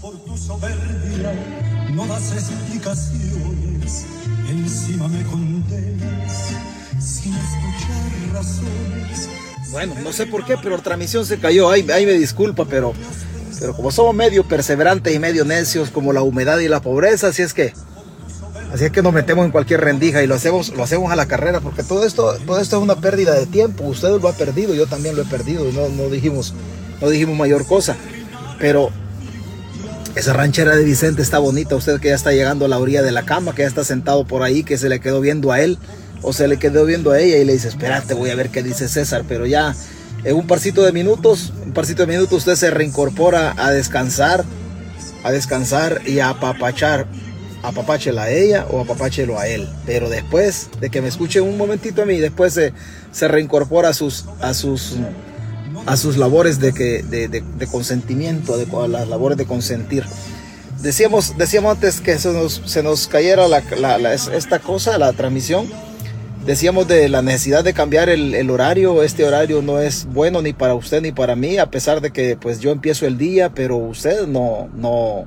Por 0.00 0.16
tu 0.24 0.36
soberbia 0.36 1.32
no 1.92 2.06
das 2.06 2.32
explicaciones, 2.32 4.06
encima 4.48 5.08
me 5.08 5.22
condenas 5.24 6.48
sin 6.98 7.34
escuchar 7.34 8.32
razones. 8.32 9.28
Bueno, 9.70 9.94
no 10.02 10.12
sé 10.12 10.26
por 10.26 10.44
qué, 10.44 10.56
pero 10.62 10.76
la 10.76 10.82
transmisión 10.82 11.26
se 11.26 11.38
cayó. 11.38 11.70
Ahí, 11.70 11.86
ahí 11.90 12.06
me 12.06 12.12
disculpa, 12.12 12.64
pero, 12.64 12.94
pero 13.58 13.74
como 13.74 13.90
somos 13.90 14.14
medio 14.14 14.46
perseverantes 14.46 15.14
y 15.14 15.18
medio 15.18 15.44
necios, 15.44 15.90
como 15.90 16.12
la 16.12 16.22
humedad 16.22 16.58
y 16.60 16.68
la 16.68 16.80
pobreza, 16.80 17.28
así 17.28 17.42
es 17.42 17.52
que, 17.52 17.74
así 18.72 18.84
es 18.84 18.90
que 18.92 19.02
nos 19.02 19.12
metemos 19.12 19.44
en 19.44 19.50
cualquier 19.50 19.80
rendija 19.82 20.22
y 20.22 20.26
lo 20.26 20.34
hacemos, 20.34 20.70
lo 20.70 20.82
hacemos 20.82 21.12
a 21.12 21.16
la 21.16 21.26
carrera, 21.26 21.60
porque 21.60 21.82
todo 21.82 22.06
esto, 22.06 22.36
todo 22.46 22.60
esto 22.60 22.76
es 22.76 22.82
una 22.82 22.96
pérdida 22.96 23.34
de 23.34 23.46
tiempo. 23.46 23.84
Ustedes 23.84 24.20
lo 24.22 24.28
han 24.28 24.34
perdido, 24.34 24.74
yo 24.74 24.86
también 24.86 25.14
lo 25.16 25.22
he 25.22 25.26
perdido 25.26 25.64
no, 25.72 25.88
no 25.88 26.08
dijimos, 26.08 26.54
no 27.00 27.08
dijimos 27.10 27.36
mayor 27.36 27.66
cosa. 27.66 27.96
Pero 28.58 28.90
esa 30.14 30.32
ranchera 30.32 30.76
de 30.76 30.84
Vicente 30.84 31.22
está 31.22 31.38
bonita. 31.38 31.74
Usted 31.74 32.00
que 32.00 32.08
ya 32.08 32.14
está 32.14 32.32
llegando 32.32 32.64
a 32.64 32.68
la 32.68 32.78
orilla 32.78 33.02
de 33.02 33.12
la 33.12 33.24
cama, 33.24 33.54
que 33.54 33.62
ya 33.62 33.68
está 33.68 33.84
sentado 33.84 34.24
por 34.24 34.42
ahí, 34.42 34.62
que 34.62 34.78
se 34.78 34.88
le 34.88 35.00
quedó 35.00 35.20
viendo 35.20 35.50
a 35.50 35.60
él 35.60 35.78
o 36.22 36.32
se 36.32 36.48
le 36.48 36.58
quedó 36.58 36.86
viendo 36.86 37.10
a 37.10 37.20
ella 37.20 37.38
y 37.38 37.44
le 37.44 37.52
dice, 37.52 37.68
espérate, 37.68 38.14
voy 38.14 38.30
a 38.30 38.34
ver 38.34 38.50
qué 38.50 38.62
dice 38.62 38.88
César. 38.88 39.24
Pero 39.28 39.46
ya 39.46 39.74
en 40.22 40.36
un 40.36 40.46
parcito 40.46 40.82
de 40.82 40.92
minutos, 40.92 41.52
un 41.64 41.72
parcito 41.72 42.06
de 42.06 42.12
minutos, 42.12 42.38
usted 42.38 42.54
se 42.54 42.70
reincorpora 42.70 43.54
a 43.56 43.72
descansar, 43.72 44.44
a 45.22 45.32
descansar 45.32 46.00
y 46.06 46.20
a 46.20 46.30
apapachar. 46.30 47.06
Apapáchela 47.62 48.24
a 48.24 48.30
ella 48.30 48.66
o 48.70 48.80
apapáchelo 48.80 49.38
a 49.38 49.48
él. 49.48 49.68
Pero 49.86 50.10
después 50.10 50.68
de 50.80 50.90
que 50.90 51.00
me 51.00 51.08
escuche 51.08 51.40
un 51.40 51.56
momentito 51.56 52.02
a 52.02 52.04
mí, 52.04 52.18
después 52.18 52.52
se, 52.52 52.72
se 53.10 53.26
reincorpora 53.26 53.88
a 53.88 53.94
sus, 53.94 54.26
a 54.40 54.52
sus 54.52 54.96
a 55.86 55.96
sus 55.96 56.16
labores 56.16 56.60
de, 56.60 56.72
que, 56.72 57.02
de, 57.02 57.28
de, 57.28 57.66
consentimiento, 57.66 58.54
a 58.82 58.88
las 58.88 59.08
labores 59.08 59.36
de 59.38 59.46
consentir. 59.46 60.04
Decíamos, 60.82 61.36
decíamos 61.36 61.72
antes 61.72 62.00
que 62.00 62.18
se 62.18 62.32
nos, 62.32 62.62
se 62.64 62.82
nos 62.82 63.06
cayera 63.06 63.48
la, 63.48 63.62
la, 63.78 64.14
esta 64.14 64.58
cosa, 64.58 64.98
la 64.98 65.12
transmisión. 65.12 65.66
Decíamos 66.44 66.86
de 66.88 67.08
la 67.08 67.22
necesidad 67.22 67.64
de 67.64 67.72
cambiar 67.72 68.10
el, 68.10 68.34
el, 68.34 68.50
horario. 68.50 69.02
Este 69.02 69.24
horario 69.24 69.62
no 69.62 69.80
es 69.80 70.04
bueno 70.04 70.42
ni 70.42 70.52
para 70.52 70.74
usted 70.74 71.00
ni 71.00 71.10
para 71.10 71.36
mí, 71.36 71.56
a 71.56 71.70
pesar 71.70 72.02
de 72.02 72.10
que 72.10 72.36
pues 72.36 72.60
yo 72.60 72.70
empiezo 72.70 73.06
el 73.06 73.16
día, 73.16 73.50
pero 73.54 73.76
usted 73.76 74.26
no, 74.26 74.68
no, 74.76 75.26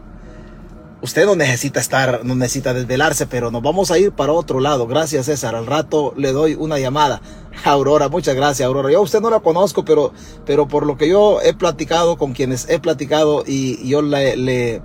usted 1.01 1.25
no 1.25 1.35
necesita 1.35 1.79
estar, 1.79 2.23
no 2.23 2.35
necesita 2.35 2.73
desvelarse, 2.73 3.27
pero 3.27 3.51
nos 3.51 3.61
vamos 3.61 3.91
a 3.91 3.99
ir 3.99 4.11
para 4.11 4.33
otro 4.33 4.59
lado. 4.59 4.87
Gracias 4.87 5.25
César. 5.27 5.55
Al 5.55 5.65
rato 5.65 6.13
le 6.17 6.31
doy 6.31 6.55
una 6.55 6.79
llamada. 6.79 7.21
Aurora, 7.63 8.09
muchas 8.09 8.35
gracias 8.35 8.65
Aurora. 8.65 8.91
Yo 8.91 8.99
a 8.99 9.01
usted 9.01 9.21
no 9.21 9.29
la 9.29 9.39
conozco, 9.39 9.85
pero, 9.85 10.11
pero 10.45 10.67
por 10.67 10.85
lo 10.85 10.97
que 10.97 11.09
yo 11.09 11.41
he 11.41 11.53
platicado 11.53 12.17
con 12.17 12.33
quienes 12.33 12.69
he 12.69 12.79
platicado 12.79 13.43
y, 13.45 13.87
yo 13.87 14.01
le, 14.01 14.35
le 14.37 14.81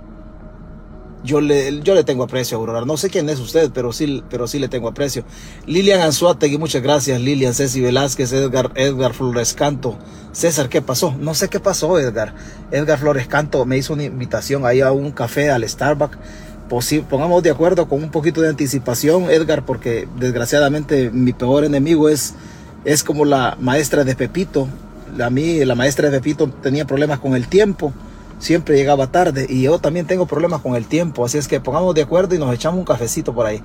yo 1.23 1.39
le, 1.39 1.81
yo 1.81 1.95
le 1.95 2.03
tengo 2.03 2.23
aprecio 2.23 2.57
a 2.57 2.59
Aurora. 2.59 2.85
No 2.85 2.97
sé 2.97 3.09
quién 3.09 3.29
es 3.29 3.39
usted, 3.39 3.71
pero 3.73 3.93
sí, 3.93 4.23
pero 4.29 4.47
sí 4.47 4.59
le 4.59 4.67
tengo 4.67 4.87
aprecio. 4.87 5.23
Lilian 5.65 6.01
Anzuategui, 6.01 6.57
muchas 6.57 6.81
gracias. 6.81 7.19
Lilian, 7.21 7.53
Ceci 7.53 7.81
Velázquez, 7.81 8.33
Edgar, 8.33 8.71
Edgar 8.75 9.13
Flores 9.13 9.53
Canto. 9.53 9.97
César, 10.33 10.67
¿qué 10.67 10.81
pasó? 10.81 11.15
No 11.19 11.33
sé 11.33 11.47
qué 11.47 11.59
pasó, 11.59 11.97
Edgar. 11.99 12.33
Edgar 12.71 12.99
Flores 12.99 13.27
Canto 13.27 13.65
me 13.65 13.77
hizo 13.77 13.93
una 13.93 14.03
invitación 14.03 14.65
ahí 14.65 14.81
a 14.81 14.91
un 14.91 15.11
café 15.11 15.49
al 15.49 15.67
Starbucks. 15.67 16.17
Pongamos 17.07 17.43
de 17.43 17.51
acuerdo 17.51 17.87
con 17.87 18.03
un 18.03 18.09
poquito 18.09 18.41
de 18.41 18.49
anticipación, 18.49 19.29
Edgar, 19.29 19.63
porque 19.63 20.07
desgraciadamente 20.17 21.11
mi 21.11 21.31
peor 21.31 21.65
enemigo 21.65 22.09
es, 22.09 22.33
es 22.83 23.03
como 23.03 23.25
la 23.25 23.55
maestra 23.61 24.03
de 24.03 24.15
Pepito. 24.15 24.67
A 25.21 25.29
mí, 25.29 25.63
la 25.63 25.75
maestra 25.75 26.09
de 26.09 26.17
Pepito 26.17 26.49
tenía 26.49 26.85
problemas 26.85 27.19
con 27.19 27.35
el 27.35 27.47
tiempo 27.47 27.93
siempre 28.43 28.75
llegaba 28.75 29.07
tarde 29.07 29.47
y 29.49 29.61
yo 29.61 29.79
también 29.79 30.05
tengo 30.05 30.25
problemas 30.25 30.61
con 30.61 30.75
el 30.75 30.85
tiempo, 30.85 31.23
así 31.23 31.37
es 31.37 31.47
que 31.47 31.61
pongamos 31.61 31.95
de 31.95 32.01
acuerdo 32.01 32.35
y 32.35 32.39
nos 32.39 32.53
echamos 32.53 32.77
un 32.77 32.85
cafecito 32.85 33.33
por 33.33 33.45
ahí. 33.45 33.61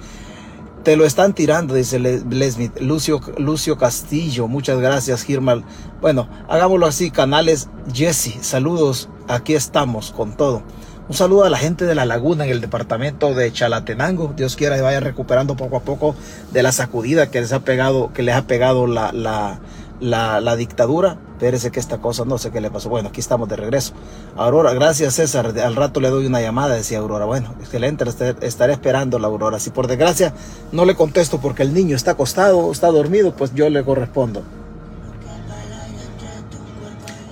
Te 0.84 0.96
lo 0.96 1.04
están 1.04 1.34
tirando, 1.34 1.74
dice 1.74 1.98
Lesmith. 1.98 2.78
Lucio, 2.80 3.20
Lucio 3.36 3.76
Castillo, 3.76 4.46
muchas 4.46 4.78
gracias, 4.78 5.24
Girmal. 5.24 5.64
Bueno, 6.00 6.28
hagámoslo 6.48 6.86
así, 6.86 7.10
canales 7.10 7.68
Jesse, 7.92 8.38
saludos, 8.40 9.08
aquí 9.26 9.54
estamos 9.54 10.12
con 10.12 10.36
todo. 10.36 10.62
Un 11.08 11.14
saludo 11.14 11.44
a 11.44 11.50
la 11.50 11.58
gente 11.58 11.84
de 11.84 11.94
la 11.94 12.04
laguna 12.04 12.44
en 12.44 12.50
el 12.50 12.60
departamento 12.60 13.34
de 13.34 13.50
Chalatenango. 13.50 14.34
Dios 14.36 14.56
quiera 14.56 14.76
que 14.76 14.82
vaya 14.82 15.00
recuperando 15.00 15.56
poco 15.56 15.78
a 15.78 15.80
poco 15.80 16.14
de 16.52 16.62
la 16.62 16.70
sacudida 16.70 17.30
que 17.30 17.40
les 17.40 17.52
ha 17.52 17.60
pegado, 17.60 18.12
que 18.12 18.22
les 18.22 18.36
ha 18.36 18.46
pegado 18.46 18.86
la, 18.86 19.10
la, 19.12 19.58
la, 20.00 20.40
la 20.40 20.56
dictadura. 20.56 21.18
Espérese 21.32 21.70
que 21.70 21.78
esta 21.78 21.98
cosa 21.98 22.24
no 22.24 22.36
sé 22.38 22.50
qué 22.50 22.60
le 22.60 22.70
pasó. 22.70 22.88
Bueno, 22.88 23.10
aquí 23.10 23.20
estamos 23.20 23.48
de 23.48 23.56
regreso. 23.56 23.92
Aurora, 24.36 24.72
gracias 24.74 25.14
César. 25.14 25.54
Al 25.58 25.76
rato 25.76 26.00
le 26.00 26.10
doy 26.10 26.26
una 26.26 26.40
llamada, 26.40 26.74
decía 26.74 26.98
Aurora. 26.98 27.26
Bueno, 27.26 27.54
excelente, 27.60 28.04
estaré 28.40 28.72
esperando 28.72 29.18
la 29.18 29.28
Aurora. 29.28 29.60
Si 29.60 29.70
por 29.70 29.86
desgracia 29.86 30.34
no 30.72 30.84
le 30.84 30.96
contesto 30.96 31.40
porque 31.40 31.62
el 31.62 31.72
niño 31.72 31.94
está 31.96 32.12
acostado, 32.12 32.72
está 32.72 32.88
dormido, 32.88 33.34
pues 33.34 33.54
yo 33.54 33.68
le 33.70 33.84
correspondo. 33.84 34.42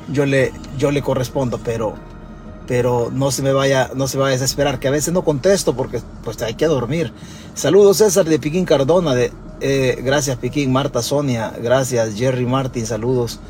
Yo 0.09 0.25
le, 0.25 0.53
yo 0.79 0.93
le 0.93 1.03
correspondo, 1.03 1.59
pero, 1.65 1.95
pero 2.69 3.11
no 3.13 3.33
se 3.33 3.43
me 3.43 3.53
vaya, 3.53 3.91
no 3.97 4.07
se 4.07 4.19
vaya 4.19 4.29
a 4.29 4.39
desesperar, 4.39 4.79
que 4.79 4.87
a 4.87 4.93
veces 4.93 5.13
no 5.13 5.25
contesto 5.25 5.75
porque 5.75 6.01
pues 6.23 6.41
hay 6.43 6.55
que 6.55 6.67
dormir. 6.67 7.13
Saludos 7.55 7.97
César 7.97 8.25
de 8.25 8.39
Piquín 8.39 8.65
Cardona, 8.65 9.17
de, 9.17 9.33
eh, 9.61 10.01
gracias 10.05 10.37
Piquín, 10.37 10.73
Marta 10.73 11.03
Sonia, 11.03 11.53
gracias 11.63 12.15
Jerry 12.15 12.47
Martin, 12.47 12.87
saludos. 12.87 13.41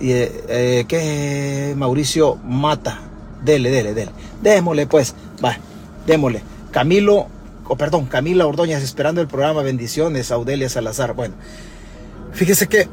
Eh, 0.00 0.44
eh, 0.48 0.84
que 0.88 1.74
Mauricio 1.76 2.36
Mata. 2.44 2.98
Dele, 3.44 3.70
dele, 3.70 3.94
dele. 3.94 4.10
Démosle 4.42 4.86
pues, 4.86 5.14
va, 5.44 5.56
démosle. 6.06 6.42
Camilo, 6.72 7.28
oh, 7.68 7.76
perdón, 7.76 8.06
Camila 8.06 8.46
Ordóñez 8.46 8.82
esperando 8.82 9.20
el 9.20 9.28
programa 9.28 9.62
Bendiciones, 9.62 10.32
Audelia 10.32 10.68
Salazar. 10.68 11.14
Bueno, 11.14 11.34
fíjese 12.32 12.66
que 12.66 12.88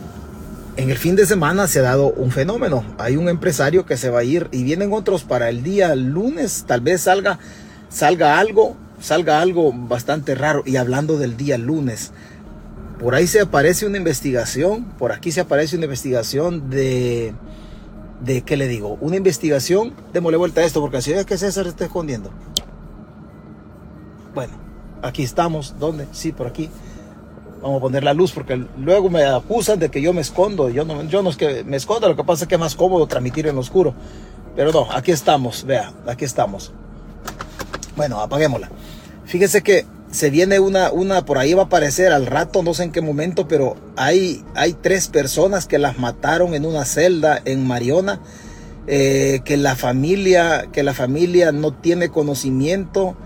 en 0.76 0.90
el 0.90 0.98
fin 0.98 1.14
de 1.14 1.26
semana 1.26 1.68
se 1.68 1.78
ha 1.78 1.82
dado 1.82 2.08
un 2.08 2.32
fenómeno. 2.32 2.84
Hay 2.98 3.16
un 3.16 3.28
empresario 3.28 3.86
que 3.86 3.96
se 3.96 4.10
va 4.10 4.20
a 4.20 4.24
ir 4.24 4.48
y 4.50 4.64
vienen 4.64 4.92
otros 4.92 5.22
para 5.22 5.48
el 5.48 5.62
día 5.62 5.94
lunes. 5.94 6.64
Tal 6.66 6.80
vez 6.80 7.02
salga, 7.02 7.38
salga 7.88 8.40
algo, 8.40 8.76
salga 9.04 9.40
algo 9.40 9.70
bastante 9.72 10.34
raro. 10.34 10.62
Y 10.64 10.76
hablando 10.76 11.18
del 11.18 11.36
día 11.36 11.58
lunes, 11.58 12.12
por 12.98 13.14
ahí 13.14 13.26
se 13.26 13.40
aparece 13.42 13.86
una 13.86 13.98
investigación, 13.98 14.84
por 14.98 15.12
aquí 15.12 15.30
se 15.30 15.42
aparece 15.42 15.76
una 15.76 15.84
investigación 15.84 16.70
de, 16.70 17.34
de 18.24 18.42
¿qué 18.42 18.56
le 18.56 18.66
digo? 18.66 18.96
Una 19.02 19.16
investigación, 19.16 19.92
démosle 20.14 20.38
vuelta 20.38 20.62
a 20.62 20.64
esto, 20.64 20.80
porque 20.80 20.96
así 20.96 21.12
es 21.12 21.26
que 21.26 21.36
César 21.36 21.66
está 21.66 21.84
escondiendo. 21.84 22.30
Bueno, 24.34 24.54
aquí 25.02 25.22
estamos, 25.22 25.74
¿dónde? 25.78 26.06
Sí, 26.12 26.32
por 26.32 26.46
aquí. 26.46 26.70
Vamos 27.60 27.78
a 27.78 27.80
poner 27.80 28.04
la 28.04 28.12
luz 28.12 28.32
porque 28.32 28.62
luego 28.78 29.08
me 29.08 29.24
acusan 29.24 29.78
de 29.78 29.90
que 29.90 30.00
yo 30.00 30.12
me 30.12 30.20
escondo. 30.22 30.70
Yo 30.70 30.84
no, 30.84 31.02
yo 31.04 31.22
no 31.22 31.30
es 31.30 31.36
que 31.36 31.62
me 31.64 31.76
esconda, 31.76 32.08
lo 32.08 32.16
que 32.16 32.24
pasa 32.24 32.44
es 32.44 32.48
que 32.48 32.54
es 32.56 32.60
más 32.60 32.74
cómodo 32.74 33.06
transmitir 33.06 33.46
en 33.46 33.56
oscuro. 33.58 33.94
Pero 34.56 34.72
no, 34.72 34.90
aquí 34.90 35.12
estamos, 35.12 35.64
vea, 35.64 35.92
aquí 36.06 36.24
estamos. 36.24 36.72
Bueno, 37.96 38.20
apaguémosla. 38.20 38.70
Fíjese 39.26 39.62
que 39.62 39.86
se 40.10 40.30
viene 40.30 40.60
una, 40.60 40.92
una, 40.92 41.24
por 41.24 41.38
ahí 41.38 41.54
va 41.54 41.62
a 41.62 41.66
aparecer 41.66 42.12
al 42.12 42.26
rato, 42.26 42.62
no 42.62 42.72
sé 42.72 42.84
en 42.84 42.92
qué 42.92 43.00
momento, 43.00 43.48
pero 43.48 43.76
hay, 43.96 44.44
hay 44.54 44.72
tres 44.74 45.08
personas 45.08 45.66
que 45.66 45.78
las 45.78 45.98
mataron 45.98 46.54
en 46.54 46.64
una 46.64 46.84
celda 46.84 47.42
en 47.44 47.66
Mariona, 47.66 48.20
eh, 48.86 49.40
que 49.44 49.56
la 49.56 49.74
familia, 49.74 50.68
que 50.72 50.84
la 50.84 50.94
familia 50.94 51.50
no 51.50 51.72
tiene 51.72 52.10
conocimiento 52.10 53.16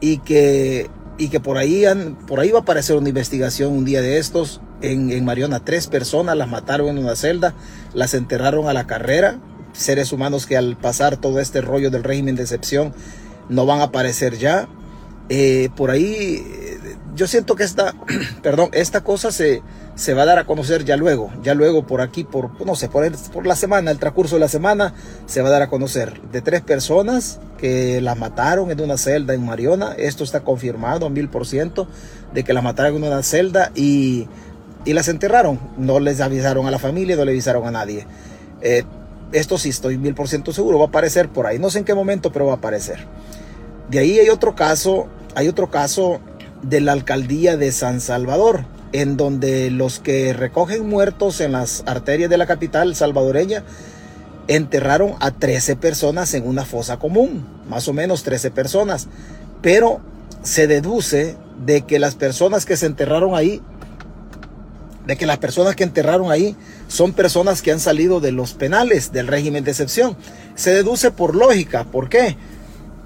y 0.00 0.18
que, 0.18 0.88
y 1.18 1.28
que 1.28 1.38
por 1.38 1.58
ahí, 1.58 1.84
por 2.26 2.40
ahí 2.40 2.50
va 2.50 2.60
a 2.60 2.62
aparecer 2.62 2.96
una 2.96 3.10
investigación 3.10 3.72
un 3.72 3.84
día 3.84 4.00
de 4.00 4.16
estos 4.16 4.62
en, 4.80 5.10
en 5.10 5.24
Mariona. 5.26 5.64
Tres 5.64 5.86
personas 5.86 6.34
las 6.34 6.48
mataron 6.48 6.88
en 6.88 6.98
una 6.98 7.14
celda, 7.14 7.52
las 7.92 8.14
enterraron 8.14 8.68
a 8.68 8.72
la 8.72 8.86
carrera, 8.86 9.38
seres 9.74 10.12
humanos 10.12 10.46
que 10.46 10.56
al 10.56 10.78
pasar 10.78 11.18
todo 11.18 11.40
este 11.40 11.60
rollo 11.60 11.90
del 11.90 12.04
régimen 12.04 12.36
de 12.36 12.42
excepción 12.44 12.94
no 13.50 13.66
van 13.66 13.80
a 13.80 13.84
aparecer 13.84 14.38
ya 14.38 14.68
eh, 15.28 15.68
por 15.76 15.90
ahí 15.90 16.44
yo 17.18 17.26
siento 17.26 17.56
que 17.56 17.64
esta, 17.64 17.94
perdón, 18.42 18.70
esta 18.72 19.02
cosa 19.02 19.32
se, 19.32 19.60
se 19.96 20.14
va 20.14 20.22
a 20.22 20.26
dar 20.26 20.38
a 20.38 20.44
conocer 20.44 20.84
ya 20.84 20.96
luego, 20.96 21.30
ya 21.42 21.54
luego 21.54 21.84
por 21.84 22.00
aquí, 22.00 22.22
por, 22.22 22.64
no 22.64 22.76
sé, 22.76 22.88
por, 22.88 23.04
el, 23.04 23.14
por 23.32 23.44
la 23.44 23.56
semana, 23.56 23.90
el 23.90 23.98
transcurso 23.98 24.36
de 24.36 24.40
la 24.40 24.48
semana, 24.48 24.94
se 25.26 25.42
va 25.42 25.48
a 25.48 25.50
dar 25.50 25.62
a 25.62 25.68
conocer 25.68 26.22
de 26.30 26.40
tres 26.40 26.62
personas 26.62 27.40
que 27.58 28.00
las 28.00 28.16
mataron 28.16 28.70
en 28.70 28.80
una 28.80 28.96
celda 28.96 29.34
en 29.34 29.44
Mariona. 29.44 29.94
Esto 29.98 30.22
está 30.22 30.40
confirmado 30.40 31.06
a 31.06 31.10
mil 31.10 31.28
por 31.28 31.44
ciento 31.44 31.88
de 32.32 32.44
que 32.44 32.52
las 32.52 32.62
mataron 32.62 32.96
en 32.96 33.04
una 33.04 33.22
celda 33.24 33.72
y, 33.74 34.28
y, 34.84 34.92
las 34.92 35.08
enterraron. 35.08 35.58
No 35.76 35.98
les 35.98 36.20
avisaron 36.20 36.68
a 36.68 36.70
la 36.70 36.78
familia, 36.78 37.16
no 37.16 37.24
le 37.24 37.32
avisaron 37.32 37.66
a 37.66 37.72
nadie. 37.72 38.06
Eh, 38.62 38.84
esto 39.32 39.58
sí 39.58 39.70
estoy 39.70 39.98
mil 39.98 40.14
por 40.14 40.28
ciento 40.28 40.52
seguro, 40.52 40.78
va 40.78 40.84
a 40.84 40.88
aparecer 40.88 41.28
por 41.28 41.46
ahí. 41.46 41.58
No 41.58 41.68
sé 41.68 41.80
en 41.80 41.84
qué 41.84 41.94
momento, 41.94 42.30
pero 42.32 42.46
va 42.46 42.52
a 42.52 42.56
aparecer. 42.56 43.04
De 43.90 43.98
ahí 43.98 44.20
hay 44.20 44.28
otro 44.28 44.54
caso 44.54 45.08
hay 45.34 45.48
otro 45.48 45.70
caso 45.70 46.20
de 46.62 46.80
la 46.80 46.92
alcaldía 46.92 47.56
de 47.56 47.72
San 47.72 48.00
Salvador, 48.00 48.64
en 48.92 49.16
donde 49.16 49.70
los 49.70 49.98
que 49.98 50.32
recogen 50.32 50.88
muertos 50.88 51.40
en 51.40 51.52
las 51.52 51.82
arterias 51.86 52.30
de 52.30 52.38
la 52.38 52.46
capital 52.46 52.94
salvadoreña 52.94 53.64
enterraron 54.48 55.14
a 55.20 55.30
13 55.30 55.76
personas 55.76 56.32
en 56.34 56.46
una 56.46 56.64
fosa 56.64 56.98
común, 56.98 57.46
más 57.68 57.86
o 57.86 57.92
menos 57.92 58.22
13 58.22 58.50
personas, 58.50 59.06
pero 59.60 60.00
se 60.42 60.66
deduce 60.66 61.36
de 61.64 61.82
que 61.82 61.98
las 61.98 62.14
personas 62.14 62.64
que 62.64 62.76
se 62.76 62.86
enterraron 62.86 63.34
ahí, 63.34 63.60
de 65.06 65.16
que 65.16 65.26
las 65.26 65.38
personas 65.38 65.76
que 65.76 65.84
enterraron 65.84 66.30
ahí 66.30 66.56
son 66.88 67.12
personas 67.12 67.62
que 67.62 67.72
han 67.72 67.80
salido 67.80 68.20
de 68.20 68.32
los 68.32 68.54
penales 68.54 69.12
del 69.12 69.26
régimen 69.26 69.64
de 69.64 69.70
excepción. 69.70 70.16
Se 70.54 70.72
deduce 70.72 71.10
por 71.10 71.34
lógica, 71.34 71.84
¿por 71.84 72.08
qué? 72.08 72.36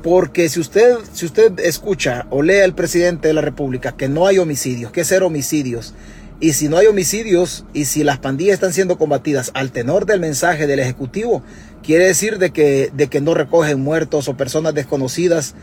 Porque 0.02 0.48
si 0.48 0.58
usted, 0.58 0.96
si 1.12 1.26
usted 1.26 1.58
escucha 1.60 2.26
o 2.30 2.42
lee 2.42 2.60
al 2.60 2.74
presidente 2.74 3.28
de 3.28 3.34
la 3.34 3.40
República 3.40 3.96
que 3.96 4.08
no 4.08 4.26
hay 4.26 4.38
homicidios, 4.38 4.90
que 4.90 5.04
ser 5.04 5.22
homicidios, 5.22 5.94
y 6.40 6.54
si 6.54 6.68
no 6.68 6.76
hay 6.76 6.86
homicidios 6.86 7.64
y 7.72 7.84
si 7.84 8.02
las 8.02 8.18
pandillas 8.18 8.54
están 8.54 8.72
siendo 8.72 8.98
combatidas 8.98 9.52
al 9.54 9.70
tenor 9.70 10.06
del 10.06 10.18
mensaje 10.18 10.66
del 10.66 10.80
Ejecutivo, 10.80 11.42
quiere 11.84 12.06
decir 12.06 12.38
de 12.38 12.50
que, 12.50 12.90
de 12.92 13.06
que 13.06 13.20
no 13.20 13.32
recogen 13.32 13.80
muertos 13.80 14.26
o 14.26 14.36
personas 14.36 14.74
desconocidas 14.74 15.54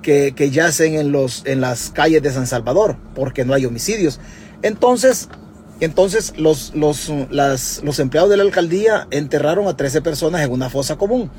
que, 0.00 0.34
que 0.36 0.50
yacen 0.50 0.94
en, 0.94 1.10
los, 1.10 1.44
en 1.44 1.60
las 1.60 1.90
calles 1.90 2.22
de 2.22 2.30
San 2.30 2.46
Salvador, 2.46 2.96
porque 3.16 3.44
no 3.44 3.52
hay 3.52 3.66
homicidios. 3.66 4.20
Entonces, 4.62 5.28
entonces 5.80 6.34
los, 6.36 6.72
los, 6.74 7.10
los 7.30 7.98
empleados 7.98 8.30
de 8.30 8.36
la 8.36 8.44
alcaldía 8.44 9.08
enterraron 9.10 9.66
a 9.66 9.76
13 9.76 10.02
personas 10.02 10.42
en 10.42 10.52
una 10.52 10.70
fosa 10.70 10.96
común. 10.96 11.30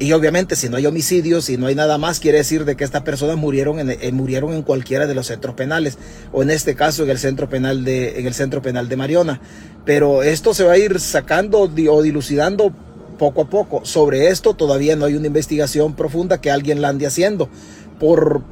Y 0.00 0.12
obviamente 0.12 0.54
si 0.54 0.68
no 0.68 0.76
hay 0.76 0.86
homicidios, 0.86 1.46
si 1.46 1.56
no 1.56 1.66
hay 1.66 1.74
nada 1.74 1.98
más, 1.98 2.20
quiere 2.20 2.38
decir 2.38 2.64
de 2.64 2.76
que 2.76 2.84
estas 2.84 3.02
personas 3.02 3.36
murieron 3.36 3.80
en, 3.80 3.90
eh, 3.90 4.12
murieron 4.12 4.52
en 4.52 4.62
cualquiera 4.62 5.08
de 5.08 5.14
los 5.14 5.26
centros 5.26 5.56
penales, 5.56 5.98
o 6.32 6.42
en 6.42 6.50
este 6.50 6.76
caso 6.76 7.02
en 7.02 7.10
el 7.10 7.18
centro 7.18 7.48
penal 7.48 7.84
de, 7.84 8.20
en 8.20 8.26
el 8.26 8.34
centro 8.34 8.62
penal 8.62 8.88
de 8.88 8.96
Mariona. 8.96 9.40
Pero 9.84 10.22
esto 10.22 10.54
se 10.54 10.64
va 10.64 10.72
a 10.72 10.78
ir 10.78 11.00
sacando 11.00 11.60
o 11.60 12.02
dilucidando 12.02 12.72
poco 13.18 13.42
a 13.42 13.50
poco. 13.50 13.84
Sobre 13.84 14.28
esto 14.28 14.54
todavía 14.54 14.94
no 14.94 15.04
hay 15.04 15.14
una 15.14 15.26
investigación 15.26 15.94
profunda 15.94 16.40
que 16.40 16.50
alguien 16.50 16.80
la 16.80 16.90
ande 16.90 17.06
haciendo 17.06 17.48
por, 17.98 18.42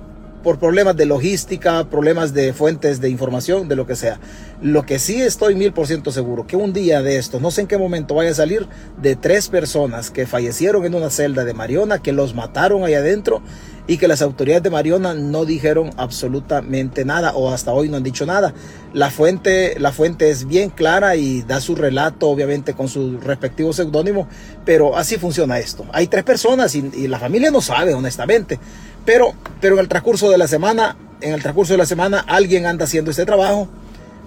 por 0.47 0.61
problemas 0.61 0.97
de 0.97 1.07
logística, 1.07 1.91
problemas 1.91 2.33
de 2.33 2.53
fuentes 2.53 3.01
de 3.01 3.11
información, 3.11 3.67
de 3.67 3.75
lo 3.75 3.85
que 3.85 3.97
sea. 3.97 4.21
Lo 4.63 4.87
que 4.87 5.01
sí 5.01 5.21
estoy 5.21 5.57
mil 5.57 5.73
por 5.73 5.89
ciento 5.89 6.13
seguro, 6.13 6.47
que 6.47 6.55
un 6.55 6.73
día 6.73 7.03
de 7.03 7.17
esto, 7.17 7.41
no 7.41 7.51
sé 7.51 7.63
en 7.63 7.67
qué 7.67 7.79
momento 7.79 8.15
vaya 8.15 8.31
a 8.31 8.35
salir, 8.35 8.69
de 9.03 9.17
tres 9.17 9.49
personas 9.49 10.13
que 10.13 10.25
fallecieron 10.25 10.85
en 10.85 10.95
una 10.95 11.11
celda 11.11 11.45
de 11.45 11.53
Mariona, 11.53 12.01
que 12.01 12.13
los 12.13 12.37
mataron 12.37 12.85
ahí 12.85 12.95
adentro 12.95 13.43
y 13.89 13.99
que 13.99 14.07
las 14.07 14.23
autoridades 14.23 14.63
de 14.63 14.71
Mariona 14.71 15.15
no 15.15 15.45
dijeron 15.45 15.91
absolutamente 15.97 17.05
nada 17.05 17.33
o 17.35 17.53
hasta 17.53 17.73
hoy 17.73 17.89
no 17.89 17.97
han 17.97 18.05
dicho 18.05 18.25
nada. 18.25 18.55
La 18.93 19.11
fuente, 19.11 19.75
la 19.81 19.91
fuente 19.91 20.31
es 20.31 20.47
bien 20.47 20.71
clara 20.71 21.17
y 21.17 21.43
da 21.43 21.61
su 21.61 21.75
relato, 21.75 22.29
obviamente 22.29 22.73
con 22.75 22.89
su 22.89 23.19
respectivo 23.19 23.73
seudónimo, 23.73 24.29
pero 24.65 24.97
así 24.97 25.17
funciona 25.17 25.59
esto. 25.59 25.87
Hay 25.93 26.07
tres 26.07 26.23
personas 26.23 26.73
y, 26.77 26.89
y 26.95 27.09
la 27.09 27.19
familia 27.19 27.51
no 27.51 27.61
sabe, 27.61 27.95
honestamente. 27.95 28.61
Pero, 29.07 29.33
pero 29.61 29.77
en 29.77 29.81
el 29.81 29.89
transcurso 29.89 30.29
de 30.31 30.37
la 30.37 30.49
semana, 30.49 30.97
en 31.21 31.33
el 31.33 31.41
transcurso 31.41 31.73
de 31.73 31.79
la 31.79 31.87
semana, 31.87 32.25
alguien 32.27 32.67
anda 32.67 32.85
haciendo 32.85 33.11
este 33.11 33.25
trabajo. 33.25 33.69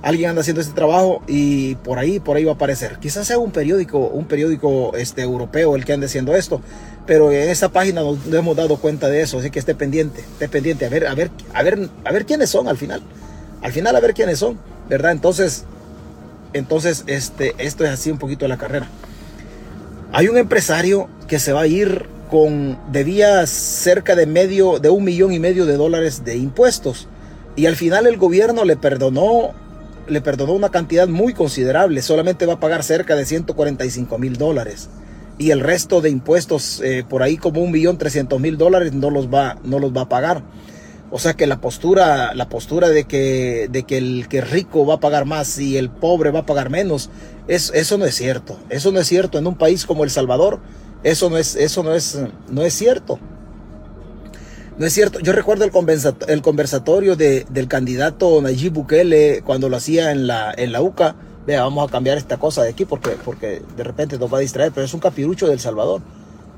Alguien 0.02 0.30
anda 0.30 0.40
haciendo 0.42 0.62
este 0.62 0.74
trabajo 0.74 1.22
y 1.28 1.76
por 1.76 2.00
ahí, 2.00 2.22
por 2.22 2.38
ahí 2.38 2.46
va 2.46 2.54
a 2.54 2.56
aparecer. 2.56 3.00
Quizás 3.00 3.28
sea 3.28 3.38
un 3.38 3.52
periódico, 3.52 4.00
un 4.00 4.26
periódico 4.26 4.96
este, 4.96 5.22
europeo 5.24 5.76
el 5.76 5.84
que 5.84 5.92
ande 5.92 6.06
haciendo 6.06 6.34
esto. 6.38 6.62
Pero 7.06 7.34
en 7.34 7.50
esa 7.50 7.70
página 7.70 8.02
nos, 8.02 8.18
hemos 8.32 8.56
dado 8.56 8.78
cuenta 8.78 9.10
de 9.10 9.22
eso. 9.22 9.40
Así 9.40 9.50
que 9.50 9.60
esté 9.60 9.76
pendiente, 9.76 10.22
esté 10.22 10.48
pendiente. 10.48 10.86
A 10.86 10.90
ver, 10.90 11.06
a 11.06 11.16
ver, 11.16 11.32
a 11.54 11.64
ver, 11.64 11.90
a 12.06 12.12
ver 12.14 12.26
quiénes 12.26 12.50
son 12.50 12.70
al 12.70 12.78
final. 12.78 13.02
Al 13.62 13.74
final 13.74 13.94
a 13.94 14.00
ver 14.00 14.14
quiénes 14.14 14.40
son, 14.40 14.58
¿verdad? 14.88 15.12
Entonces, 15.12 15.66
entonces, 16.54 17.04
este, 17.08 17.54
esto 17.58 17.84
es 17.84 17.92
así 17.92 18.10
un 18.10 18.20
poquito 18.20 18.46
de 18.46 18.50
la 18.50 18.58
carrera. 18.58 18.88
Hay 20.14 20.30
un 20.30 20.38
empresario 20.38 21.10
que 21.28 21.40
se 21.40 21.52
va 21.52 21.62
a 21.62 21.68
ir 21.68 22.06
con 22.30 22.78
debía 22.92 23.46
cerca 23.48 24.16
de 24.16 24.26
medio 24.26 24.80
de 24.80 24.90
un 24.90 25.04
millón 25.04 25.34
y 25.34 25.40
medio 25.40 25.66
de 25.66 25.78
dólares 25.78 26.24
de 26.24 26.38
impuestos. 26.38 27.08
Y 27.56 27.66
al 27.66 27.76
final 27.76 28.08
el 28.08 28.18
gobierno 28.18 28.64
le 28.66 28.78
perdonó 28.78 29.54
le 30.08 30.22
perdonó 30.22 30.54
una 30.54 30.70
cantidad 30.70 31.08
muy 31.08 31.34
considerable. 31.34 32.02
Solamente 32.02 32.46
va 32.46 32.54
a 32.54 32.60
pagar 32.60 32.84
cerca 32.84 33.16
de 33.16 33.26
145 33.26 34.18
mil 34.18 34.38
dólares. 34.38 34.90
Y 35.38 35.52
el 35.52 35.60
resto 35.62 36.02
de 36.02 36.10
impuestos 36.10 36.82
eh, 36.84 37.06
por 37.08 37.24
ahí 37.24 37.38
como 37.38 37.62
un 37.62 37.72
millón 37.72 37.98
trescientos 37.98 38.40
mil 38.40 38.58
dólares 38.58 38.94
no 38.94 39.10
los 39.10 39.28
va 39.28 39.58
no 39.64 39.80
los 39.80 39.96
va 39.96 40.02
a 40.02 40.10
pagar. 40.10 40.44
O 41.12 41.18
sea 41.18 41.34
que 41.34 41.48
la 41.48 41.62
postura 41.62 42.34
la 42.36 42.50
postura 42.50 42.90
de 42.90 43.06
que 43.06 43.68
de 43.72 43.84
que 43.84 43.98
el 43.98 44.28
que 44.28 44.42
rico 44.42 44.86
va 44.86 44.96
a 44.96 45.00
pagar 45.00 45.26
más 45.26 45.58
y 45.60 45.78
el 45.78 45.90
pobre 45.90 46.32
va 46.32 46.40
a 46.40 46.46
pagar 46.46 46.70
menos 46.70 47.10
es, 47.48 47.72
eso 47.74 47.98
no 47.98 48.06
es 48.06 48.16
cierto. 48.16 48.60
Eso 48.70 48.92
no 48.92 49.00
es 49.00 49.08
cierto 49.08 49.40
en 49.40 49.48
un 49.48 49.56
país 49.56 49.86
como 49.86 50.04
el 50.04 50.12
Salvador 50.12 50.60
eso 51.04 51.30
no 51.30 51.38
es, 51.38 51.56
eso 51.56 51.84
no 51.84 51.94
es, 51.94 52.20
no 52.50 52.64
es 52.64 52.74
cierto. 52.74 53.20
No 54.78 54.86
es 54.86 54.94
cierto. 54.94 55.20
Yo 55.20 55.34
recuerdo 55.34 55.66
el, 55.66 55.72
el 56.28 56.42
conversatorio 56.42 57.16
de, 57.16 57.46
del 57.50 57.68
candidato 57.68 58.42
Nayib 58.42 58.74
Bukele 58.74 59.42
cuando 59.46 59.68
lo 59.68 59.78
hacía 59.78 60.12
en 60.12 60.28
la, 60.28 60.54
en 60.56 60.72
la 60.72 60.82
UCA. 60.82 61.16
Vea, 61.46 61.64
vamos 61.64 61.88
a 61.88 61.92
cambiar 61.92 62.18
esta 62.18 62.38
cosa 62.38 62.64
de 62.64 62.70
aquí 62.70 62.86
porque, 62.86 63.12
porque 63.26 63.62
de 63.76 63.84
repente 63.84 64.18
nos 64.18 64.32
va 64.32 64.38
a 64.38 64.42
distraer, 64.42 64.72
pero 64.72 64.86
es 64.86 64.94
un 64.94 65.00
capirucho 65.00 65.48
del 65.48 65.60
Salvador. 65.60 66.02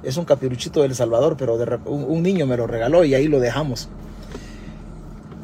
Es 0.04 0.18
un 0.18 0.26
capiruchito 0.26 0.82
del 0.82 0.96
Salvador, 0.96 1.36
pero 1.38 1.58
de, 1.58 1.80
un 1.86 2.22
niño 2.24 2.46
me 2.46 2.58
lo 2.58 2.68
regaló 2.68 3.04
y 3.04 3.14
ahí 3.14 3.28
lo 3.28 3.40
dejamos. 3.40 3.90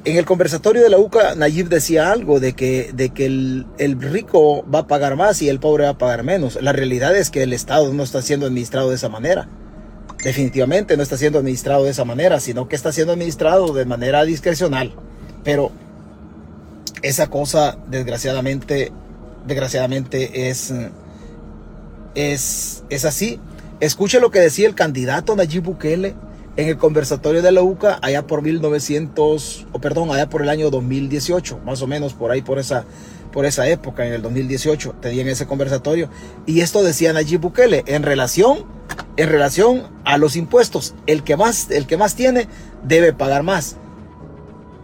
En 0.07 0.15
el 0.15 0.24
conversatorio 0.24 0.81
de 0.83 0.89
la 0.89 1.00
UCA, 1.00 1.36
Nayib 1.36 1.68
decía 1.68 2.13
algo 2.13 2.39
de 2.39 2.54
que, 2.54 2.92
de 2.94 3.09
que 3.09 3.25
el, 3.25 3.65
rico 4.00 4.65
va 4.74 4.80
a 4.80 4.88
pagar 4.88 5.18
más 5.18 5.42
y 5.42 5.50
el 5.50 5.59
pobre 5.59 5.83
va 5.83 5.89
a 5.89 5.98
pagar 5.98 6.24
menos. 6.24 6.57
La 6.62 6.71
realidad 6.71 7.13
es 7.13 7.30
que 7.30 7.44
el 7.44 7.51
Estado 7.51 7.94
no 7.94 8.04
está 8.04 8.21
siendo 8.21 8.45
administrado 8.45 8.88
de 8.88 8.95
esa 8.95 9.09
manera. 9.09 9.50
Definitivamente 10.24 10.95
no 10.95 11.04
está 11.04 11.18
siendo 11.18 11.39
administrado 11.39 11.83
de 11.83 11.89
esa 11.89 12.06
manera, 12.06 12.39
sino 12.39 12.69
que 12.69 12.77
está 12.77 12.94
siendo 12.94 13.12
administrado 13.12 13.74
de 13.74 13.83
manera 13.83 14.24
discrecional. 14.24 14.94
Pero 15.44 15.74
esa 17.01 17.27
cosa, 17.27 17.77
desgraciadamente, 17.89 18.94
desgraciadamente 19.45 20.48
es, 20.50 20.74
es, 22.15 22.86
es 22.89 23.04
así. 23.04 23.42
Escuche 23.81 24.21
lo 24.21 24.31
que 24.31 24.39
decía 24.39 24.69
el 24.69 24.74
candidato 24.74 25.36
Nayib 25.36 25.63
Bukele 25.63 26.15
en 26.57 26.68
el 26.68 26.77
conversatorio 26.77 27.44
de 27.44 27.51
la 27.51 27.62
UCA 27.62 28.00
allá 28.01 28.25
por 28.25 28.42
1900, 28.42 29.68
o 29.71 29.80
perdón, 29.80 30.09
allá 30.12 30.27
por 30.27 30.42
el 30.42 30.50
año 30.50 30.71
2018, 30.71 31.59
más 31.63 31.83
o 31.83 31.88
menos 31.88 32.13
por 32.13 32.31
ahí, 32.31 32.42
por 32.42 32.57
esa, 32.57 32.83
por 33.31 33.45
esa 33.45 33.68
época, 33.68 34.06
en 34.06 34.13
el 34.13 34.24
2018, 34.24 34.95
tenían 35.00 35.27
ese 35.27 35.45
conversatorio. 35.45 36.09
Y 36.48 36.62
esto 36.62 36.83
decía 36.83 37.13
Nayib 37.13 37.42
Bukele, 37.42 37.83
en 37.86 38.01
relación, 38.01 38.65
en 39.18 39.30
relación 39.30 39.83
a 40.04 40.18
los 40.18 40.36
impuestos, 40.36 40.95
el 41.06 41.24
que 41.24 41.38
más, 41.38 41.69
el 41.69 41.86
que 41.86 41.95
más 41.95 42.15
tiene 42.15 42.47
debe 42.83 43.14
pagar 43.14 43.44
más. 43.44 43.78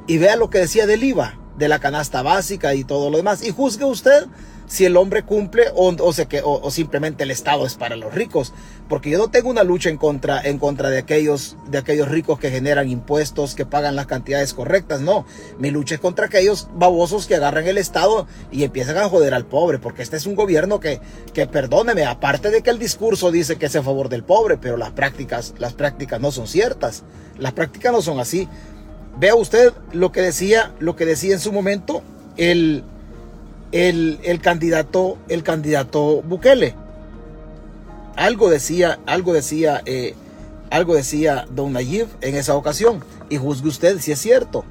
Y 0.05 0.19
vea 0.19 0.35
lo 0.35 0.51
que 0.51 0.59
decía 0.59 0.85
del 0.85 1.03
IVA, 1.03 1.39
de 1.57 1.69
la 1.69 1.79
canasta 1.79 2.21
básica 2.21 2.75
y 2.75 2.83
todo 2.83 3.09
lo 3.09 3.17
demás. 3.17 3.43
Y 3.43 3.49
juzgue 3.49 3.85
usted 3.85 4.27
si 4.73 4.85
el 4.85 4.97
hombre 4.97 5.21
cumple 5.21 5.65
o, 5.75 5.95
o, 5.95 6.71
simplemente 6.71 7.21
el 7.21 7.29
Estado 7.29 7.67
es 7.67 7.75
para 7.75 7.95
los 7.95 8.11
ricos. 8.11 8.53
Porque 8.89 9.11
yo 9.11 9.19
no 9.19 9.29
tengo 9.29 9.51
una 9.51 9.63
lucha 9.63 9.91
en 9.91 9.97
contra, 9.97 10.41
en 10.41 10.57
contra 10.57 10.89
de, 10.89 10.97
aquellos, 10.97 11.57
de 11.69 11.77
aquellos 11.77 12.07
ricos 12.07 12.39
que 12.39 12.49
generan 12.49 12.89
impuestos, 12.89 13.53
que 13.53 13.67
pagan 13.67 13.95
las 13.95 14.07
cantidades 14.07 14.55
correctas. 14.55 14.99
No, 14.99 15.27
mi 15.59 15.69
lucha 15.69 15.93
es 15.93 16.01
contra 16.01 16.25
aquellos 16.25 16.69
babosos 16.73 17.27
que 17.27 17.35
agarran 17.35 17.67
el 17.67 17.77
Estado 17.77 18.25
y 18.51 18.63
empiezan 18.63 18.97
a 18.97 19.07
joder 19.07 19.35
al 19.35 19.45
pobre. 19.45 19.77
Porque 19.77 20.01
este 20.01 20.17
es 20.17 20.25
un 20.25 20.33
gobierno 20.33 20.79
que, 20.79 20.99
que 21.35 21.45
perdóneme, 21.45 22.05
aparte 22.05 22.49
de 22.49 22.63
que 22.63 22.71
el 22.71 22.79
discurso 22.79 23.29
dice 23.29 23.57
que 23.57 23.67
es 23.67 23.75
a 23.75 23.83
favor 23.83 24.09
del 24.09 24.23
pobre, 24.23 24.57
pero 24.57 24.75
las 24.75 24.89
prácticas, 24.89 25.53
las 25.59 25.73
prácticas 25.73 26.19
no 26.19 26.31
son 26.31 26.47
ciertas. 26.47 27.03
Las 27.37 27.53
prácticas 27.53 27.91
no 27.91 28.01
son 28.01 28.19
así. 28.19 28.49
Vea 29.19 29.35
usted 29.35 29.71
lo 29.91 30.11
que 30.11 30.21
decía, 30.21 30.73
lo 30.79 30.95
que 30.95 31.05
decía 31.05 31.35
en 31.35 31.39
su 31.39 31.51
momento 31.51 32.01
el, 32.37 32.83
el, 33.73 34.39
candidato, 34.41 35.17
el 35.27 35.43
candidato 35.43 36.21
Bukele. 36.21 36.75
Algo 38.15 38.49
decía, 38.49 38.99
algo 39.07 39.33
decía, 39.33 39.81
eh, 39.85 40.13
algo 40.69 40.93
decía 40.95 41.45
Don 41.49 41.73
Nayib 41.73 42.07
en 42.21 42.35
esa 42.35 42.55
ocasión. 42.55 43.03
Y 43.29 43.37
juzgue 43.37 43.67
usted 43.67 43.99
si 43.99 44.11
es 44.11 44.19
cierto 44.19 44.63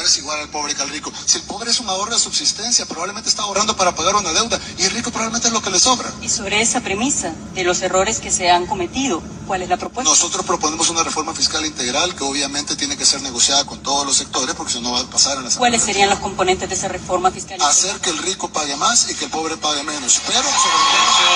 cobres 0.00 0.16
igual 0.16 0.40
al 0.40 0.48
pobre 0.48 0.74
que 0.74 0.80
al 0.80 0.88
rico. 0.88 1.12
Si 1.26 1.36
el 1.36 1.42
pobre 1.44 1.70
es 1.70 1.78
un 1.78 1.86
ahorro 1.90 2.14
de 2.14 2.18
subsistencia, 2.18 2.86
probablemente 2.86 3.28
está 3.28 3.42
ahorrando 3.42 3.76
para 3.76 3.94
pagar 3.94 4.14
una 4.14 4.32
deuda 4.32 4.58
y 4.78 4.84
el 4.84 4.92
rico 4.92 5.10
probablemente 5.10 5.48
es 5.48 5.52
lo 5.52 5.60
que 5.60 5.68
le 5.68 5.78
sobra. 5.78 6.10
Y 6.22 6.30
sobre 6.30 6.62
esa 6.62 6.80
premisa 6.80 7.34
de 7.54 7.64
los 7.64 7.82
errores 7.82 8.18
que 8.18 8.30
se 8.30 8.50
han 8.50 8.66
cometido, 8.66 9.22
¿cuál 9.46 9.60
es 9.60 9.68
la 9.68 9.76
propuesta? 9.76 10.10
Nosotros 10.10 10.46
proponemos 10.46 10.88
una 10.88 11.02
reforma 11.02 11.34
fiscal 11.34 11.66
integral 11.66 12.14
que 12.14 12.24
obviamente 12.24 12.76
tiene 12.76 12.96
que 12.96 13.04
ser 13.04 13.20
negociada 13.20 13.66
con 13.66 13.82
todos 13.82 14.06
los 14.06 14.16
sectores 14.16 14.54
porque 14.54 14.72
si 14.72 14.80
no 14.80 14.92
va 14.92 15.00
a 15.00 15.04
pasar 15.04 15.36
en 15.36 15.44
la 15.44 15.50
¿Cuáles 15.50 15.82
serían 15.82 16.08
los 16.08 16.20
componentes 16.20 16.66
de 16.66 16.76
esa 16.76 16.88
reforma 16.88 17.30
fiscal? 17.30 17.60
Hacer 17.60 18.00
que 18.00 18.08
el 18.08 18.16
rico 18.18 18.48
pague 18.48 18.76
más 18.76 19.10
y 19.10 19.14
que 19.14 19.26
el 19.26 19.30
pobre 19.30 19.58
pague 19.58 19.82
menos. 19.82 20.18
Pero 20.26 20.40
sobre 20.40 20.80
Silencio. 20.88 21.28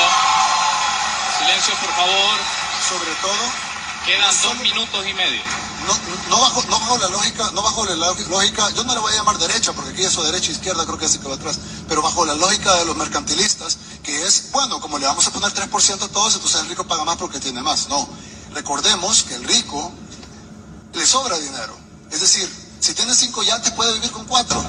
Silencio, 1.39 1.75
por 1.83 1.95
favor. 1.97 2.39
Sobre 2.89 3.15
todo 3.21 3.74
Quedan 4.05 4.35
dos 4.43 4.61
minutos 4.61 5.07
y 5.07 5.15
medio. 5.15 5.41
No, 5.87 6.37
no, 6.37 6.41
bajo, 6.43 6.63
no 6.69 6.79
bajo 6.79 6.99
la 6.99 7.09
lógica, 7.09 7.51
no 7.53 7.63
bajo 7.63 7.87
la 7.87 7.95
lógica, 7.97 8.71
yo 8.71 8.85
no 8.85 8.95
le 8.95 9.01
voy 9.01 9.13
a 9.13 9.17
llamar 9.17 9.39
derecha, 9.39 9.73
porque 9.73 9.91
aquí 9.91 10.03
eso 10.03 10.23
derecha 10.23 10.53
izquierda 10.53 10.85
creo 10.85 10.99
que 10.99 11.07
es 11.07 11.15
el 11.15 11.21
que 11.21 11.29
va 11.29 11.35
atrás, 11.35 11.59
pero 11.89 12.03
bajo 12.03 12.27
la 12.27 12.35
lógica 12.35 12.75
de 12.77 12.85
los 12.85 12.97
mercantilistas 12.97 13.79
que 14.03 14.23
es, 14.27 14.51
bueno, 14.53 14.79
como 14.81 14.99
le 14.99 15.07
vamos 15.07 15.27
a 15.27 15.31
poner 15.31 15.51
3% 15.53 16.03
a 16.03 16.09
todos, 16.09 16.35
entonces 16.35 16.61
el 16.61 16.69
rico 16.69 16.85
paga 16.85 17.05
más 17.05 17.17
porque 17.17 17.41
tiene 17.41 17.63
más. 17.63 17.89
No, 17.89 18.07
recordemos 18.53 19.23
que 19.23 19.35
el 19.37 19.45
rico 19.45 19.91
le 20.93 21.07
sobra 21.07 21.39
dinero. 21.39 21.75
Es 22.11 22.21
decir, 22.21 22.49
si 22.81 22.93
tiene 22.93 23.15
cinco 23.15 23.43
yates 23.43 23.73
puede 23.73 23.95
vivir 23.95 24.11
con 24.11 24.27
cuatro, 24.27 24.63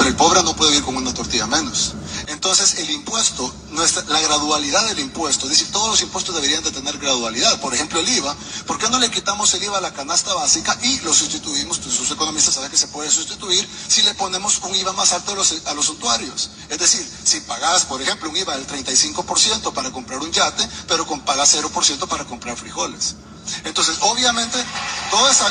pero 0.00 0.08
el 0.08 0.16
pobre 0.16 0.42
no 0.42 0.56
puede 0.56 0.70
vivir 0.70 0.86
con 0.86 0.96
una 0.96 1.12
tortilla 1.12 1.46
menos. 1.46 1.92
Entonces 2.28 2.78
el 2.78 2.88
impuesto, 2.88 3.54
nuestra, 3.72 4.02
la 4.04 4.18
gradualidad 4.20 4.86
del 4.86 4.98
impuesto, 4.98 5.44
es 5.44 5.50
decir, 5.50 5.70
todos 5.70 5.90
los 5.90 6.00
impuestos 6.00 6.34
deberían 6.34 6.64
de 6.64 6.70
tener 6.70 6.96
gradualidad. 6.96 7.60
Por 7.60 7.74
ejemplo, 7.74 8.00
el 8.00 8.08
IVA, 8.08 8.34
¿por 8.66 8.78
qué 8.78 8.88
no 8.88 8.98
le 8.98 9.10
quitamos 9.10 9.52
el 9.52 9.62
IVA 9.62 9.76
a 9.76 9.82
la 9.82 9.92
canasta 9.92 10.32
básica 10.32 10.74
y 10.82 11.00
lo 11.00 11.12
sustituimos? 11.12 11.80
Pues 11.80 11.94
sus 11.94 12.10
economistas 12.12 12.54
saben 12.54 12.70
que 12.70 12.78
se 12.78 12.88
puede 12.88 13.10
sustituir 13.10 13.68
si 13.88 14.02
le 14.04 14.14
ponemos 14.14 14.58
un 14.62 14.74
IVA 14.74 14.94
más 14.94 15.12
alto 15.12 15.32
a 15.32 15.34
los, 15.34 15.90
a. 15.90 16.50
Es 16.70 16.78
decir, 16.78 17.06
si 17.22 17.40
pagas, 17.40 17.84
por 17.84 18.00
ejemplo, 18.00 18.30
un 18.30 18.36
IVA 18.38 18.56
del 18.56 18.66
35% 18.66 19.74
para 19.74 19.92
comprar 19.92 20.20
un 20.20 20.32
yate, 20.32 20.66
pero 20.88 21.04
pagas 21.26 21.54
0% 21.54 22.08
para 22.08 22.24
comprar 22.24 22.56
frijoles. 22.56 23.16
Entonces, 23.64 23.98
obviamente, 24.00 24.56
toda 25.10 25.30
esa... 25.30 25.44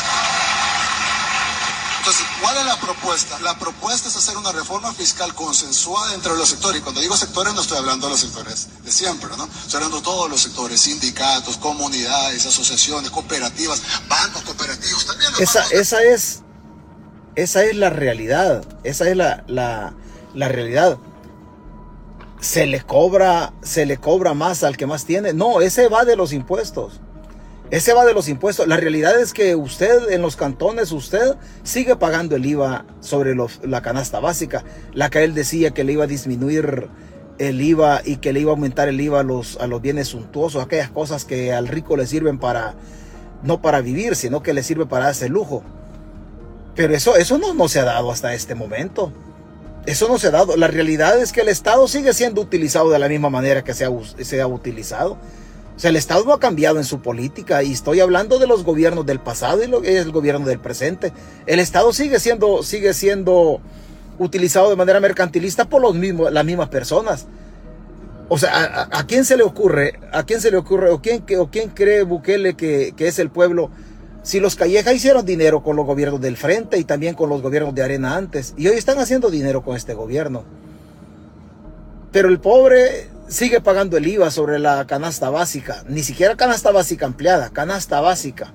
Entonces, 2.10 2.28
¿cuál 2.42 2.58
es 2.58 2.66
la 2.66 2.80
propuesta? 2.80 3.39
La 3.42 3.60
propuesta 3.60 4.10
es 4.10 4.16
hacer 4.16 4.36
una 4.36 4.51
reforma 4.51 4.92
fiscal 4.92 5.36
consensuada 5.36 6.16
entre 6.16 6.36
los 6.36 6.50
sectores. 6.50 6.80
Y 6.80 6.84
cuando 6.84 7.01
digo 7.01 7.16
sectores, 7.16 7.54
no 7.54 7.62
estoy 7.62 7.78
hablando 7.78 8.08
de 8.08 8.13
los 8.13 8.22
sectores 8.22 8.68
de 8.84 8.92
siempre, 8.92 9.30
¿no? 9.38 9.46
Estoy 9.46 9.75
hablando 9.75 9.98
de 9.98 10.04
todos 10.04 10.28
los 10.28 10.42
sectores, 10.42 10.82
sindicatos, 10.82 11.58
comunidades, 11.58 12.48
asociaciones, 12.48 13.12
cooperativas, 13.12 13.84
bancos 14.08 14.42
cooperativos, 14.42 15.06
también. 15.06 15.32
Esa, 15.39 15.63
esa 15.70 16.01
es, 16.01 16.42
esa 17.36 17.63
es 17.63 17.75
la 17.75 17.92
realidad. 17.92 18.66
Esa 18.84 19.08
es 19.08 19.16
la, 19.16 19.44
la, 19.46 19.94
la 20.34 20.48
realidad. 20.48 20.98
Se 22.42 22.66
le 22.66 22.82
cobra, 22.82 23.54
se 23.62 23.86
le 23.86 24.00
cobra 24.00 24.34
más 24.34 24.63
al 24.63 24.78
que 24.78 24.88
más 24.88 25.06
tiene. 25.06 25.34
No, 25.34 25.62
ese 25.62 25.89
va 25.89 26.06
de 26.06 26.16
los 26.16 26.34
impuestos. 26.34 27.01
Ese 27.72 27.94
va 27.94 28.04
de 28.06 28.14
los 28.14 28.28
impuestos. 28.30 28.68
La 28.68 28.78
realidad 28.78 29.20
es 29.20 29.32
que 29.32 29.56
usted 29.56 30.10
en 30.10 30.24
los 30.24 30.36
cantones, 30.36 30.92
usted 30.92 31.36
sigue 31.64 31.96
pagando 31.96 32.36
el 32.36 32.46
IVA 32.46 32.86
sobre 33.00 33.36
la 33.64 33.82
canasta 33.82 34.20
básica. 34.20 34.64
La 34.94 35.10
que 35.10 35.24
él 35.24 35.36
decía 35.36 35.72
que 35.72 35.84
le 35.84 35.94
iba 35.94 36.06
a 36.06 36.08
disminuir 36.08 36.90
el 37.38 37.62
IVA 37.62 38.02
y 38.04 38.18
que 38.18 38.34
le 38.34 38.40
iba 38.40 38.52
a 38.52 38.56
aumentar 38.56 38.90
el 38.90 39.00
IVA 39.00 39.20
a 39.20 39.24
los, 39.24 39.58
a 39.58 39.68
los 39.68 39.82
bienes 39.82 40.10
suntuosos, 40.10 40.64
aquellas 40.64 40.90
cosas 40.90 41.26
que 41.26 41.54
al 41.54 41.68
rico 41.68 41.96
le 41.96 42.08
sirven 42.08 42.40
para, 42.40 42.74
no 43.44 43.62
para 43.62 43.82
vivir, 43.82 44.16
sino 44.16 44.42
que 44.42 44.54
le 44.54 44.64
sirve 44.64 44.88
para 44.88 45.08
hacer 45.08 45.30
lujo. 45.30 45.64
Pero 46.76 46.96
eso, 46.96 47.18
eso 47.18 47.38
no, 47.38 47.54
no 47.54 47.70
se 47.70 47.80
ha 47.80 47.86
dado 47.86 48.12
hasta 48.12 48.34
este 48.34 48.56
momento. 48.56 49.14
Eso 49.86 50.08
no 50.08 50.18
se 50.18 50.28
ha 50.28 50.32
dado. 50.32 50.58
La 50.58 50.68
realidad 50.68 51.20
es 51.20 51.32
que 51.32 51.42
el 51.42 51.50
Estado 51.50 51.88
sigue 51.88 52.14
siendo 52.14 52.42
utilizado 52.42 52.90
de 52.90 53.00
la 53.00 53.08
misma 53.08 53.30
manera 53.30 53.64
que 53.64 53.74
se 53.74 53.86
ha, 53.86 53.92
se 54.22 54.42
ha 54.42 54.48
utilizado. 54.48 55.18
O 55.79 55.81
sea, 55.81 55.91
el 55.91 55.95
Estado 55.95 56.25
no 56.25 56.33
ha 56.33 56.41
cambiado 56.41 56.77
en 56.77 56.83
su 56.83 57.00
política 57.00 57.63
y 57.63 57.71
estoy 57.71 58.01
hablando 58.01 58.38
de 58.38 58.48
los 58.48 58.65
gobiernos 58.65 59.05
del 59.05 59.21
pasado 59.21 59.63
y 59.63 59.67
lo 59.67 59.81
es 59.81 60.03
el 60.05 60.12
gobierno 60.12 60.45
del 60.45 60.59
presente. 60.59 61.13
El 61.45 61.59
Estado 61.62 61.93
sigue 61.93 62.19
siendo, 62.19 62.63
sigue 62.63 62.93
siendo 62.93 63.62
utilizado 64.17 64.69
de 64.69 64.75
manera 64.75 65.00
mercantilista 65.00 65.69
por 65.69 65.81
los 65.81 65.95
mismos, 65.95 66.33
las 66.33 66.43
mismas 66.43 66.67
personas. 66.67 67.27
O 68.27 68.38
sea, 68.38 68.89
¿a, 68.91 69.07
quién 69.07 69.24
se 69.24 69.38
le 69.38 69.43
ocurre? 69.43 70.01
¿A 70.12 70.24
quién 70.24 70.41
se 70.41 70.51
le 70.51 70.57
ocurre? 70.57 70.89
¿O 70.89 71.01
quién, 71.01 71.24
o 71.39 71.50
quién 71.50 71.69
cree 71.69 72.03
Bukele 72.03 72.57
que, 72.57 72.93
que 72.98 73.07
es 73.07 73.17
el 73.17 73.29
pueblo? 73.29 73.71
Si 74.21 74.41
los 74.41 74.57
Callejas 74.57 74.93
hicieron 74.93 75.25
dinero 75.25 75.63
con 75.63 75.77
los 75.77 75.86
gobiernos 75.86 76.19
del 76.19 76.36
frente 76.36 76.77
y 76.77 76.83
también 76.83 77.15
con 77.15 77.29
los 77.29 77.41
gobiernos 77.41 77.74
de 77.74 77.83
arena 77.83 78.17
antes, 78.17 78.53
y 78.57 78.67
hoy 78.67 78.75
están 78.75 79.00
haciendo 79.00 79.31
dinero 79.31 79.63
con 79.63 79.77
este 79.77 79.93
gobierno. 79.93 80.43
Pero 82.12 82.27
el 82.27 82.41
pobre 82.41 83.07
sigue 83.29 83.62
pagando 83.62 83.95
el 83.95 84.07
IVA 84.07 84.31
sobre 84.31 84.57
la 84.57 84.86
canasta 84.88 85.29
básica, 85.29 85.83
ni 85.88 86.01
siquiera 86.01 86.36
canasta 86.36 86.71
básica 86.71 87.05
ampliada, 87.05 87.51
canasta 87.51 88.01
básica. 88.01 88.51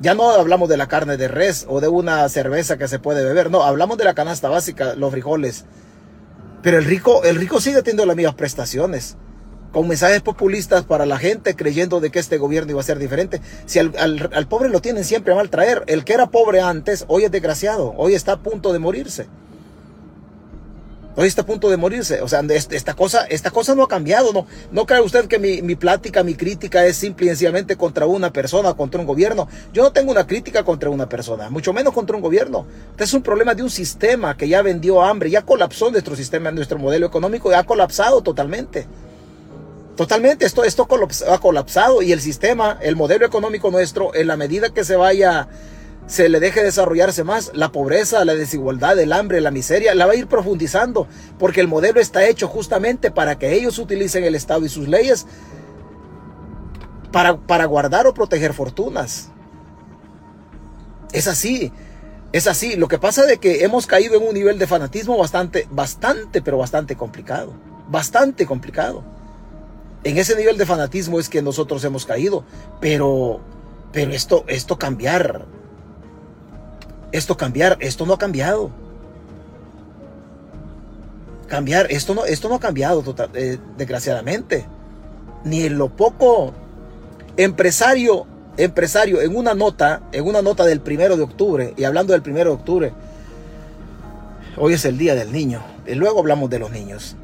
Ya 0.00 0.14
no 0.14 0.30
hablamos 0.30 0.68
de 0.68 0.76
la 0.76 0.86
carne 0.86 1.16
de 1.16 1.28
res 1.28 1.66
o 1.68 1.80
de 1.80 1.88
una 1.88 2.28
cerveza 2.28 2.78
que 2.78 2.88
se 2.88 3.00
puede 3.00 3.24
beber, 3.24 3.50
no, 3.50 3.64
hablamos 3.64 3.98
de 3.98 4.04
la 4.04 4.14
canasta 4.14 4.48
básica, 4.48 4.94
los 4.94 5.10
frijoles. 5.10 5.64
Pero 6.62 6.78
el 6.78 6.84
rico, 6.84 7.24
el 7.24 7.36
rico 7.36 7.60
sigue 7.60 7.82
teniendo 7.82 8.06
las 8.06 8.16
mismas 8.16 8.36
prestaciones, 8.36 9.16
con 9.72 9.88
mensajes 9.88 10.22
populistas 10.22 10.84
para 10.84 11.06
la 11.06 11.18
gente, 11.18 11.56
creyendo 11.56 12.00
de 12.00 12.10
que 12.10 12.20
este 12.20 12.38
gobierno 12.38 12.70
iba 12.70 12.80
a 12.80 12.84
ser 12.84 13.00
diferente. 13.00 13.40
Si 13.66 13.80
al, 13.80 13.92
al 13.98 14.46
pobre 14.46 14.68
lo 14.68 14.80
tienen 14.80 15.04
siempre 15.04 15.32
a 15.32 15.36
mal 15.36 15.50
traer, 15.50 15.82
el 15.88 16.04
que 16.04 16.14
era 16.14 16.30
pobre 16.30 16.60
antes, 16.60 17.04
hoy 17.08 17.24
es 17.24 17.32
desgraciado, 17.32 17.92
hoy 17.96 18.14
está 18.14 18.32
a 18.32 18.42
punto 18.42 18.72
de 18.72 18.78
morirse. 18.78 19.26
Hoy 21.16 21.28
está 21.28 21.42
a 21.42 21.46
punto 21.46 21.70
de 21.70 21.76
morirse. 21.76 22.22
O 22.22 22.28
sea, 22.28 22.40
esta 22.48 22.94
cosa, 22.94 23.24
esta 23.26 23.50
cosa 23.50 23.74
no 23.74 23.84
ha 23.84 23.88
cambiado. 23.88 24.32
No, 24.32 24.46
no 24.72 24.84
cree 24.84 25.00
usted 25.00 25.26
que 25.26 25.38
mi, 25.38 25.62
mi 25.62 25.76
plática, 25.76 26.24
mi 26.24 26.34
crítica 26.34 26.84
es 26.84 26.96
simple 26.96 27.26
y 27.26 27.28
sencillamente 27.28 27.76
contra 27.76 28.06
una 28.06 28.32
persona, 28.32 28.74
contra 28.74 29.00
un 29.00 29.06
gobierno. 29.06 29.48
Yo 29.72 29.84
no 29.84 29.92
tengo 29.92 30.10
una 30.10 30.26
crítica 30.26 30.64
contra 30.64 30.90
una 30.90 31.08
persona, 31.08 31.50
mucho 31.50 31.72
menos 31.72 31.94
contra 31.94 32.16
un 32.16 32.22
gobierno. 32.22 32.66
Este 32.90 33.04
es 33.04 33.14
un 33.14 33.22
problema 33.22 33.54
de 33.54 33.62
un 33.62 33.70
sistema 33.70 34.36
que 34.36 34.48
ya 34.48 34.62
vendió 34.62 35.02
hambre, 35.02 35.30
ya 35.30 35.42
colapsó 35.42 35.90
nuestro 35.90 36.16
sistema, 36.16 36.50
nuestro 36.50 36.78
modelo 36.78 37.06
económico, 37.06 37.50
ya 37.50 37.60
ha 37.60 37.64
colapsado 37.64 38.20
totalmente. 38.22 38.86
Totalmente, 39.96 40.44
esto, 40.44 40.64
esto 40.64 40.88
ha 41.28 41.38
colapsado 41.38 42.02
y 42.02 42.10
el 42.10 42.20
sistema, 42.20 42.78
el 42.82 42.96
modelo 42.96 43.24
económico 43.24 43.70
nuestro, 43.70 44.12
en 44.12 44.26
la 44.26 44.36
medida 44.36 44.70
que 44.70 44.84
se 44.84 44.96
vaya 44.96 45.46
se 46.06 46.28
le 46.28 46.38
deje 46.40 46.62
desarrollarse 46.62 47.24
más, 47.24 47.50
la 47.54 47.72
pobreza, 47.72 48.24
la 48.24 48.34
desigualdad, 48.34 48.98
el 48.98 49.12
hambre, 49.12 49.40
la 49.40 49.50
miseria, 49.50 49.94
la 49.94 50.06
va 50.06 50.12
a 50.12 50.16
ir 50.16 50.26
profundizando, 50.26 51.08
porque 51.38 51.60
el 51.60 51.68
modelo 51.68 52.00
está 52.00 52.26
hecho 52.26 52.46
justamente 52.46 53.10
para 53.10 53.38
que 53.38 53.54
ellos 53.54 53.78
utilicen 53.78 54.24
el 54.24 54.34
Estado 54.34 54.66
y 54.66 54.68
sus 54.68 54.86
leyes 54.86 55.26
para, 57.10 57.36
para 57.36 57.64
guardar 57.64 58.06
o 58.06 58.12
proteger 58.12 58.52
fortunas. 58.52 59.30
Es 61.12 61.28
así, 61.28 61.72
es 62.32 62.48
así. 62.48 62.74
Lo 62.74 62.88
que 62.88 62.98
pasa 62.98 63.30
es 63.30 63.38
que 63.38 63.64
hemos 63.64 63.86
caído 63.86 64.16
en 64.16 64.26
un 64.26 64.34
nivel 64.34 64.58
de 64.58 64.66
fanatismo 64.66 65.16
bastante, 65.16 65.68
bastante, 65.70 66.42
pero 66.42 66.58
bastante 66.58 66.96
complicado. 66.96 67.54
Bastante 67.88 68.44
complicado. 68.44 69.04
En 70.02 70.18
ese 70.18 70.34
nivel 70.34 70.58
de 70.58 70.66
fanatismo 70.66 71.20
es 71.20 71.28
que 71.28 71.40
nosotros 71.40 71.84
hemos 71.84 72.04
caído. 72.04 72.44
Pero, 72.80 73.40
pero 73.92 74.10
esto, 74.10 74.44
esto 74.48 74.76
cambiar 74.76 75.46
esto 77.14 77.36
cambiar, 77.36 77.76
esto 77.78 78.06
no 78.06 78.14
ha 78.14 78.18
cambiado. 78.18 78.72
Cambiar, 81.46 81.86
esto 81.90 82.12
no, 82.12 82.24
esto 82.24 82.48
no 82.48 82.56
ha 82.56 82.60
cambiado 82.60 83.02
tota, 83.02 83.28
eh, 83.34 83.56
desgraciadamente. 83.78 84.66
Ni 85.44 85.62
en 85.62 85.78
lo 85.78 85.90
poco 85.90 86.52
empresario, 87.36 88.26
empresario, 88.56 89.20
en 89.20 89.36
una 89.36 89.54
nota, 89.54 90.02
en 90.10 90.26
una 90.26 90.42
nota 90.42 90.64
del 90.64 90.80
primero 90.80 91.16
de 91.16 91.22
octubre, 91.22 91.72
y 91.76 91.84
hablando 91.84 92.14
del 92.14 92.22
primero 92.22 92.50
de 92.50 92.56
octubre, 92.56 92.92
hoy 94.56 94.72
es 94.72 94.84
el 94.84 94.98
día 94.98 95.14
del 95.14 95.30
niño, 95.30 95.62
y 95.86 95.94
luego 95.94 96.18
hablamos 96.18 96.50
de 96.50 96.58
los 96.58 96.72
niños. 96.72 97.14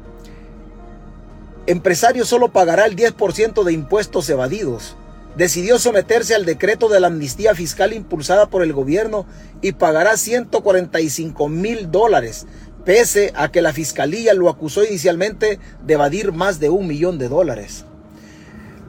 Empresario 1.67 2.23
solo 2.23 2.53
pagará 2.53 2.85
el 2.85 2.95
10% 2.95 3.65
de 3.65 3.73
impuestos 3.73 4.29
evadidos 4.29 4.95
decidió 5.35 5.79
someterse 5.79 6.35
al 6.35 6.45
decreto 6.45 6.89
de 6.89 6.99
la 6.99 7.07
amnistía 7.07 7.55
fiscal 7.55 7.93
impulsada 7.93 8.47
por 8.47 8.63
el 8.63 8.73
gobierno 8.73 9.25
y 9.61 9.73
pagará 9.73 10.17
145 10.17 11.49
mil 11.49 11.91
dólares, 11.91 12.45
pese 12.85 13.31
a 13.35 13.51
que 13.51 13.61
la 13.61 13.73
fiscalía 13.73 14.33
lo 14.33 14.49
acusó 14.49 14.83
inicialmente 14.83 15.59
de 15.85 15.93
evadir 15.93 16.31
más 16.31 16.59
de 16.59 16.69
un 16.69 16.87
millón 16.87 17.17
de 17.17 17.29
dólares. 17.29 17.85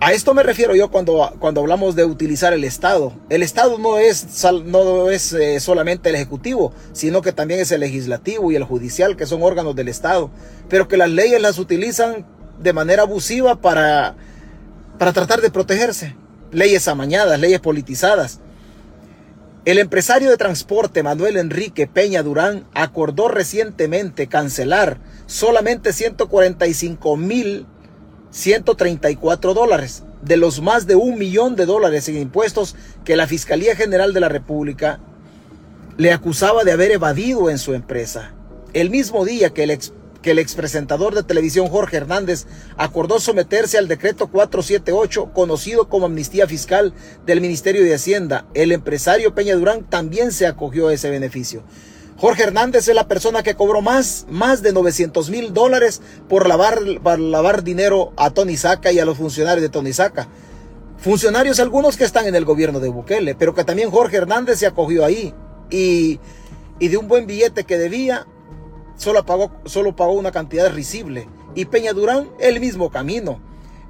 A 0.01 0.13
esto 0.13 0.35
me 0.35 0.43
refiero 0.43 0.75
yo 0.75 0.91
cuando, 0.91 1.33
cuando 1.39 1.61
hablamos 1.61 1.95
de 1.95 2.05
utilizar 2.05 2.53
el 2.53 2.65
Estado. 2.65 3.13
El 3.29 3.45
Estado 3.45 3.79
no 3.79 3.99
es, 3.99 4.45
no 4.65 5.11
es 5.11 5.33
eh, 5.33 5.61
solamente 5.61 6.09
el 6.09 6.17
Ejecutivo, 6.17 6.73
sino 6.93 7.23
que 7.23 7.31
también 7.31 7.61
es 7.61 7.71
el 7.71 7.83
Legislativo 7.83 8.51
y 8.51 8.57
el 8.57 8.65
Judicial, 8.65 9.17
que 9.17 9.27
son 9.27 9.45
órganos 9.45 9.77
del 9.77 9.87
Estado, 9.87 10.29
pero 10.69 10.89
que 10.89 10.97
las 10.97 11.09
leyes 11.09 11.41
las 11.41 11.61
utilizan 11.61 12.27
de 12.61 12.73
manera 12.73 13.03
abusiva 13.03 13.61
para, 13.61 14.17
para 14.99 15.13
tratar 15.13 15.41
de 15.41 15.53
protegerse 15.53 16.17
leyes 16.52 16.87
amañadas, 16.87 17.40
leyes 17.40 17.61
politizadas. 17.61 18.40
El 19.64 19.78
empresario 19.78 20.30
de 20.30 20.37
transporte 20.37 21.02
Manuel 21.02 21.37
Enrique 21.37 21.87
Peña 21.87 22.23
Durán 22.23 22.64
acordó 22.75 23.28
recientemente 23.28 24.26
cancelar 24.26 24.99
solamente 25.26 25.92
145 25.92 27.16
mil 27.16 27.66
134 28.32 29.54
dólares 29.54 30.04
de 30.23 30.37
los 30.37 30.61
más 30.62 30.87
de 30.87 30.97
un 30.97 31.18
millón 31.18 31.54
de 31.54 31.66
dólares 31.66 32.09
en 32.09 32.16
impuestos 32.16 32.75
que 33.04 33.16
la 33.16 33.26
Fiscalía 33.26 33.76
General 33.76 34.12
de 34.14 34.21
la 34.21 34.28
República 34.28 35.00
le 35.99 36.12
acusaba 36.12 36.64
de 36.64 36.73
haber 36.73 36.92
evadido 36.92 37.50
en 37.50 37.59
su 37.59 37.75
empresa. 37.75 38.32
El 38.73 38.88
mismo 38.88 39.25
día 39.25 39.50
que 39.50 39.64
el 39.64 39.78
que 40.23 40.31
el 40.31 40.38
expresentador 40.38 41.14
de 41.14 41.23
televisión 41.23 41.69
Jorge 41.69 41.99
Hernández 41.99 42.47
acordó 42.76 43.21
someterse 43.21 43.76
al 43.76 43.88
decreto 43.88 44.29
478, 44.29 45.33
conocido 45.33 45.88
como 45.88 46.07
amnistía 46.07 46.47
fiscal 46.47 46.95
del 47.26 47.41
Ministerio 47.41 47.83
de 47.83 47.95
Hacienda. 47.95 48.47
El 48.55 48.73
empresario 48.73 49.35
Peña 49.35 49.57
Durán 49.57 49.85
también 49.85 50.33
se 50.33 50.47
acogió 50.47 50.88
a 50.88 50.95
ese 50.95 51.11
beneficio. 51.11 51.64
Jorge 52.17 52.45
Hernández 52.45 52.87
es 52.87 52.95
la 52.95 53.09
persona 53.09 53.43
que 53.43 53.57
cobró 53.57 53.83
más, 53.83 54.26
más 54.31 54.62
de 54.62 54.73
900 54.73 55.29
mil 55.29 55.52
dólares 55.52 56.00
por 56.29 56.47
lavar, 56.47 56.79
para 57.02 57.19
lavar 57.19 57.64
dinero 57.64 58.12
a 58.17 58.31
Tony 58.31 58.57
Saca 58.57 58.93
y 58.93 59.00
a 59.00 59.05
los 59.05 59.19
funcionarios 59.19 59.62
de 59.62 59.69
Tony 59.69 59.93
Saca. 59.93 60.29
Funcionarios 60.99 61.59
algunos 61.59 61.97
que 61.97 62.05
están 62.05 62.26
en 62.26 62.37
el 62.37 62.45
gobierno 62.45 62.79
de 62.79 62.91
Bukele, 62.91 63.35
pero 63.35 63.55
que 63.55 63.64
también 63.64 63.91
Jorge 63.91 64.19
Hernández 64.19 64.61
se 64.61 64.69
acogió 64.69 65.05
ahí. 65.05 65.35
Y, 65.69 66.21
y 66.79 66.88
de 66.88 66.97
un 66.97 67.09
buen 67.09 67.26
billete 67.26 67.64
que 67.64 67.76
debía, 67.76 68.26
solo 68.97 69.25
pagó, 69.25 69.51
solo 69.65 69.97
pagó 69.97 70.13
una 70.13 70.33
cantidad 70.33 70.73
risible. 70.73 71.29
Y 71.55 71.67
Peña 71.67 71.93
Durán, 71.93 72.31
el 72.39 72.61
mismo 72.61 72.91
camino. 72.91 73.41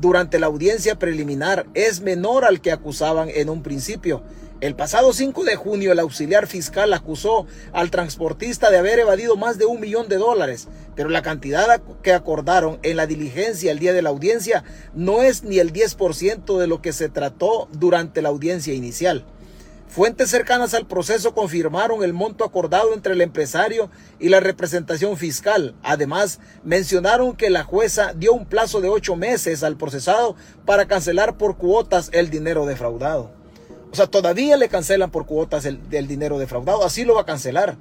durante 0.00 0.38
la 0.38 0.46
audiencia 0.46 0.98
preliminar 0.98 1.66
es 1.75 2.00
menor 2.00 2.44
al 2.44 2.60
que 2.60 2.72
acusaban 2.72 3.28
en 3.30 3.48
un 3.48 3.62
principio. 3.62 4.22
El 4.61 4.75
pasado 4.75 5.12
5 5.12 5.45
de 5.45 5.55
junio, 5.55 5.93
el 5.93 6.00
auxiliar 6.00 6.49
fiscal 6.49 6.93
acusó 6.93 7.47
al 7.73 7.93
transportista 7.93 8.71
de 8.71 8.79
haber 8.79 8.99
evadido 8.99 9.37
más 9.37 9.57
de 9.57 9.67
un 9.67 9.79
millón 9.79 10.09
de 10.09 10.17
dólares, 10.17 10.67
pero 10.97 11.09
la 11.11 11.23
cantidad 11.23 11.81
que 12.03 12.12
acordaron 12.12 12.81
en 12.83 12.97
la 12.97 13.07
diligencia 13.07 13.71
el 13.71 13.79
día 13.79 13.93
de 13.93 14.03
la 14.03 14.11
audiencia 14.11 14.65
no 14.95 15.23
es 15.23 15.45
ni 15.45 15.61
el 15.61 15.73
10% 15.73 16.59
de 16.59 16.67
lo 16.67 16.83
que 16.83 16.93
se 16.93 17.09
trató 17.09 17.69
durante 17.71 18.21
la 18.21 18.31
audiencia 18.31 18.75
inicial. 18.75 19.25
Fuentes 19.87 20.29
cercanas 20.29 20.75
al 20.75 20.88
proceso 20.88 21.35
confirmaron 21.35 22.03
el 22.03 22.12
monto 22.12 22.45
acordado 22.45 22.95
entre 22.95 23.12
el 23.12 23.21
empresario 23.21 23.91
y 24.19 24.29
la 24.29 24.41
representación 24.41 25.17
fiscal. 25.17 25.77
Además, 25.85 26.41
mencionaron 26.65 27.37
que 27.37 27.49
la 27.49 27.62
jueza 27.62 28.12
dio 28.12 28.33
un 28.33 28.45
plazo 28.45 28.81
de 28.81 28.88
ocho 28.88 29.15
meses 29.15 29.62
al 29.62 29.77
procesado 29.77 30.35
para 30.67 30.88
cancelar 30.88 31.38
por 31.38 31.59
cuotas 31.59 32.11
el 32.12 32.29
dinero 32.29 32.67
defraudado. 32.67 33.38
O 33.90 33.97
sea, 33.97 34.07
todavía 34.07 34.57
le 34.57 34.68
cancelan 34.68 35.11
por 35.11 35.26
cuotas 35.26 35.64
el, 35.64 35.80
dinero 35.90 36.38
defraudado. 36.38 36.85
Así 36.85 37.04
lo 37.04 37.14
va 37.14 37.23
a 37.23 37.26
cancelar. 37.26 37.76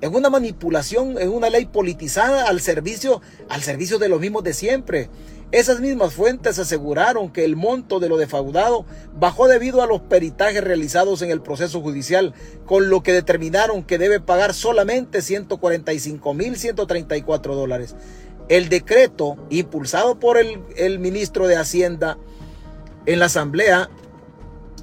En 0.00 0.14
una 0.14 0.30
manipulación, 0.30 1.18
en 1.18 1.30
una 1.30 1.50
ley 1.50 1.66
politizada 1.66 2.48
al 2.48 2.60
servicio, 2.60 3.20
al 3.48 3.62
servicio 3.62 3.98
de 3.98 4.08
los 4.08 4.20
mismos 4.20 4.44
de 4.44 4.54
siempre. 4.54 5.10
Esas 5.50 5.80
mismas 5.80 6.12
fuentes 6.12 6.58
aseguraron 6.58 7.32
que 7.32 7.42
el 7.44 7.56
monto 7.56 8.00
de 8.00 8.10
lo 8.10 8.18
defraudado 8.18 8.84
bajó 9.14 9.48
debido 9.48 9.80
a 9.82 9.86
los 9.86 10.02
peritajes 10.02 10.62
realizados 10.62 11.22
en 11.22 11.30
el 11.30 11.40
proceso 11.40 11.80
judicial, 11.80 12.34
con 12.66 12.90
lo 12.90 13.02
que 13.02 13.14
determinaron 13.14 13.82
que 13.82 13.96
debe 13.96 14.20
pagar 14.20 14.52
solamente 14.52 15.20
145.134 15.20 17.54
dólares. 17.54 17.96
El 18.50 18.68
decreto, 18.68 19.38
impulsado 19.48 20.20
por 20.20 20.36
el, 20.36 20.60
el 20.76 20.98
ministro 20.98 21.48
de 21.48 21.56
Hacienda 21.56 22.18
en 23.06 23.18
la 23.18 23.24
Asamblea, 23.26 23.88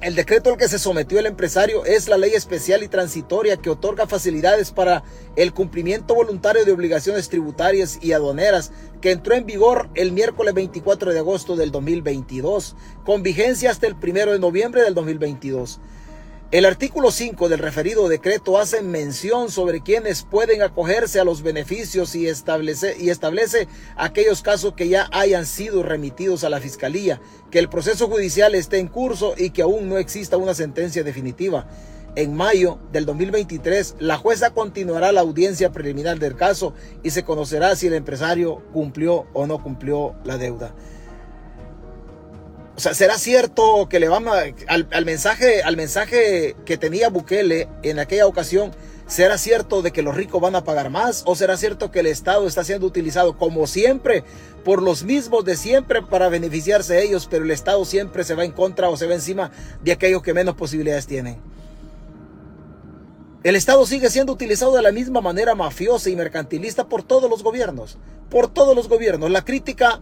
el 0.02 0.14
decreto 0.14 0.50
al 0.50 0.58
que 0.58 0.68
se 0.68 0.78
sometió 0.78 1.18
el 1.18 1.26
empresario 1.26 1.84
es 1.84 2.08
la 2.08 2.18
ley 2.18 2.32
especial 2.34 2.82
y 2.82 2.88
transitoria 2.88 3.56
que 3.56 3.70
otorga 3.70 4.06
facilidades 4.06 4.70
para 4.70 5.02
el 5.36 5.54
cumplimiento 5.54 6.14
voluntario 6.14 6.64
de 6.64 6.72
obligaciones 6.72 7.28
tributarias 7.28 7.98
y 8.02 8.12
aduaneras 8.12 8.72
que 9.00 9.10
entró 9.10 9.34
en 9.34 9.46
vigor 9.46 9.88
el 9.94 10.12
miércoles 10.12 10.52
24 10.52 11.12
de 11.12 11.18
agosto 11.18 11.56
del 11.56 11.70
2022, 11.70 12.76
con 13.04 13.22
vigencia 13.22 13.70
hasta 13.70 13.86
el 13.86 13.94
1 13.94 14.32
de 14.32 14.38
noviembre 14.38 14.82
del 14.82 14.94
2022. 14.94 15.80
El 16.52 16.64
artículo 16.64 17.10
5 17.10 17.48
del 17.48 17.58
referido 17.58 18.08
decreto 18.08 18.56
hace 18.56 18.80
mención 18.80 19.50
sobre 19.50 19.80
quienes 19.80 20.22
pueden 20.22 20.62
acogerse 20.62 21.18
a 21.18 21.24
los 21.24 21.42
beneficios 21.42 22.14
y 22.14 22.28
establece, 22.28 22.96
y 23.00 23.10
establece 23.10 23.66
aquellos 23.96 24.42
casos 24.42 24.74
que 24.74 24.88
ya 24.88 25.08
hayan 25.10 25.44
sido 25.44 25.82
remitidos 25.82 26.44
a 26.44 26.48
la 26.48 26.60
Fiscalía, 26.60 27.20
que 27.50 27.58
el 27.58 27.68
proceso 27.68 28.06
judicial 28.06 28.54
esté 28.54 28.78
en 28.78 28.86
curso 28.86 29.34
y 29.36 29.50
que 29.50 29.62
aún 29.62 29.88
no 29.88 29.98
exista 29.98 30.36
una 30.36 30.54
sentencia 30.54 31.02
definitiva. 31.02 31.66
En 32.14 32.36
mayo 32.36 32.78
del 32.92 33.06
2023, 33.06 33.96
la 33.98 34.16
jueza 34.16 34.50
continuará 34.50 35.10
la 35.10 35.22
audiencia 35.22 35.72
preliminar 35.72 36.20
del 36.20 36.36
caso 36.36 36.74
y 37.02 37.10
se 37.10 37.24
conocerá 37.24 37.74
si 37.74 37.88
el 37.88 37.94
empresario 37.94 38.62
cumplió 38.72 39.26
o 39.32 39.48
no 39.48 39.60
cumplió 39.60 40.14
la 40.24 40.38
deuda. 40.38 40.76
O 42.76 42.78
sea, 42.78 42.92
¿será 42.92 43.16
cierto 43.16 43.88
que 43.88 43.98
le 43.98 44.08
van 44.08 44.28
al, 44.28 44.54
al, 44.90 45.04
mensaje, 45.06 45.62
al 45.62 45.78
mensaje 45.78 46.56
que 46.66 46.76
tenía 46.76 47.08
Bukele 47.08 47.68
en 47.82 47.98
aquella 47.98 48.26
ocasión? 48.26 48.72
¿Será 49.06 49.38
cierto 49.38 49.80
de 49.80 49.92
que 49.92 50.02
los 50.02 50.14
ricos 50.14 50.42
van 50.42 50.56
a 50.56 50.64
pagar 50.64 50.90
más? 50.90 51.22
¿O 51.26 51.34
será 51.36 51.56
cierto 51.56 51.90
que 51.90 52.00
el 52.00 52.06
Estado 52.06 52.46
está 52.46 52.64
siendo 52.64 52.86
utilizado 52.86 53.38
como 53.38 53.66
siempre 53.66 54.24
por 54.62 54.82
los 54.82 55.04
mismos 55.04 55.44
de 55.46 55.56
siempre 55.56 56.02
para 56.02 56.28
beneficiarse 56.28 57.02
ellos, 57.02 57.26
pero 57.30 57.44
el 57.44 57.50
Estado 57.50 57.82
siempre 57.86 58.24
se 58.24 58.34
va 58.34 58.44
en 58.44 58.52
contra 58.52 58.90
o 58.90 58.96
se 58.98 59.06
va 59.06 59.14
encima 59.14 59.52
de 59.82 59.92
aquellos 59.92 60.22
que 60.22 60.34
menos 60.34 60.54
posibilidades 60.54 61.06
tienen? 61.06 61.38
El 63.42 63.56
Estado 63.56 63.86
sigue 63.86 64.10
siendo 64.10 64.34
utilizado 64.34 64.74
de 64.76 64.82
la 64.82 64.92
misma 64.92 65.22
manera 65.22 65.54
mafiosa 65.54 66.10
y 66.10 66.16
mercantilista 66.16 66.88
por 66.88 67.04
todos 67.04 67.30
los 67.30 67.42
gobiernos. 67.42 67.96
Por 68.28 68.48
todos 68.48 68.76
los 68.76 68.88
gobiernos. 68.88 69.30
La 69.30 69.44
crítica 69.44 70.00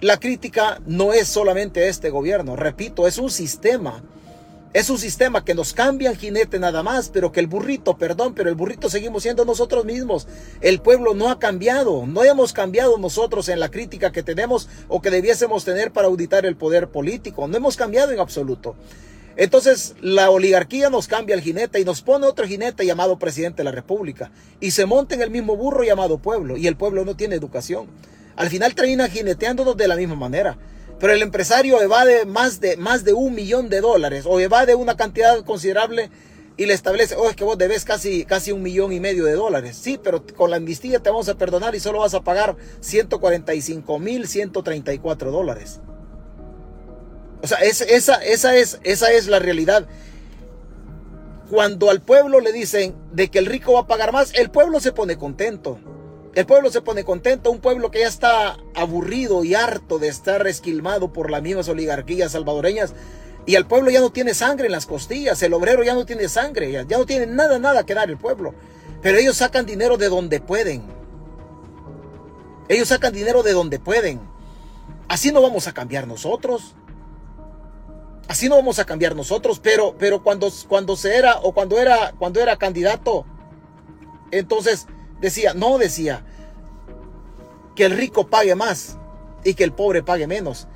la 0.00 0.18
crítica 0.18 0.80
no 0.86 1.12
es 1.12 1.28
solamente 1.28 1.88
este 1.88 2.10
gobierno, 2.10 2.56
repito, 2.56 3.06
es 3.06 3.18
un 3.18 3.30
sistema. 3.30 4.02
Es 4.72 4.90
un 4.90 4.98
sistema 4.98 5.42
que 5.42 5.54
nos 5.54 5.72
cambia 5.72 6.10
el 6.10 6.18
jinete 6.18 6.58
nada 6.58 6.82
más, 6.82 7.08
pero 7.08 7.32
que 7.32 7.40
el 7.40 7.46
burrito, 7.46 7.96
perdón, 7.96 8.34
pero 8.34 8.50
el 8.50 8.56
burrito 8.56 8.90
seguimos 8.90 9.22
siendo 9.22 9.46
nosotros 9.46 9.86
mismos. 9.86 10.28
El 10.60 10.82
pueblo 10.82 11.14
no 11.14 11.30
ha 11.30 11.38
cambiado, 11.38 12.04
no 12.06 12.22
hemos 12.24 12.52
cambiado 12.52 12.98
nosotros 12.98 13.48
en 13.48 13.58
la 13.58 13.70
crítica 13.70 14.12
que 14.12 14.22
tenemos 14.22 14.68
o 14.88 15.00
que 15.00 15.08
debiésemos 15.08 15.64
tener 15.64 15.92
para 15.92 16.08
auditar 16.08 16.44
el 16.44 16.56
poder 16.56 16.88
político. 16.88 17.48
No 17.48 17.56
hemos 17.56 17.76
cambiado 17.76 18.12
en 18.12 18.20
absoluto. 18.20 18.76
Entonces 19.36 19.94
la 20.02 20.28
oligarquía 20.28 20.90
nos 20.90 21.08
cambia 21.08 21.34
el 21.34 21.40
jinete 21.40 21.80
y 21.80 21.84
nos 21.86 22.02
pone 22.02 22.26
otro 22.26 22.46
jinete 22.46 22.84
llamado 22.84 23.18
presidente 23.18 23.58
de 23.58 23.64
la 23.64 23.72
República 23.72 24.30
y 24.60 24.72
se 24.72 24.84
monta 24.84 25.14
en 25.14 25.22
el 25.22 25.30
mismo 25.30 25.56
burro 25.56 25.84
llamado 25.84 26.18
pueblo 26.18 26.58
y 26.58 26.66
el 26.66 26.76
pueblo 26.76 27.06
no 27.06 27.16
tiene 27.16 27.34
educación. 27.34 27.86
Al 28.36 28.50
final 28.50 28.74
termina 28.74 29.08
jineteándonos 29.08 29.76
de 29.76 29.88
la 29.88 29.96
misma 29.96 30.14
manera. 30.14 30.58
Pero 30.98 31.12
el 31.12 31.22
empresario 31.22 31.80
evade 31.82 32.24
más 32.24 32.60
de, 32.60 32.76
más 32.76 33.04
de 33.04 33.12
un 33.12 33.34
millón 33.34 33.68
de 33.68 33.80
dólares 33.80 34.24
o 34.26 34.40
evade 34.40 34.74
una 34.74 34.96
cantidad 34.96 35.44
considerable 35.44 36.10
y 36.56 36.64
le 36.64 36.72
establece, 36.72 37.16
oh, 37.16 37.28
es 37.28 37.36
que 37.36 37.44
vos 37.44 37.58
debes 37.58 37.84
casi, 37.84 38.24
casi 38.24 38.50
un 38.50 38.62
millón 38.62 38.92
y 38.92 39.00
medio 39.00 39.24
de 39.24 39.32
dólares. 39.32 39.76
Sí, 39.76 40.00
pero 40.02 40.24
con 40.26 40.50
la 40.50 40.56
amnistía 40.56 41.00
te 41.00 41.10
vamos 41.10 41.28
a 41.28 41.36
perdonar 41.36 41.74
y 41.74 41.80
solo 41.80 41.98
vas 42.00 42.14
a 42.14 42.22
pagar 42.22 42.56
145 42.80 43.98
mil 43.98 44.26
134 44.26 45.30
dólares. 45.30 45.80
O 47.42 47.46
sea, 47.46 47.58
esa, 47.58 47.84
esa, 47.84 48.56
es, 48.56 48.80
esa 48.82 49.12
es 49.12 49.26
la 49.28 49.38
realidad. 49.38 49.86
Cuando 51.50 51.90
al 51.90 52.00
pueblo 52.00 52.40
le 52.40 52.52
dicen 52.52 52.96
de 53.12 53.28
que 53.28 53.38
el 53.38 53.46
rico 53.46 53.74
va 53.74 53.80
a 53.80 53.86
pagar 53.86 54.12
más, 54.12 54.32
el 54.34 54.50
pueblo 54.50 54.80
se 54.80 54.92
pone 54.92 55.18
contento. 55.18 55.78
El 56.36 56.44
pueblo 56.44 56.70
se 56.70 56.82
pone 56.82 57.02
contento, 57.02 57.50
un 57.50 57.60
pueblo 57.60 57.90
que 57.90 58.00
ya 58.00 58.08
está 58.08 58.58
aburrido 58.74 59.42
y 59.42 59.54
harto 59.54 59.98
de 59.98 60.08
estar 60.08 60.46
esquilmado 60.46 61.10
por 61.10 61.30
las 61.30 61.40
mismas 61.40 61.66
oligarquías 61.70 62.32
salvadoreñas. 62.32 62.92
Y 63.46 63.54
el 63.54 63.64
pueblo 63.64 63.90
ya 63.90 64.00
no 64.00 64.10
tiene 64.10 64.34
sangre 64.34 64.66
en 64.66 64.72
las 64.72 64.84
costillas, 64.84 65.42
el 65.42 65.54
obrero 65.54 65.82
ya 65.82 65.94
no 65.94 66.04
tiene 66.04 66.28
sangre, 66.28 66.70
ya, 66.70 66.84
no 66.84 67.06
tiene 67.06 67.26
nada, 67.26 67.58
nada 67.58 67.86
que 67.86 67.94
dar 67.94 68.10
el 68.10 68.18
pueblo. 68.18 68.52
Pero 69.00 69.16
ellos 69.16 69.38
sacan 69.38 69.64
dinero 69.64 69.96
de 69.96 70.10
donde 70.10 70.38
pueden. 70.40 70.82
Ellos 72.68 72.88
sacan 72.88 73.14
dinero 73.14 73.42
de 73.42 73.52
donde 73.54 73.78
pueden. 73.78 74.20
Así 75.08 75.32
no 75.32 75.40
vamos 75.40 75.68
a 75.68 75.72
cambiar 75.72 76.06
nosotros. 76.06 76.74
Así 78.28 78.50
no 78.50 78.56
vamos 78.56 78.78
a 78.78 78.84
cambiar 78.84 79.16
nosotros, 79.16 79.58
pero, 79.58 79.94
pero 79.98 80.22
cuando, 80.22 80.52
cuando 80.68 80.96
se 80.96 81.16
era 81.16 81.38
o 81.38 81.54
cuando 81.54 81.78
era, 81.78 82.12
cuando 82.18 82.40
era 82.40 82.58
candidato, 82.58 83.24
entonces 84.32 84.86
Decía, 85.20 85.54
no 85.54 85.78
decía, 85.78 86.24
que 87.76 87.84
el 87.84 87.92
rico 87.92 88.26
pague 88.26 88.54
más 88.54 88.96
y 89.44 89.54
que 89.54 89.62
el 89.62 89.72
pobre 89.72 90.02
pague 90.02 90.26
menos. 90.26 90.66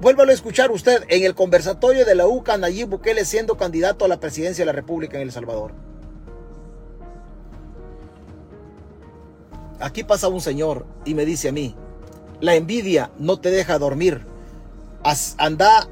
Vuélvalo 0.00 0.30
a 0.30 0.34
escuchar 0.34 0.70
usted 0.70 1.04
en 1.08 1.24
el 1.24 1.34
conversatorio 1.34 2.04
de 2.06 2.14
la 2.14 2.26
UCA 2.26 2.56
Nayib 2.56 2.88
Bukele 2.88 3.24
siendo 3.24 3.56
candidato 3.56 4.04
a 4.06 4.08
la 4.08 4.18
presidencia 4.18 4.62
de 4.62 4.66
la 4.66 4.72
República 4.72 5.18
en 5.18 5.24
El 5.24 5.32
Salvador. 5.32 5.72
Aquí 9.78 10.02
pasa 10.02 10.28
un 10.28 10.40
señor 10.40 10.86
y 11.04 11.14
me 11.14 11.24
dice 11.24 11.48
a 11.48 11.52
mí, 11.52 11.76
la 12.40 12.54
envidia 12.54 13.10
no 13.18 13.38
te 13.38 13.50
deja 13.50 13.78
dormir. 13.78 14.26
Anda, 15.38 15.88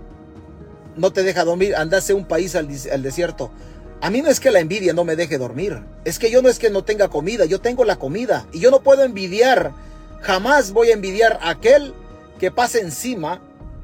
no 0.97 1.13
te 1.13 1.23
deja 1.23 1.45
dormir, 1.45 1.77
anda 1.77 2.01
un 2.15 2.27
país 2.27 2.55
al 2.55 3.03
desierto. 3.03 3.51
A 4.01 4.11
mí 4.11 4.23
no 4.23 4.29
es 4.29 4.39
que 4.39 4.53
la 4.53 4.61
envidia 4.61 4.93
no 4.93 5.05
me 5.05 5.17
deje 5.17 5.39
dormir, 5.39 5.83
es 6.05 6.21
que 6.21 6.31
yo 6.31 6.41
no 6.41 6.49
es 6.49 6.61
que 6.61 6.71
no 6.71 6.85
tenga 6.85 7.09
comida, 7.09 7.47
yo 7.47 7.61
tengo 7.61 7.85
la 7.85 7.97
comida 7.97 8.47
y 8.53 8.61
yo 8.61 8.71
no 8.71 8.81
puedo 8.81 9.03
envidiar, 9.03 9.73
jamás 10.21 10.71
voy 10.71 10.91
a 10.91 10.95
envidiar 10.95 11.41
a 11.43 11.51
aquel 11.51 11.95
que 12.39 12.53
pase 12.53 12.81
encima, 12.81 13.43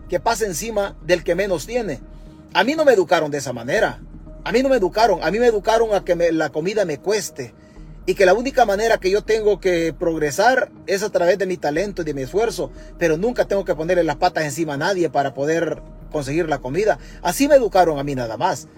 que 0.08 0.20
pase 0.20 0.46
encima 0.46 0.96
del 1.02 1.24
que 1.24 1.34
menos 1.34 1.66
tiene. 1.66 2.00
A 2.52 2.62
mí 2.62 2.74
no 2.76 2.84
me 2.84 2.92
educaron 2.92 3.32
de 3.32 3.38
esa 3.38 3.52
manera, 3.52 4.00
a 4.44 4.52
mí 4.52 4.62
no 4.62 4.68
me 4.68 4.76
educaron, 4.76 5.20
a 5.20 5.32
mí 5.32 5.40
me 5.40 5.48
educaron 5.48 5.92
a 5.92 6.04
que 6.04 6.14
la 6.32 6.50
comida 6.50 6.84
me 6.84 6.98
cueste 6.98 7.52
y 8.06 8.14
que 8.14 8.24
la 8.24 8.34
única 8.34 8.64
manera 8.64 8.98
que 8.98 9.10
yo 9.10 9.22
tengo 9.22 9.58
que 9.58 9.92
progresar 9.98 10.70
es 10.86 11.02
a 11.02 11.10
través 11.10 11.38
de 11.38 11.46
mi 11.46 11.56
talento 11.56 12.02
y 12.02 12.04
de 12.04 12.14
mi 12.14 12.22
esfuerzo, 12.22 12.70
pero 12.98 13.16
nunca 13.16 13.46
tengo 13.46 13.64
que 13.64 13.74
ponerle 13.74 14.04
las 14.04 14.16
patas 14.16 14.44
encima 14.44 14.74
a 14.74 14.76
nadie 14.76 15.10
para 15.10 15.34
poder 15.34 15.82
conseguir 16.12 16.48
la 16.48 16.58
comida. 16.58 17.00
Así 17.22 17.48
me 17.48 17.56
educaron 17.56 17.98
a 17.98 18.04
mí 18.04 18.14
nada 18.14 18.36
más. 18.36 18.68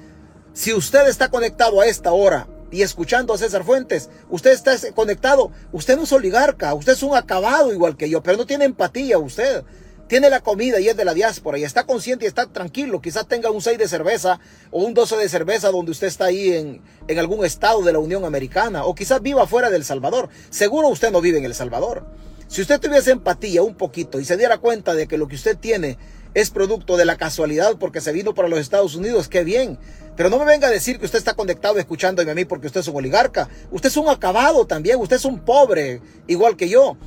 Si 0.57 0.73
usted 0.73 1.07
está 1.07 1.29
conectado 1.29 1.83
a 1.83 1.87
esta 1.87 2.13
hora 2.13 2.49
y 2.71 2.81
escuchando 2.81 3.35
a 3.35 3.39
César 3.39 3.63
Fuentes, 3.63 4.09
usted 4.31 4.53
está 4.53 4.75
conectado, 4.95 5.51
usted 5.71 5.97
no 5.97 6.05
es 6.05 6.13
oligarca, 6.13 6.73
usted 6.73 6.95
es 6.95 7.03
un 7.03 7.15
acabado 7.15 7.75
igual 7.75 7.99
que 7.99 8.09
yo, 8.09 8.23
pero 8.23 8.39
no 8.39 8.47
tiene 8.47 8.65
empatía 8.65 9.19
usted. 9.19 9.65
Tiene 10.09 10.31
la 10.31 10.41
comida 10.41 10.81
y 10.81 10.89
es 10.89 10.97
de 10.97 11.05
la 11.05 11.13
diáspora 11.13 11.59
y 11.59 11.65
está 11.65 11.85
consciente 11.85 12.25
y 12.25 12.29
está 12.29 12.47
tranquilo. 12.47 13.03
Quizás 13.03 13.29
tenga 13.29 13.51
un 13.51 13.61
6 13.61 13.77
de 13.77 13.87
cerveza 13.87 14.41
o 14.71 14.83
un 14.83 14.95
12 14.95 15.19
de 15.19 15.29
cerveza 15.29 15.71
donde 15.71 15.91
usted 15.91 16.07
está 16.07 16.25
ahí 16.25 16.51
en, 16.53 17.19
algún 17.19 17.45
estado 17.45 17.83
de 17.83 17.93
la 17.93 17.99
Unión 17.99 18.25
Americana 18.25 18.87
o 18.87 18.95
quizás 18.95 19.21
viva 19.21 19.47
fuera 19.47 19.69
del 19.69 19.85
Salvador. 19.85 20.31
Seguro 20.49 20.89
usted 20.89 21.11
no 21.11 21.21
vive 21.21 21.37
en 21.37 21.45
El 21.45 21.55
Salvador. 21.55 22.07
Si 22.49 22.63
usted 22.63 22.81
tuviese 22.81 23.11
empatía 23.11 23.63
un 23.63 23.75
poquito 23.75 24.21
y 24.21 24.25
se 24.25 24.39
diera 24.39 24.57
cuenta 24.57 24.95
de 24.95 25.07
que 25.07 25.19
lo 25.19 25.29
que 25.29 25.35
usted 25.35 25.59
tiene 25.59 25.99
es 26.37 26.51
producto 26.51 26.99
de 26.99 27.07
la 27.07 27.17
casualidad 27.17 27.79
porque 27.81 28.03
se 28.03 28.13
vino 28.13 28.35
para 28.35 28.47
los 28.47 28.59
Estados 28.59 28.95
Unidos, 28.95 29.27
qué 29.27 29.43
bien. 29.43 29.79
Pero 30.17 30.29
no 30.29 30.39
me 30.39 30.45
venga 30.45 30.69
a 30.69 30.71
decir 30.71 30.99
que 30.99 31.07
usted 31.07 31.19
está 31.19 31.33
conectado 31.33 31.79
escuchándome 31.79 32.31
a 32.31 32.35
mí 32.35 32.45
porque 32.45 32.67
usted 32.67 32.81
es 32.81 32.89
un 32.89 32.97
oligarca. 32.97 33.49
Usted 33.71 33.89
es 33.89 33.97
un 33.97 34.11
acabado 34.11 34.67
también, 34.67 35.01
usted 35.01 35.17
es 35.17 35.25
un 35.25 35.41
pobre, 35.41 36.03
igual 36.27 36.55
que 36.55 36.69
yo. 36.69 36.99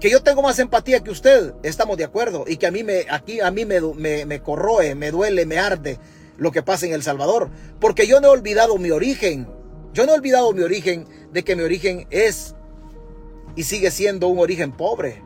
Que 0.00 0.10
yo 0.10 0.20
tengo 0.24 0.42
más 0.42 0.58
empatía 0.58 0.98
que 0.98 1.12
usted, 1.12 1.54
estamos 1.62 1.96
de 1.96 2.02
acuerdo. 2.02 2.44
Y 2.48 2.56
que 2.56 2.66
a 2.66 2.72
mí 2.72 2.82
me, 2.82 3.06
aquí 3.08 3.38
a 3.38 3.52
mí 3.52 3.64
me, 3.64 3.80
me, 3.80 4.26
me 4.26 4.42
corroe, 4.42 4.96
me 4.96 5.12
duele, 5.12 5.46
me 5.46 5.60
arde 5.60 6.00
lo 6.36 6.50
que 6.50 6.64
pasa 6.64 6.84
en 6.84 6.92
El 6.92 7.04
Salvador. 7.04 7.50
Porque 7.78 8.08
yo 8.08 8.20
no 8.20 8.26
he 8.26 8.30
olvidado 8.32 8.78
mi 8.78 8.90
origen. 8.90 9.46
Yo 9.92 10.06
no 10.06 10.12
he 10.12 10.16
olvidado 10.16 10.52
mi 10.52 10.62
origen 10.62 11.06
de 11.32 11.44
que 11.44 11.54
mi 11.54 11.62
origen 11.62 12.08
es 12.10 12.56
y 13.54 13.62
sigue 13.62 13.92
siendo 13.92 14.26
un 14.26 14.40
origen 14.40 14.72
pobre 14.72 15.22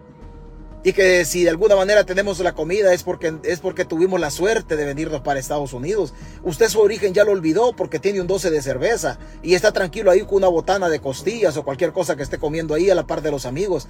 y 0.87 0.93
que 0.93 1.25
si 1.25 1.43
de 1.43 1.51
alguna 1.51 1.75
manera 1.75 2.05
tenemos 2.05 2.39
la 2.39 2.55
comida 2.55 2.95
es 2.95 3.03
porque, 3.03 3.35
es 3.43 3.59
porque 3.59 3.85
tuvimos 3.85 4.21
la 4.21 4.31
suerte 4.31 4.77
de 4.77 4.85
venirnos 4.85 5.21
para 5.21 5.41
Estados 5.41 5.73
Unidos. 5.73 6.15
Usted 6.45 6.69
su 6.69 6.79
origen 6.79 7.13
ya 7.13 7.25
lo 7.25 7.33
olvidó 7.33 7.73
porque 7.73 7.99
tiene 7.99 8.21
un 8.21 8.29
12 8.29 8.53
de 8.53 8.63
cerveza 8.63 9.19
y 9.43 9.55
está 9.55 9.73
tranquilo 9.73 10.13
ahí 10.13 10.21
con 10.21 10.37
una 10.37 10.47
botana 10.47 10.89
de 10.89 11.01
costillas 11.01 11.57
o 11.57 11.65
cualquier 11.65 11.91
cosa 11.91 12.15
que 12.15 12.23
esté 12.23 12.39
comiendo 12.39 12.73
ahí 12.73 12.89
a 12.89 12.95
la 12.95 13.05
par 13.05 13.21
de 13.21 13.33
los 13.33 13.47
amigos. 13.47 13.89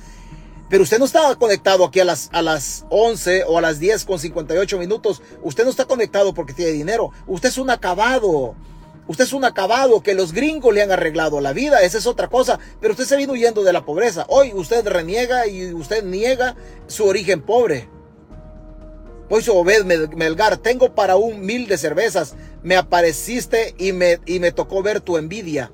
Pero 0.71 0.85
usted 0.85 0.99
no 0.99 1.05
está 1.05 1.35
conectado 1.35 1.85
aquí 1.85 2.01
a 2.01 2.07
las, 2.07 2.31
a 2.33 2.41
las 2.41 2.87
11 2.89 3.45
o 3.45 3.59
a 3.59 3.61
las 3.61 3.79
10 3.79 4.07
con 4.07 4.19
58 4.19 4.79
minutos. 4.79 5.21
Usted 5.43 5.65
no 5.65 5.71
está 5.71 5.85
conectado 5.85 6.33
porque 6.33 6.55
tiene 6.55 6.73
dinero. 6.73 7.11
Usted 7.27 7.51
es 7.51 7.59
un 7.59 7.69
acabado. 7.69 8.55
Usted 9.09 9.25
es 9.25 9.33
un 9.33 9.45
acabado 9.45 10.03
que 10.03 10.15
los 10.15 10.33
gringos 10.33 10.75
le 10.75 10.83
han 10.83 10.91
arreglado 10.91 11.41
la 11.41 11.53
vida, 11.53 11.83
esa 11.83 11.99
es 11.99 12.07
otra 12.07 12.29
cosa, 12.29 12.59
pero 12.81 12.93
usted 12.93 13.05
se 13.05 13.17
vino 13.17 13.35
huyendo 13.35 13.63
de 13.63 13.73
la 13.73 13.85
pobreza. 13.85 14.27
Hoy 14.29 14.53
usted 14.53 14.87
reniega 14.87 15.47
y 15.47 15.73
usted 15.73 16.03
niega 16.03 16.57
su 16.89 17.05
origen 17.05 17.43
pobre. 17.43 17.89
Hoy 19.29 19.43
su 19.43 19.57
Obed 19.57 19.85
Melgar, 20.15 20.57
tengo 20.57 20.95
para 20.95 21.17
un 21.17 21.41
mil 21.45 21.69
de 21.69 21.79
cervezas, 21.79 22.35
me 22.63 22.77
apareciste 22.77 23.75
y 23.79 23.93
me, 23.93 24.21
y 24.27 24.41
me 24.41 24.53
tocó 24.53 24.83
ver 24.83 25.01
tu 25.01 25.19
envidia. 25.19 25.71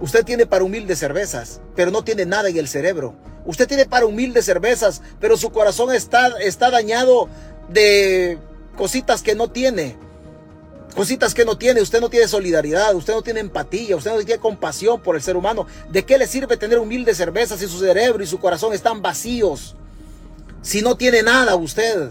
Usted 0.00 0.24
tiene 0.24 0.46
para 0.46 0.64
un 0.64 0.70
mil 0.70 0.86
de 0.86 0.96
cervezas, 0.96 1.60
pero 1.76 1.90
no 1.90 2.02
tiene 2.02 2.24
nada 2.24 2.48
en 2.48 2.56
el 2.56 2.68
cerebro. 2.68 3.14
Usted 3.44 3.68
tiene 3.68 3.84
para 3.84 4.06
un 4.06 4.14
mil 4.14 4.32
de 4.32 4.42
cervezas, 4.42 5.02
pero 5.18 5.36
su 5.36 5.50
corazón 5.50 5.94
está, 5.94 6.28
está 6.40 6.70
dañado 6.70 7.28
de 7.68 8.38
cositas 8.76 9.22
que 9.22 9.34
no 9.34 9.48
tiene 9.48 9.96
cositas 10.94 11.34
que 11.34 11.44
no 11.44 11.56
tiene, 11.56 11.80
usted 11.80 12.00
no 12.00 12.10
tiene 12.10 12.28
solidaridad, 12.28 12.94
usted 12.94 13.14
no 13.14 13.22
tiene 13.22 13.40
empatía, 13.40 13.96
usted 13.96 14.12
no 14.12 14.18
tiene 14.18 14.40
compasión 14.40 15.00
por 15.00 15.16
el 15.16 15.22
ser 15.22 15.36
humano. 15.36 15.66
¿De 15.90 16.04
qué 16.04 16.18
le 16.18 16.26
sirve 16.26 16.56
tener 16.56 16.78
humilde 16.78 17.14
cerveza 17.14 17.56
si 17.56 17.66
su 17.66 17.78
cerebro 17.78 18.22
y 18.22 18.26
su 18.26 18.38
corazón 18.38 18.72
están 18.72 19.02
vacíos? 19.02 19.76
Si 20.62 20.82
no 20.82 20.96
tiene 20.96 21.22
nada 21.22 21.56
usted. 21.56 22.10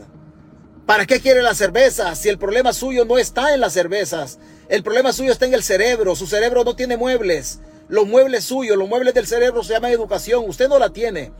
¿Para 0.86 1.06
qué 1.06 1.20
quiere 1.20 1.44
la 1.44 1.54
cerveza 1.54 2.16
si 2.16 2.30
el 2.30 2.40
problema 2.40 2.74
suyo 2.74 3.06
no 3.06 3.20
está 3.20 3.54
en 3.54 3.62
las 3.62 3.74
cervezas? 3.74 4.40
El 4.70 4.82
problema 4.82 5.14
suyo 5.14 5.32
está 5.32 5.46
en 5.46 5.54
el 5.54 5.62
cerebro. 5.62 6.16
Su 6.16 6.26
cerebro 6.26 6.64
no 6.64 6.76
tiene 6.76 6.98
muebles. 6.98 7.60
Los 7.90 8.08
muebles 8.08 8.46
suyos, 8.46 8.76
los 8.76 8.90
muebles 8.90 9.14
del 9.14 9.28
cerebro 9.28 9.64
se 9.64 9.74
llaman 9.74 9.92
educación. 9.92 10.46
Usted 10.48 10.68
no 10.68 10.80
la 10.80 10.90
tiene. 10.90 11.32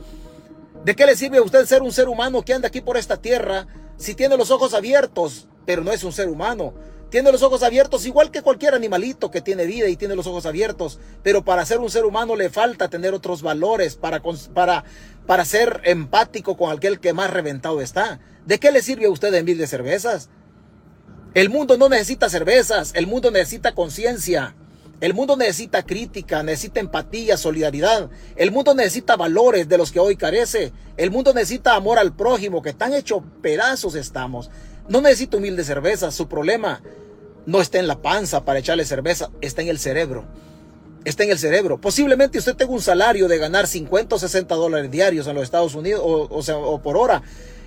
¿De 0.84 0.94
qué 0.94 1.04
le 1.04 1.16
sirve 1.16 1.38
a 1.38 1.42
usted 1.42 1.66
ser 1.66 1.82
un 1.82 1.92
ser 1.92 2.08
humano 2.08 2.42
que 2.42 2.54
anda 2.54 2.68
aquí 2.68 2.80
por 2.80 2.96
esta 2.96 3.16
tierra 3.16 3.66
si 3.96 4.14
tiene 4.14 4.36
los 4.36 4.50
ojos 4.50 4.72
abiertos, 4.72 5.48
pero 5.66 5.82
no 5.82 5.92
es 5.92 6.04
un 6.04 6.12
ser 6.12 6.28
humano? 6.28 6.72
Tiene 7.10 7.32
los 7.32 7.42
ojos 7.42 7.62
abiertos 7.64 8.06
igual 8.06 8.30
que 8.30 8.42
cualquier 8.42 8.74
animalito 8.74 9.30
que 9.30 9.40
tiene 9.40 9.66
vida 9.66 9.88
y 9.88 9.96
tiene 9.96 10.14
los 10.14 10.28
ojos 10.28 10.46
abiertos. 10.46 11.00
Pero 11.22 11.44
para 11.44 11.66
ser 11.66 11.78
un 11.78 11.90
ser 11.90 12.04
humano 12.04 12.36
le 12.36 12.50
falta 12.50 12.88
tener 12.88 13.14
otros 13.14 13.42
valores 13.42 13.96
para, 13.96 14.22
para, 14.54 14.84
para 15.26 15.44
ser 15.44 15.80
empático 15.84 16.56
con 16.56 16.72
aquel 16.72 17.00
que 17.00 17.12
más 17.12 17.30
reventado 17.30 17.80
está. 17.80 18.20
¿De 18.46 18.58
qué 18.58 18.70
le 18.70 18.80
sirve 18.80 19.06
a 19.06 19.10
usted 19.10 19.34
en 19.34 19.44
mil 19.44 19.66
cervezas? 19.66 20.30
El 21.34 21.48
mundo 21.48 21.76
no 21.76 21.88
necesita 21.88 22.28
cervezas, 22.28 22.92
el 22.94 23.06
mundo 23.06 23.30
necesita 23.30 23.72
conciencia. 23.72 24.54
El 25.00 25.14
mundo 25.14 25.34
necesita 25.34 25.82
crítica, 25.82 26.42
necesita 26.42 26.78
empatía, 26.78 27.38
solidaridad. 27.38 28.10
El 28.36 28.50
mundo 28.50 28.74
necesita 28.74 29.16
valores 29.16 29.66
de 29.66 29.78
los 29.78 29.92
que 29.92 29.98
hoy 29.98 30.16
carece. 30.16 30.72
El 30.98 31.10
mundo 31.10 31.32
necesita 31.32 31.74
amor 31.74 31.98
al 31.98 32.14
prójimo, 32.14 32.60
que 32.60 32.74
tan 32.74 32.92
hecho 32.92 33.24
pedazos 33.40 33.94
estamos. 33.94 34.50
No 34.88 35.00
necesita 35.00 35.36
humilde 35.36 35.64
cerveza. 35.64 36.10
Su 36.10 36.28
problema 36.28 36.82
no 37.46 37.60
está 37.60 37.78
en 37.78 37.86
la 37.86 38.00
panza 38.02 38.44
para 38.44 38.58
echarle 38.58 38.84
cerveza, 38.84 39.30
está 39.40 39.62
en 39.62 39.68
el 39.68 39.78
cerebro. 39.78 40.24
Está 41.04 41.24
en 41.24 41.30
el 41.30 41.38
cerebro. 41.38 41.80
Posiblemente 41.80 42.38
usted 42.38 42.54
tenga 42.54 42.72
un 42.72 42.82
salario 42.82 43.26
de 43.26 43.38
ganar 43.38 43.66
50 43.66 44.14
o 44.14 44.18
60 44.18 44.54
dólares 44.54 44.90
diarios 44.90 45.26
en 45.26 45.34
los 45.34 45.44
Estados 45.44 45.74
Unidos 45.74 46.02
o 46.04 46.80
por 46.82 46.96
hora 46.96 47.22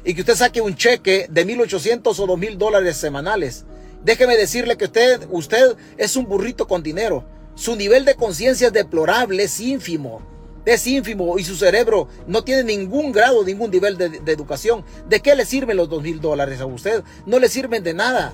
y 0.06 0.13
que 0.13 0.21
usted 0.21 0.36
saque 0.36 0.62
un 0.62 0.76
cheque 0.76 1.28
de 1.30 1.47
1.800 1.47 2.19
o 2.19 2.28
2.000 2.28 2.58
dólares 2.58 2.97
semanales. 2.97 3.65
Déjeme 4.04 4.36
decirle 4.36 4.76
que 4.78 4.86
usted, 4.86 5.28
usted 5.32 5.76
es 5.97 6.15
un 6.15 6.26
burrito 6.26 6.67
con 6.67 6.84
dinero. 6.84 7.23
Su 7.56 7.76
nivel 7.76 8.04
de 8.04 8.15
conciencia 8.15 8.67
es 8.67 8.73
deplorable, 8.73 9.43
es 9.43 9.60
ínfimo. 9.60 10.21
Es 10.65 10.88
ínfimo 10.88 11.38
y 11.38 11.43
su 11.43 11.56
cerebro 11.56 12.08
no 12.26 12.43
tiene 12.43 12.63
ningún 12.63 13.12
grado, 13.12 13.43
ningún 13.43 13.71
nivel 13.71 13.97
de, 13.97 14.21
educación. 14.32 14.86
¿De 15.08 15.19
qué 15.19 15.36
le 15.36 15.45
sirven 15.45 15.78
los 15.78 15.89
2.000 15.89 16.19
dólares 16.19 16.62
a 16.62 16.65
usted? 16.65 17.04
No 17.26 17.39
le 17.39 17.49
sirven 17.49 17.84
de 17.84 17.93
nada. 17.93 18.34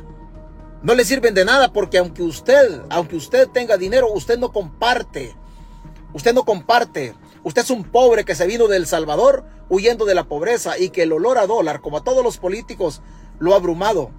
No 0.83 0.93
le 0.93 1.03
sirven 1.03 1.33
de 1.33 1.43
nada 1.43 1.73
porque 1.73 1.97
aunque 1.97 2.21
usted, 2.21 2.81
aunque 2.89 3.15
usted 3.15 3.47
tenga 3.49 3.77
dinero, 3.77 4.11
usted 4.13 4.37
no 4.37 4.51
comparte. 4.51 5.35
Usted 6.13 6.33
no 6.33 6.45
comparte. 6.45 7.15
Usted 7.43 7.63
es 7.63 7.69
un 7.71 7.83
pobre 7.83 8.25
que 8.25 8.35
se 8.35 8.45
vino 8.45 8.67
del 8.67 8.85
Salvador 8.85 9.45
huyendo 9.69 10.05
de 10.05 10.15
la 10.15 10.25
pobreza 10.25 10.77
y 10.77 10.89
que 10.89 11.03
el 11.03 11.13
olor 11.13 11.37
a 11.37 11.47
dólar, 11.47 11.81
como 11.81 11.97
a 11.97 12.03
todos 12.03 12.23
los 12.23 12.37
políticos, 12.37 13.01
lo 13.39 13.53
ha 13.53 13.57
abrumado. 13.57 14.11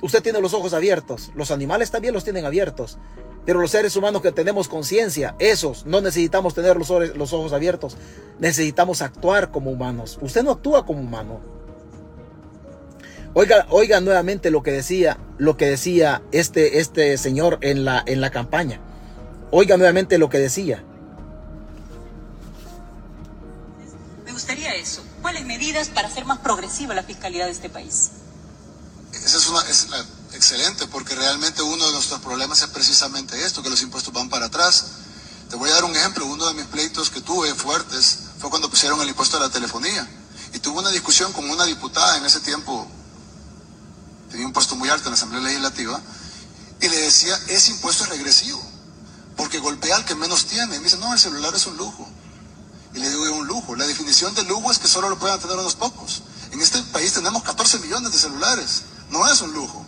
Usted 0.00 0.22
tiene 0.22 0.40
los 0.40 0.52
ojos 0.52 0.72
abiertos. 0.72 1.30
Los 1.34 1.52
animales 1.52 1.92
también 1.92 2.12
los 2.12 2.24
tienen 2.24 2.44
abiertos. 2.44 2.98
Pero 3.44 3.60
los 3.60 3.70
seres 3.72 3.96
humanos 3.96 4.22
que 4.22 4.30
tenemos 4.30 4.68
conciencia, 4.68 5.34
esos, 5.38 5.84
no 5.84 6.00
necesitamos 6.00 6.54
tener 6.54 6.76
los, 6.76 6.88
los 6.88 7.32
ojos 7.32 7.52
abiertos. 7.52 7.96
Necesitamos 8.38 9.02
actuar 9.02 9.50
como 9.50 9.70
humanos. 9.70 10.18
Usted 10.20 10.42
no 10.44 10.52
actúa 10.52 10.86
como 10.86 11.00
humano. 11.00 11.40
Oiga, 13.34 13.66
oiga 13.70 14.00
nuevamente 14.00 14.50
lo 14.50 14.62
que 14.62 14.72
decía, 14.72 15.18
lo 15.38 15.56
que 15.56 15.66
decía 15.66 16.22
este, 16.32 16.78
este 16.78 17.16
señor 17.16 17.58
en 17.62 17.84
la, 17.84 18.02
en 18.06 18.20
la 18.20 18.30
campaña. 18.30 18.80
Oiga 19.50 19.76
nuevamente 19.76 20.18
lo 20.18 20.28
que 20.28 20.38
decía. 20.38 20.84
Me 24.24 24.32
gustaría 24.32 24.74
eso. 24.74 25.02
¿Cuáles 25.22 25.46
medidas 25.46 25.88
para 25.88 26.08
hacer 26.08 26.26
más 26.26 26.38
progresiva 26.38 26.94
la 26.94 27.02
fiscalidad 27.02 27.46
de 27.46 27.52
este 27.52 27.70
país? 27.70 28.12
Esa 29.12 29.38
es 29.38 29.48
una 29.48 29.60
es 29.62 29.88
excelente, 30.42 30.88
porque 30.88 31.14
realmente 31.14 31.62
uno 31.62 31.86
de 31.86 31.92
nuestros 31.92 32.20
problemas 32.20 32.60
es 32.62 32.66
precisamente 32.66 33.44
esto, 33.44 33.62
que 33.62 33.70
los 33.70 33.80
impuestos 33.80 34.12
van 34.12 34.28
para 34.28 34.46
atrás. 34.46 34.86
Te 35.48 35.54
voy 35.54 35.70
a 35.70 35.74
dar 35.74 35.84
un 35.84 35.94
ejemplo. 35.94 36.26
Uno 36.26 36.48
de 36.48 36.54
mis 36.54 36.66
pleitos 36.66 37.10
que 37.10 37.20
tuve 37.20 37.54
fuertes 37.54 38.18
fue 38.40 38.50
cuando 38.50 38.68
pusieron 38.68 39.00
el 39.00 39.08
impuesto 39.08 39.36
a 39.36 39.40
la 39.40 39.50
telefonía. 39.50 40.04
Y 40.52 40.58
tuvo 40.58 40.80
una 40.80 40.90
discusión 40.90 41.32
con 41.32 41.48
una 41.48 41.64
diputada 41.64 42.16
en 42.16 42.26
ese 42.26 42.40
tiempo, 42.40 42.88
tenía 44.32 44.44
un 44.44 44.52
puesto 44.52 44.74
muy 44.74 44.88
alto 44.88 45.04
en 45.04 45.12
la 45.12 45.16
Asamblea 45.16 45.42
Legislativa, 45.42 46.00
y 46.80 46.88
le 46.88 46.96
decía, 47.02 47.38
ese 47.46 47.70
impuesto 47.70 48.02
es 48.02 48.10
regresivo, 48.10 48.60
porque 49.36 49.60
golpea 49.60 49.94
al 49.94 50.04
que 50.04 50.16
menos 50.16 50.46
tiene. 50.46 50.74
Y 50.74 50.78
me 50.78 50.84
dice, 50.84 50.98
no, 50.98 51.12
el 51.12 51.20
celular 51.20 51.54
es 51.54 51.66
un 51.66 51.76
lujo. 51.76 52.08
Y 52.94 52.98
le 52.98 53.08
digo, 53.08 53.24
es 53.26 53.32
un 53.32 53.46
lujo. 53.46 53.76
La 53.76 53.86
definición 53.86 54.34
de 54.34 54.42
lujo 54.42 54.72
es 54.72 54.80
que 54.80 54.88
solo 54.88 55.08
lo 55.08 55.20
puedan 55.20 55.38
tener 55.38 55.56
unos 55.56 55.76
pocos. 55.76 56.22
En 56.50 56.60
este 56.60 56.82
país 56.92 57.12
tenemos 57.12 57.44
14 57.44 57.78
millones 57.78 58.10
de 58.10 58.18
celulares. 58.18 58.82
No 59.08 59.30
es 59.30 59.40
un 59.40 59.52
lujo. 59.52 59.81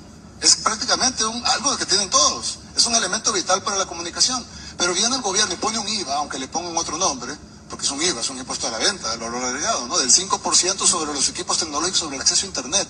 Es 0.44 0.56
prácticamente 0.56 1.24
un, 1.24 1.42
algo 1.46 1.74
que 1.78 1.86
tienen 1.86 2.10
todos. 2.10 2.58
Es 2.76 2.84
un 2.84 2.94
elemento 2.94 3.32
vital 3.32 3.62
para 3.62 3.78
la 3.78 3.86
comunicación. 3.86 4.44
Pero 4.76 4.92
viene 4.92 5.16
el 5.16 5.22
gobierno 5.22 5.54
y 5.54 5.56
pone 5.56 5.78
un 5.78 5.88
IVA, 5.88 6.16
aunque 6.16 6.38
le 6.38 6.48
pongan 6.48 6.76
otro 6.76 6.98
nombre, 6.98 7.34
porque 7.70 7.86
es 7.86 7.90
un 7.90 8.02
IVA, 8.02 8.20
es 8.20 8.28
un 8.28 8.36
impuesto 8.36 8.66
a 8.66 8.70
la 8.70 8.76
venta, 8.76 9.08
del 9.08 9.20
valor 9.20 9.42
agregado, 9.42 9.88
¿no? 9.88 9.98
Del 9.98 10.12
5% 10.12 10.86
sobre 10.86 11.14
los 11.14 11.30
equipos 11.30 11.56
tecnológicos, 11.56 12.00
sobre 12.00 12.16
el 12.16 12.20
acceso 12.20 12.44
a 12.44 12.48
Internet. 12.48 12.88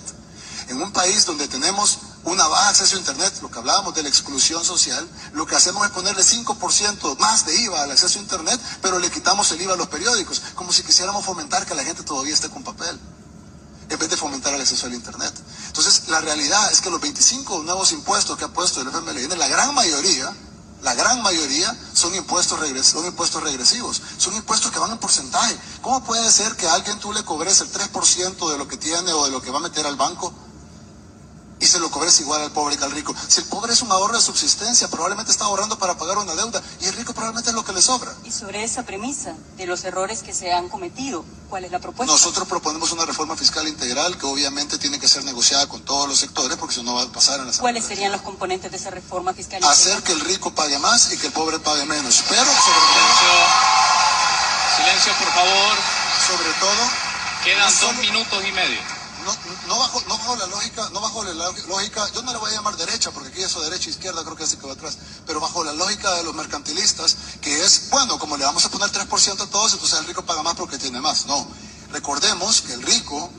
En 0.67 0.81
un 0.81 0.91
país 0.91 1.25
donde 1.25 1.47
tenemos 1.47 1.99
una 2.25 2.45
baja 2.45 2.69
acceso 2.71 2.97
a 2.97 2.99
Internet, 2.99 3.33
lo 3.41 3.49
que 3.49 3.59
hablábamos 3.59 3.95
de 3.95 4.03
la 4.03 4.09
exclusión 4.09 4.65
social, 4.65 5.07
lo 5.31 5.45
que 5.45 5.55
hacemos 5.55 5.85
es 5.85 5.93
ponerle 5.93 6.23
5% 6.23 7.17
más 7.19 7.45
de 7.45 7.55
IVA 7.61 7.83
al 7.83 7.91
acceso 7.91 8.19
a 8.19 8.21
Internet, 8.21 8.59
pero 8.81 8.99
le 8.99 9.09
quitamos 9.09 9.49
el 9.51 9.61
IVA 9.61 9.75
a 9.75 9.77
los 9.77 9.87
periódicos, 9.87 10.41
como 10.55 10.73
si 10.73 10.83
quisiéramos 10.83 11.23
fomentar 11.23 11.65
que 11.65 11.73
la 11.73 11.85
gente 11.85 12.03
todavía 12.03 12.33
esté 12.33 12.49
con 12.49 12.65
papel, 12.65 12.99
en 13.89 13.99
vez 13.99 14.09
de 14.09 14.17
fomentar 14.17 14.53
el 14.53 14.61
acceso 14.61 14.87
al 14.87 14.93
Internet. 14.93 15.33
Entonces, 15.67 16.07
la 16.09 16.21
realidad 16.21 16.71
es 16.71 16.81
que 16.81 16.89
los 16.89 17.01
25 17.01 17.63
nuevos 17.63 17.91
impuestos 17.91 18.37
que 18.37 18.45
ha 18.45 18.53
puesto 18.53 18.81
el 18.81 18.87
FMLN, 18.87 19.37
la 19.37 19.47
gran 19.47 19.73
mayoría, 19.75 20.33
la 20.81 20.93
gran 20.93 21.21
mayoría 21.21 21.75
son 21.93 22.13
impuestos, 22.15 22.59
son 22.83 23.05
impuestos 23.05 23.41
regresivos, 23.43 24.01
son 24.17 24.35
impuestos 24.35 24.71
que 24.71 24.79
van 24.79 24.91
en 24.91 24.97
porcentaje. 24.99 25.57
¿Cómo 25.81 26.03
puede 26.03 26.31
ser 26.31 26.55
que 26.55 26.67
a 26.67 26.73
alguien 26.73 26.99
tú 26.99 27.11
le 27.11 27.23
cobres 27.23 27.61
el 27.61 27.71
3% 27.71 28.51
de 28.51 28.57
lo 28.57 28.67
que 28.67 28.77
tiene 28.77 29.11
o 29.13 29.25
de 29.25 29.31
lo 29.31 29.41
que 29.41 29.51
va 29.51 29.57
a 29.57 29.61
meter 29.61 29.85
al 29.87 29.95
banco 29.95 30.33
y 31.65 31.67
se 31.67 31.79
lo 31.79 31.89
cobres 31.89 32.19
igual 32.19 32.41
al 32.43 32.51
pobre 32.51 32.77
que 32.77 32.83
al 32.83 32.91
rico. 32.91 33.15
Si 33.27 33.41
el 33.41 33.47
pobre 33.47 33.73
es 33.73 33.81
un 33.81 33.91
ahorro 33.91 34.15
de 34.15 34.21
subsistencia, 34.21 34.87
probablemente 34.87 35.31
está 35.31 35.45
ahorrando 35.45 35.79
para 35.79 35.97
pagar 35.97 36.19
una 36.19 36.35
deuda 36.35 36.61
y 36.79 36.85
el 36.85 36.93
rico 36.93 37.11
probablemente 37.13 37.49
es 37.49 37.55
lo 37.55 37.65
que 37.65 37.73
le 37.73 37.81
sobra. 37.81 38.13
Y 38.23 38.31
sobre 38.31 38.63
esa 38.63 38.83
premisa 38.83 39.33
de 39.57 39.65
los 39.65 39.83
errores 39.83 40.21
que 40.21 40.31
se 40.31 40.53
han 40.53 40.69
cometido, 40.69 41.25
¿cuál 41.49 41.65
es 41.65 41.71
la 41.71 41.79
propuesta? 41.79 42.13
Nosotros 42.13 42.47
proponemos 42.47 42.91
una 42.91 43.03
reforma 43.05 43.35
fiscal 43.35 43.67
integral 43.67 44.15
que 44.15 44.27
obviamente 44.27 44.77
tiene 44.77 44.99
que 44.99 45.07
ser 45.07 45.23
negociada 45.23 45.67
con 45.67 45.83
todos 45.83 46.07
los 46.07 46.19
sectores 46.19 46.55
porque 46.57 46.75
si 46.75 46.83
no 46.83 46.93
va 46.93 47.01
a 47.01 47.07
pasar 47.07 47.39
en 47.39 47.47
la 47.47 47.53
¿Cuáles 47.57 47.83
serían 47.83 48.11
los 48.11 48.21
componentes 48.21 48.69
de 48.69 48.77
esa 48.77 48.91
reforma 48.91 49.33
fiscal 49.33 49.57
integral? 49.57 49.73
Hacer 49.75 50.03
que 50.03 50.11
el 50.11 50.19
rico 50.19 50.53
pague 50.53 50.77
más 50.77 51.11
y 51.13 51.17
que 51.17 51.27
el 51.27 51.33
pobre 51.33 51.57
pague 51.57 51.85
menos. 51.85 52.23
Pero 52.29 52.45
sobre 52.45 52.79
Silencio. 52.93 53.33
Silencio, 54.77 55.13
por 55.17 55.33
favor. 55.33 55.77
Sobre 56.27 56.53
todo. 56.59 56.89
Quedan 57.43 57.73
dos 57.79 57.95
minutos 57.95 58.43
y 58.47 58.51
medio 58.51 58.94
no, 59.67 59.79
bajo, 59.79 60.01
no 60.07 60.17
bajo 60.17 60.35
la 60.35 60.47
lógica, 60.47 60.89
no 60.91 61.01
bajo 61.01 61.23
la 61.23 61.33
lógica, 61.33 62.07
yo 62.13 62.21
no 62.21 62.31
le 62.31 62.37
voy 62.37 62.51
a 62.51 62.55
llamar 62.55 62.77
derecha, 62.77 63.11
porque 63.11 63.29
aquí 63.29 63.41
eso 63.41 63.61
derecha 63.61 63.89
izquierda 63.89 64.23
creo 64.23 64.35
que 64.35 64.43
es 64.43 64.55
que 64.55 64.67
va 64.67 64.73
atrás, 64.73 64.97
pero 65.25 65.39
bajo 65.39 65.63
la 65.63 65.73
lógica 65.73 66.13
de 66.15 66.23
los 66.23 66.35
mercantilistas, 66.35 67.17
que 67.41 67.63
es, 67.63 67.89
bueno, 67.89 68.19
como 68.19 68.37
le 68.37 68.45
vamos 68.45 68.65
a 68.65 68.69
poner 68.69 68.89
3% 68.89 69.41
a 69.41 69.47
todos, 69.47 69.73
entonces 69.73 69.99
el 69.99 70.05
rico 70.05 70.25
paga 70.25 70.43
más 70.43 70.55
porque 70.55 70.77
tiene 70.77 71.01
más. 71.01 71.25
No, 71.25 71.47
recordemos 71.91 72.61
que 72.61 72.73
el 72.73 72.81
rico 72.83 73.31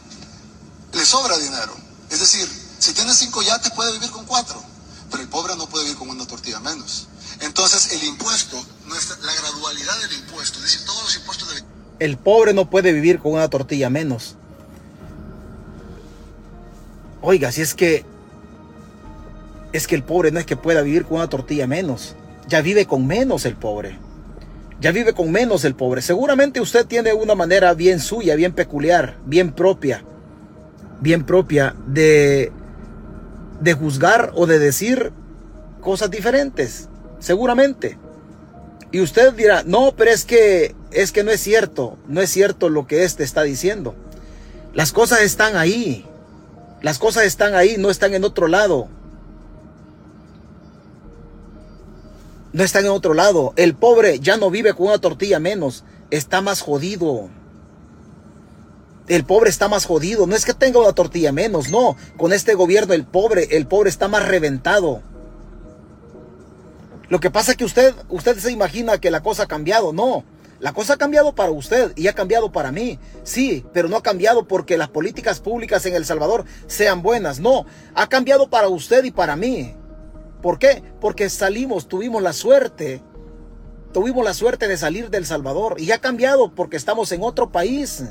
le 0.92 1.05
sobra 1.05 1.38
dinero. 1.38 1.77
Es 2.11 2.20
decir, 2.20 2.49
si 2.79 2.92
tiene 2.92 3.14
cinco 3.14 3.42
yates 3.42 3.70
puede 3.72 3.92
vivir 3.92 4.11
con 4.11 4.25
cuatro, 4.25 4.62
pero 5.11 5.22
el 5.22 5.29
pobre 5.29 5.57
no 5.57 5.68
puede 5.68 5.85
vivir 5.85 5.99
con 5.99 6.09
una 6.09 6.27
tortilla 6.27 6.61
menos. 6.61 7.07
Entonces 7.40 7.92
el 7.92 8.05
impuesto, 8.05 8.64
nuestra, 8.87 9.16
la 9.18 9.35
gradualidad 9.35 9.99
del 10.01 10.12
impuesto, 10.14 10.59
es 10.59 10.64
decir, 10.64 10.85
todos 10.87 11.03
los 11.03 11.16
impuestos 11.16 11.49
del... 11.51 11.64
El 11.99 12.18
pobre 12.18 12.55
no 12.55 12.68
puede 12.68 12.92
vivir 12.92 13.20
con 13.20 13.33
una 13.33 13.49
tortilla 13.49 13.90
menos. 13.90 14.37
Oiga, 17.28 17.50
si 17.50 17.60
es 17.60 17.74
que 17.74 18.04
es 19.72 19.88
que 19.88 19.96
el 19.96 20.04
pobre 20.04 20.30
no 20.30 20.38
es 20.38 20.46
que 20.46 20.56
pueda 20.56 20.82
vivir 20.82 21.06
con 21.06 21.16
una 21.16 21.28
tortilla 21.28 21.66
menos, 21.66 22.14
ya 22.46 22.60
vive 22.60 22.86
con 22.86 23.04
menos 23.04 23.46
el 23.46 23.56
pobre. 23.56 23.98
Ya 24.80 24.92
vive 24.92 25.12
con 25.12 25.32
menos 25.32 25.64
el 25.64 25.74
pobre. 25.74 26.02
Seguramente 26.02 26.60
usted 26.60 26.86
tiene 26.86 27.12
una 27.14 27.34
manera 27.34 27.74
bien 27.74 27.98
suya, 27.98 28.36
bien 28.36 28.52
peculiar, 28.52 29.16
bien 29.26 29.50
propia, 29.50 30.04
bien 31.00 31.26
propia 31.26 31.74
de 31.88 32.52
de 33.60 33.72
juzgar 33.72 34.30
o 34.36 34.46
de 34.46 34.60
decir 34.60 35.10
cosas 35.80 36.12
diferentes, 36.12 36.88
seguramente. 37.18 37.98
Y 38.92 39.00
usted 39.00 39.34
dirá, 39.34 39.64
"No, 39.64 39.94
pero 39.96 40.12
es 40.12 40.24
que 40.24 40.76
es 40.92 41.10
que 41.10 41.24
no 41.24 41.32
es 41.32 41.40
cierto, 41.40 41.98
no 42.06 42.20
es 42.20 42.30
cierto 42.30 42.68
lo 42.68 42.86
que 42.86 43.02
este 43.02 43.24
está 43.24 43.42
diciendo." 43.42 43.96
Las 44.74 44.92
cosas 44.92 45.22
están 45.22 45.56
ahí. 45.56 46.06
Las 46.82 46.98
cosas 46.98 47.24
están 47.24 47.54
ahí, 47.54 47.76
no 47.78 47.90
están 47.90 48.14
en 48.14 48.24
otro 48.24 48.48
lado. 48.48 48.88
No 52.52 52.62
están 52.62 52.84
en 52.84 52.90
otro 52.90 53.14
lado. 53.14 53.52
El 53.56 53.74
pobre 53.74 54.18
ya 54.18 54.36
no 54.36 54.50
vive 54.50 54.74
con 54.74 54.86
una 54.86 54.98
tortilla 54.98 55.38
menos. 55.38 55.84
Está 56.10 56.40
más 56.40 56.60
jodido. 56.60 57.28
El 59.08 59.24
pobre 59.24 59.50
está 59.50 59.68
más 59.68 59.84
jodido. 59.84 60.26
No 60.26 60.34
es 60.34 60.44
que 60.44 60.54
tenga 60.54 60.80
una 60.80 60.92
tortilla 60.92 61.32
menos, 61.32 61.70
no. 61.70 61.96
Con 62.16 62.32
este 62.32 62.54
gobierno 62.54 62.94
el 62.94 63.04
pobre, 63.04 63.56
el 63.56 63.66
pobre 63.66 63.90
está 63.90 64.08
más 64.08 64.26
reventado. 64.26 65.02
Lo 67.08 67.20
que 67.20 67.30
pasa 67.30 67.52
es 67.52 67.56
que 67.56 67.64
usted, 67.64 67.94
usted 68.08 68.38
se 68.38 68.50
imagina 68.50 68.98
que 68.98 69.10
la 69.10 69.22
cosa 69.22 69.44
ha 69.44 69.48
cambiado. 69.48 69.92
No. 69.92 70.24
La 70.58 70.72
cosa 70.72 70.94
ha 70.94 70.96
cambiado 70.96 71.34
para 71.34 71.50
usted 71.50 71.92
y 71.96 72.08
ha 72.08 72.14
cambiado 72.14 72.50
para 72.50 72.72
mí. 72.72 72.98
Sí, 73.24 73.64
pero 73.72 73.88
no 73.88 73.96
ha 73.96 74.02
cambiado 74.02 74.48
porque 74.48 74.78
las 74.78 74.88
políticas 74.88 75.40
públicas 75.40 75.84
en 75.86 75.94
El 75.94 76.06
Salvador 76.06 76.44
sean 76.66 77.02
buenas. 77.02 77.40
No, 77.40 77.66
ha 77.94 78.08
cambiado 78.08 78.48
para 78.48 78.68
usted 78.68 79.04
y 79.04 79.10
para 79.10 79.36
mí. 79.36 79.74
¿Por 80.40 80.58
qué? 80.58 80.82
Porque 81.00 81.28
salimos, 81.28 81.88
tuvimos 81.88 82.22
la 82.22 82.32
suerte. 82.32 83.02
Tuvimos 83.92 84.24
la 84.24 84.34
suerte 84.34 84.68
de 84.68 84.76
salir 84.76 85.10
del 85.10 85.26
Salvador 85.26 85.76
y 85.78 85.90
ha 85.92 85.98
cambiado 85.98 86.54
porque 86.54 86.76
estamos 86.76 87.12
en 87.12 87.22
otro 87.22 87.50
país. 87.50 88.04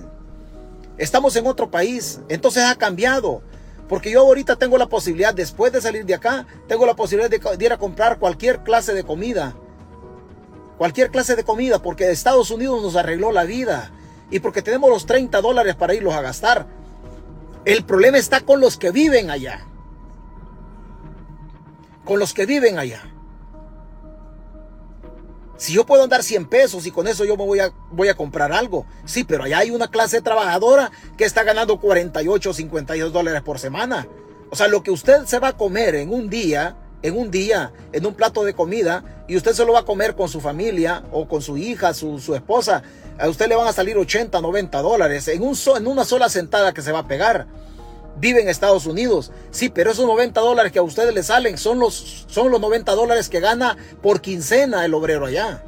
Estamos 0.97 1.35
en 1.35 1.47
otro 1.47 1.71
país. 1.71 2.19
Entonces 2.29 2.63
ha 2.63 2.75
cambiado. 2.75 3.41
Porque 3.89 4.11
yo 4.11 4.21
ahorita 4.21 4.55
tengo 4.55 4.77
la 4.77 4.87
posibilidad, 4.87 5.33
después 5.33 5.71
de 5.71 5.81
salir 5.81 6.05
de 6.05 6.15
acá, 6.15 6.47
tengo 6.67 6.85
la 6.85 6.95
posibilidad 6.95 7.29
de, 7.29 7.65
ir 7.65 7.71
a 7.71 7.77
comprar 7.77 8.17
cualquier 8.17 8.63
clase 8.63 8.93
de 8.93 9.03
comida 9.03 9.55
cualquier 10.77 11.11
clase 11.11 11.35
de 11.35 11.43
comida, 11.43 11.81
porque 11.81 12.11
Estados 12.11 12.51
Unidos 12.51 12.81
nos 12.81 12.95
arregló 12.95 13.31
la 13.31 13.43
vida 13.43 13.91
y 14.31 14.39
porque 14.39 14.61
tenemos 14.61 14.89
los 14.89 15.05
30 15.05 15.41
dólares 15.41 15.75
para 15.75 15.93
irlos 15.93 16.13
a 16.13 16.21
gastar. 16.21 16.67
El 17.65 17.83
problema 17.83 18.17
está 18.17 18.41
con 18.41 18.59
los 18.59 18.77
que 18.77 18.91
viven 18.91 19.29
allá. 19.29 19.65
Con 22.03 22.19
los 22.19 22.33
que 22.33 22.45
viven 22.45 22.77
allá. 22.77 23.01
Si 25.57 25.73
yo 25.73 25.85
puedo 25.85 26.05
dar 26.07 26.21
100 26.21 26.47
pesos 26.47 26.85
y 26.85 26.91
con 26.91 27.07
eso 27.07 27.23
yo 27.23 27.37
me 27.37 27.45
voy 27.45 27.59
a, 27.59 27.73
voy 27.91 28.09
a 28.09 28.15
comprar 28.15 28.51
algo. 28.51 28.85
Sí, 29.05 29.23
pero 29.23 29.43
allá 29.43 29.59
hay 29.59 29.71
una 29.71 29.89
clase 29.89 30.21
trabajadora 30.21 30.91
que 31.17 31.23
está 31.23 31.43
ganando 31.43 31.79
48 31.79 32.49
o 32.49 32.53
52 32.53 33.13
dólares 33.13 33.41
por 33.41 33.57
semana. 33.57 34.07
O 34.51 34.55
sea, 34.55 34.67
lo 34.67 34.83
que 34.83 34.91
usted 34.91 35.25
se 35.25 35.39
va 35.39 35.49
a 35.49 35.57
comer 35.57 35.95
en 35.95 36.13
un 36.13 36.29
día 36.29 36.77
en 37.05 37.15
un 37.15 37.29
día, 37.29 37.71
en 37.93 38.03
un 38.05 38.15
plato 38.15 38.43
de 38.43 38.55
comida, 38.55 39.03
y 39.27 39.37
usted 39.37 39.53
se 39.53 39.63
lo 39.63 39.73
va 39.73 39.81
a 39.81 39.85
comer 39.85 40.15
con 40.15 40.27
su 40.27 40.41
familia 40.41 41.03
o 41.11 41.27
con 41.27 41.41
su 41.41 41.55
hija, 41.55 41.93
su, 41.93 42.33
esposa, 42.33 42.81
a 43.19 43.29
usted 43.29 43.47
le 43.47 43.55
van 43.55 43.67
a 43.67 43.73
salir 43.73 43.95
80, 43.95 44.41
90 44.41 44.81
dólares 44.81 45.27
en, 45.27 45.43
un 45.43 45.55
en 45.77 45.87
una 45.87 46.03
sola 46.03 46.29
sentada 46.29 46.73
que 46.73 46.81
se 46.81 46.91
va 46.91 46.99
a 46.99 47.07
pegar. 47.07 47.45
Vive 48.17 48.41
en 48.41 48.49
Estados 48.49 48.87
Unidos, 48.87 49.31
sí, 49.51 49.69
pero 49.69 49.91
esos 49.91 50.07
90 50.07 50.39
dólares 50.41 50.71
que 50.71 50.79
a 50.79 50.83
ustedes 50.83 51.13
le 51.13 51.21
salen 51.21 51.59
son 51.59 51.79
los, 51.79 52.25
son 52.27 52.49
los 52.49 52.59
90 52.59 52.95
dólares 52.95 53.29
que 53.29 53.39
gana 53.39 53.77
por 54.01 54.21
quincena 54.21 54.83
el 54.83 54.93
obrero 54.95 55.27
allá. 55.27 55.63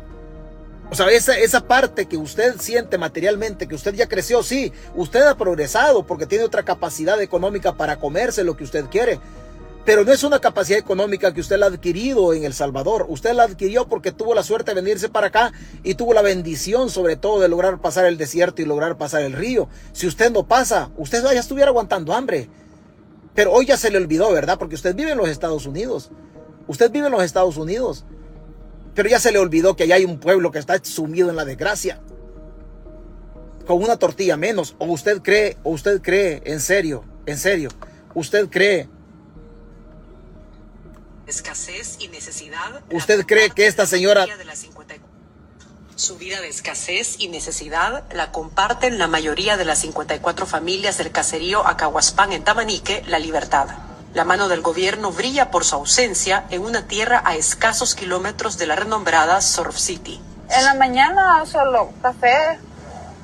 O 0.89 0.95
sea, 0.95 1.08
esa, 1.10 1.38
esa 1.38 1.67
parte 1.67 2.08
que 2.08 2.17
usted 2.17 2.56
siente 2.60 2.97
materialmente, 2.97 3.67
que 3.67 3.76
usted 3.76 3.93
ya 3.93 4.08
creció, 4.08 4.41
sí, 4.41 4.71
usted 4.95 5.21
ha 5.21 5.38
progresado 5.38 6.04
porque 6.04 6.26
tiene 6.26 6.45
otra 6.45 6.63
capacidad 6.63 7.21
económica 7.21 7.73
para 7.73 8.00
comerse 8.00 8.43
lo 8.43 8.58
que 8.58 8.63
usted 8.63 8.86
quiere. 8.86 9.19
Pero 9.88 10.04
no 10.04 10.12
es 10.12 10.26
una 10.26 10.41
capacidad 10.41 10.78
económica 10.78 11.34
que 11.34 11.39
usted 11.39 11.58
la 11.58 11.67
ha 11.67 11.69
adquirido 11.69 12.34
en 12.34 12.43
El 12.43 12.54
Salvador. 12.54 13.06
Usted 13.08 13.32
la 13.32 13.43
adquirió 13.43 13.88
porque 13.88 14.12
tuvo 14.12 14.36
la 14.36 14.43
suerte 14.43 14.71
de 14.71 14.82
venirse 14.82 15.08
para 15.08 15.28
acá 15.28 15.54
y 15.82 15.95
tuvo 15.95 16.13
la 16.13 16.21
bendición 16.21 16.89
sobre 16.89 17.15
todo 17.15 17.39
de 17.39 17.47
lograr 17.47 17.80
pasar 17.80 18.06
el 18.06 18.17
desierto 18.17 18.62
y 18.62 18.65
lograr 18.65 18.97
pasar 18.97 19.21
el 19.21 19.32
río. 19.32 19.69
Si 19.93 20.06
usted 20.06 20.30
no 20.30 20.45
pasa, 20.45 20.91
usted 20.97 21.23
ya 21.23 21.39
estuviera 21.39 21.69
aguantando 21.69 22.12
hambre. 22.12 22.50
Pero 23.34 23.54
hoy 23.54 23.65
ya 23.65 23.78
se 23.78 23.89
le 23.89 23.97
olvidó, 23.97 24.30
¿verdad? 24.34 24.60
Porque 24.60 24.76
usted 24.76 24.93
vive 24.93 25.12
en 25.12 25.17
los 25.17 25.30
Estados 25.30 25.65
Unidos. 25.65 26.12
Usted 26.67 26.91
vive 26.91 27.06
en 27.06 27.13
los 27.13 27.23
Estados 27.23 27.56
Unidos. 27.56 28.04
Pero 28.93 29.08
ya 29.08 29.21
se 29.21 29.32
le 29.32 29.39
olvidó 29.39 29.78
que 29.78 29.84
allá 29.84 29.95
hay 29.95 30.04
un 30.04 30.19
pueblo 30.19 30.52
que 30.52 30.60
está 30.60 30.78
sumido 30.84 31.30
en 31.30 31.38
la 31.38 31.45
desgracia. 31.45 32.02
Con 33.65 33.82
una 33.82 33.95
tortilla 33.95 34.36
menos. 34.36 34.76
O 34.80 34.88
usted 34.88 35.21
cree, 35.21 35.56
o 35.63 35.69
usted 35.69 36.02
cree, 36.02 36.41
en 36.43 36.60
serio, 36.60 37.06
en 37.26 37.38
serio, 37.38 37.69
usted 38.15 38.50
cree 38.50 38.89
escasez 41.27 41.97
y 41.99 42.07
necesidad. 42.07 42.81
¿Usted 42.91 43.25
cree 43.25 43.49
que 43.51 43.67
esta 43.67 43.85
señora 43.85 44.25
Su 45.95 46.17
vida 46.17 46.39
de 46.41 46.47
escasez 46.47 47.15
y 47.19 47.27
necesidad 47.27 48.03
la 48.13 48.31
comparten 48.31 48.97
la 48.97 49.07
mayoría 49.07 49.57
de 49.57 49.65
las 49.65 49.79
54 49.79 50.45
familias 50.45 50.97
del 50.97 51.11
caserío 51.11 51.67
Acahuaspán 51.67 52.31
en 52.31 52.43
Tamanique, 52.43 53.03
La 53.07 53.19
Libertad. 53.19 53.67
La 54.13 54.23
mano 54.23 54.47
del 54.47 54.61
gobierno 54.61 55.11
brilla 55.11 55.51
por 55.51 55.65
su 55.65 55.75
ausencia 55.75 56.45
en 56.49 56.61
una 56.61 56.87
tierra 56.87 57.21
a 57.25 57.35
escasos 57.35 57.93
kilómetros 57.93 58.57
de 58.57 58.67
la 58.67 58.75
renombrada 58.75 59.41
Surf 59.41 59.77
City. 59.77 60.21
En 60.49 60.63
la 60.63 60.75
mañana 60.75 61.45
solo 61.45 61.91
café, 62.01 62.57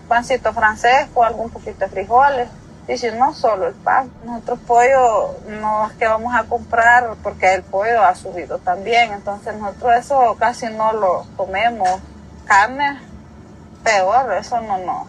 pancito 0.09 0.51
francés 0.53 1.07
con 1.13 1.25
algún 1.25 1.49
poquito 1.49 1.79
de 1.79 1.87
frijoles. 1.87 2.49
Si 2.87 3.09
no, 3.11 3.33
solo 3.33 3.67
el 3.67 3.73
pan. 3.73 4.11
Nosotros 4.25 4.59
pollo 4.67 5.35
no 5.47 5.87
es 5.87 5.93
que 5.93 6.05
vamos 6.05 6.35
a 6.35 6.43
comprar 6.43 7.15
porque 7.23 7.53
el 7.53 7.63
pollo 7.63 8.03
ha 8.03 8.13
subido 8.13 8.59
también. 8.59 9.13
Entonces 9.13 9.55
nosotros 9.55 9.93
eso 9.95 10.35
casi 10.37 10.67
no 10.67 10.91
lo 10.93 11.25
comemos 11.37 12.01
carne, 12.45 12.99
peor, 13.83 14.33
eso 14.33 14.59
no, 14.61 14.77
no, 14.79 15.07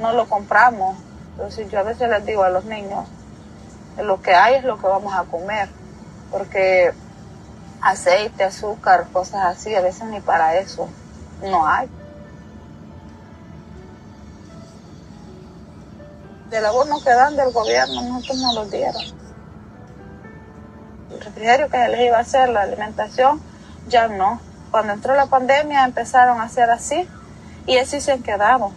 no 0.00 0.12
lo 0.12 0.28
compramos. 0.28 0.96
Entonces 1.32 1.70
yo 1.70 1.80
a 1.80 1.82
veces 1.82 2.08
les 2.08 2.24
digo 2.26 2.42
a 2.44 2.50
los 2.50 2.66
niños, 2.66 3.06
lo 3.98 4.20
que 4.20 4.34
hay 4.34 4.56
es 4.56 4.64
lo 4.64 4.78
que 4.78 4.86
vamos 4.86 5.14
a 5.14 5.24
comer, 5.24 5.68
porque 6.30 6.92
aceite, 7.80 8.44
azúcar, 8.44 9.06
cosas 9.12 9.44
así, 9.46 9.74
a 9.74 9.80
veces 9.80 10.04
ni 10.04 10.20
para 10.20 10.56
eso 10.56 10.88
no 11.42 11.66
hay. 11.66 11.88
Del 16.54 16.66
abono 16.66 17.02
que 17.02 17.10
dan 17.10 17.34
del 17.34 17.50
gobierno, 17.50 18.00
nosotros 18.00 18.38
no 18.38 18.54
los 18.54 18.70
dieron. 18.70 19.02
El 21.10 21.20
refrigerio 21.20 21.68
que 21.68 21.78
se 21.78 21.88
les 21.88 22.00
iba 22.02 22.16
a 22.16 22.20
hacer, 22.20 22.48
la 22.48 22.60
alimentación, 22.60 23.42
ya 23.88 24.06
no 24.06 24.40
cuando 24.70 24.92
entró 24.92 25.16
la 25.16 25.26
pandemia 25.26 25.84
empezaron 25.84 26.40
a 26.40 26.44
hacer 26.44 26.70
así 26.70 27.08
y 27.66 27.78
así 27.78 28.00
se 28.00 28.12
han 28.12 28.22
quedado. 28.22 28.70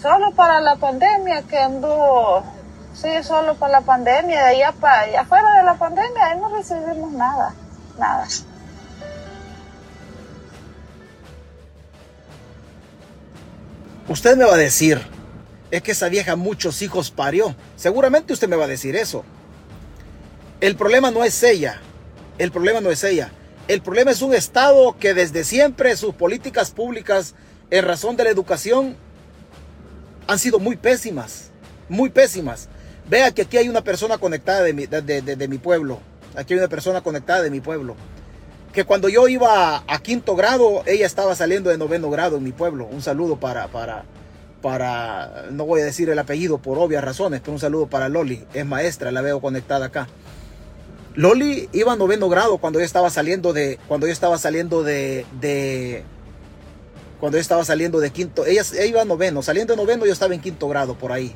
Solo 0.00 0.32
para 0.32 0.60
la 0.60 0.76
pandemia 0.76 1.40
que 1.42 1.58
anduvo, 1.58 2.42
sí, 2.94 3.08
solo 3.22 3.54
para 3.54 3.72
la 3.72 3.80
pandemia, 3.80 4.44
de 4.44 4.56
allá 4.56 4.72
para 4.72 5.00
allá, 5.00 5.24
de 5.24 5.62
la 5.62 5.74
pandemia, 5.74 6.24
ahí 6.26 6.38
no 6.38 6.54
recibimos 6.54 7.12
nada, 7.12 7.54
nada. 7.98 8.26
Usted 14.06 14.36
me 14.36 14.44
va 14.44 14.52
a 14.52 14.58
decir, 14.58 15.15
es 15.70 15.82
que 15.82 15.92
esa 15.92 16.08
vieja 16.08 16.36
muchos 16.36 16.82
hijos 16.82 17.10
parió. 17.10 17.54
Seguramente 17.76 18.32
usted 18.32 18.48
me 18.48 18.56
va 18.56 18.64
a 18.64 18.68
decir 18.68 18.96
eso. 18.96 19.24
El 20.60 20.76
problema 20.76 21.10
no 21.10 21.24
es 21.24 21.42
ella. 21.42 21.80
El 22.38 22.52
problema 22.52 22.80
no 22.80 22.90
es 22.90 23.02
ella. 23.04 23.30
El 23.68 23.82
problema 23.82 24.12
es 24.12 24.22
un 24.22 24.32
Estado 24.32 24.96
que 24.98 25.12
desde 25.12 25.42
siempre 25.42 25.96
sus 25.96 26.14
políticas 26.14 26.70
públicas 26.70 27.34
en 27.70 27.84
razón 27.84 28.16
de 28.16 28.24
la 28.24 28.30
educación 28.30 28.96
han 30.28 30.38
sido 30.38 30.58
muy 30.58 30.76
pésimas, 30.76 31.50
muy 31.88 32.10
pésimas. 32.10 32.68
Vea 33.08 33.32
que 33.32 33.42
aquí 33.42 33.56
hay 33.56 33.68
una 33.68 33.82
persona 33.82 34.18
conectada 34.18 34.62
de 34.62 34.72
mi, 34.72 34.86
de, 34.86 35.48
mi 35.48 35.58
pueblo, 35.58 36.00
aquí 36.36 36.54
hay 36.54 36.58
una 36.58 36.68
persona 36.68 37.00
conectada 37.00 37.42
de 37.42 37.50
mi 37.50 37.60
pueblo, 37.60 37.94
que 38.72 38.84
cuando 38.84 39.08
yo 39.08 39.28
iba 39.28 39.84
a, 39.86 39.98
quinto 40.00 40.34
grado, 40.34 40.82
ella 40.86 41.06
estaba 41.06 41.34
saliendo 41.34 41.70
de 41.70 41.78
noveno 41.78 42.10
grado 42.10 42.36
en 42.36 42.44
mi 42.44 42.52
pueblo. 42.52 42.86
Un 42.86 43.02
saludo 43.02 43.38
para, 43.38 43.68
para, 43.68 44.04
no 45.52 45.64
voy 45.64 45.80
a 45.80 45.84
decir 45.84 46.10
el 46.10 46.18
apellido 46.18 46.58
por 46.58 46.78
obvias 46.78 47.04
razones, 47.04 47.40
pero 47.40 47.52
un 47.52 47.60
saludo 47.60 47.86
para 47.86 48.08
Loli, 48.08 48.44
es 48.52 48.66
maestra, 48.66 49.12
la 49.12 49.22
veo 49.22 49.40
conectada 49.40 49.86
acá. 49.86 50.08
Loli 51.14 51.68
iba 51.72 51.92
a 51.92 51.96
noveno 51.96 52.28
grado 52.28 52.58
cuando 52.58 52.78
yo 52.78 52.84
estaba 52.84 53.08
saliendo 53.08 53.52
de, 53.52 53.78
cuando 53.88 54.06
yo 54.06 54.12
estaba 54.12 54.36
saliendo 54.38 54.82
de, 54.82 56.04
cuando 57.20 57.38
yo 57.38 57.40
estaba 57.42 57.64
saliendo 57.64 58.00
de 58.00 58.10
quinto, 58.10 58.44
ella, 58.44 58.62
iba 58.84 59.02
a 59.02 59.04
noveno, 59.04 59.42
saliendo 59.42 59.74
de 59.74 59.76
noveno 59.78 60.04
yo 60.04 60.12
estaba 60.12 60.34
en 60.34 60.40
quinto 60.40 60.68
grado 60.68 60.98
por 60.98 61.12
ahí. 61.12 61.34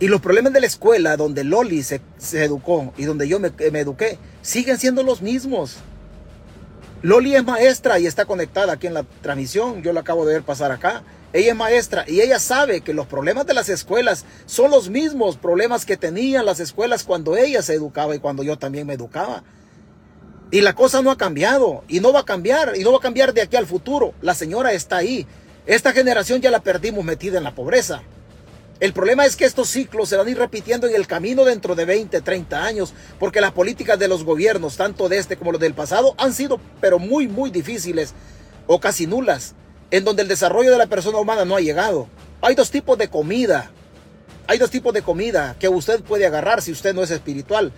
Y 0.00 0.06
los 0.06 0.20
problemas 0.20 0.52
de 0.52 0.60
la 0.60 0.66
escuela 0.66 1.16
donde 1.16 1.42
Loli 1.42 1.82
se, 1.82 2.00
educó 2.34 2.92
y 2.96 3.04
donde 3.04 3.26
yo 3.26 3.40
me, 3.40 3.50
me, 3.72 3.80
eduqué 3.80 4.18
siguen 4.42 4.78
siendo 4.78 5.02
los 5.02 5.22
mismos. 5.22 5.78
Loli 7.02 7.34
es 7.34 7.44
maestra 7.44 7.98
y 7.98 8.06
está 8.06 8.24
conectada 8.24 8.74
aquí 8.74 8.86
en 8.86 8.94
la 8.94 9.04
transmisión, 9.22 9.82
yo 9.82 9.92
la 9.92 10.00
acabo 10.00 10.24
de 10.24 10.34
ver 10.34 10.42
pasar 10.42 10.70
acá. 10.70 11.02
Ella 11.32 11.50
es 11.50 11.56
maestra 11.56 12.04
y 12.06 12.22
ella 12.22 12.38
sabe 12.38 12.80
que 12.80 12.94
los 12.94 13.06
problemas 13.06 13.46
de 13.46 13.52
las 13.52 13.68
escuelas 13.68 14.24
son 14.46 14.70
los 14.70 14.88
mismos 14.88 15.36
problemas 15.36 15.84
que 15.84 15.98
tenían 15.98 16.46
las 16.46 16.58
escuelas 16.58 17.04
cuando 17.04 17.36
ella 17.36 17.60
se 17.62 17.74
educaba 17.74 18.14
y 18.14 18.18
cuando 18.18 18.42
yo 18.42 18.56
también 18.56 18.86
me 18.86 18.94
educaba. 18.94 19.42
Y 20.50 20.62
la 20.62 20.74
cosa 20.74 21.02
no 21.02 21.10
ha 21.10 21.18
cambiado 21.18 21.84
y 21.86 22.00
no 22.00 22.12
va 22.12 22.20
a 22.20 22.24
cambiar 22.24 22.72
y 22.76 22.82
no 22.82 22.92
va 22.92 22.98
a 22.98 23.02
cambiar 23.02 23.34
de 23.34 23.42
aquí 23.42 23.56
al 23.56 23.66
futuro. 23.66 24.14
La 24.22 24.34
señora 24.34 24.72
está 24.72 24.96
ahí. 24.96 25.26
Esta 25.66 25.92
generación 25.92 26.40
ya 26.40 26.50
la 26.50 26.60
perdimos 26.60 27.04
metida 27.04 27.36
en 27.36 27.44
la 27.44 27.54
pobreza. 27.54 28.00
El 28.80 28.94
problema 28.94 29.26
es 29.26 29.36
que 29.36 29.44
estos 29.44 29.68
ciclos 29.68 30.08
se 30.08 30.16
van 30.16 30.28
a 30.28 30.30
ir 30.30 30.38
repitiendo 30.38 30.86
en 30.86 30.94
el 30.94 31.06
camino 31.06 31.44
dentro 31.44 31.74
de 31.74 31.84
20, 31.84 32.20
30 32.22 32.64
años, 32.64 32.94
porque 33.18 33.40
las 33.40 33.52
políticas 33.52 33.98
de 33.98 34.08
los 34.08 34.24
gobiernos, 34.24 34.76
tanto 34.76 35.08
de 35.08 35.18
este 35.18 35.36
como 35.36 35.52
los 35.52 35.60
del 35.60 35.74
pasado, 35.74 36.14
han 36.16 36.32
sido 36.32 36.60
pero 36.80 36.98
muy, 36.98 37.28
muy 37.28 37.50
difíciles 37.50 38.14
o 38.66 38.80
casi 38.80 39.06
nulas 39.06 39.54
en 39.90 40.04
donde 40.04 40.22
el 40.22 40.28
desarrollo 40.28 40.70
de 40.70 40.78
la 40.78 40.86
persona 40.86 41.18
humana 41.18 41.44
no 41.44 41.56
ha 41.56 41.60
llegado. 41.60 42.08
Hay 42.40 42.54
dos 42.54 42.70
tipos 42.70 42.98
de 42.98 43.08
comida. 43.08 43.70
Hay 44.46 44.58
dos 44.58 44.70
tipos 44.70 44.94
de 44.94 45.02
comida 45.02 45.56
que 45.58 45.68
usted 45.68 46.02
puede 46.02 46.26
agarrar 46.26 46.62
si 46.62 46.72
usted 46.72 46.94
no 46.94 47.02
es 47.02 47.10
espiritual. 47.10 47.72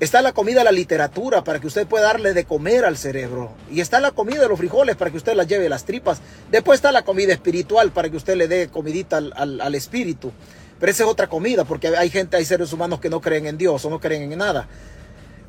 Está 0.00 0.20
la 0.20 0.32
comida 0.32 0.60
de 0.60 0.64
la 0.64 0.72
literatura 0.72 1.44
para 1.44 1.60
que 1.60 1.68
usted 1.68 1.86
pueda 1.86 2.06
darle 2.06 2.32
de 2.32 2.44
comer 2.44 2.84
al 2.84 2.96
cerebro. 2.96 3.52
Y 3.70 3.80
está 3.80 4.00
la 4.00 4.10
comida 4.10 4.40
de 4.40 4.48
los 4.48 4.58
frijoles 4.58 4.96
para 4.96 5.12
que 5.12 5.16
usted 5.16 5.34
la 5.34 5.44
lleve 5.44 5.68
las 5.68 5.84
tripas. 5.84 6.20
Después 6.50 6.78
está 6.78 6.90
la 6.90 7.02
comida 7.02 7.32
espiritual 7.32 7.92
para 7.92 8.10
que 8.10 8.16
usted 8.16 8.34
le 8.34 8.48
dé 8.48 8.68
comidita 8.68 9.18
al, 9.18 9.60
al 9.60 9.74
espíritu. 9.76 10.32
Pero 10.80 10.90
esa 10.90 11.04
es 11.04 11.08
otra 11.08 11.28
comida 11.28 11.64
porque 11.64 11.96
hay 11.96 12.10
gente, 12.10 12.36
hay 12.36 12.44
seres 12.44 12.72
humanos 12.72 12.98
que 12.98 13.08
no 13.08 13.20
creen 13.20 13.46
en 13.46 13.58
Dios 13.58 13.84
o 13.84 13.90
no 13.90 14.00
creen 14.00 14.32
en 14.32 14.38
nada. 14.38 14.66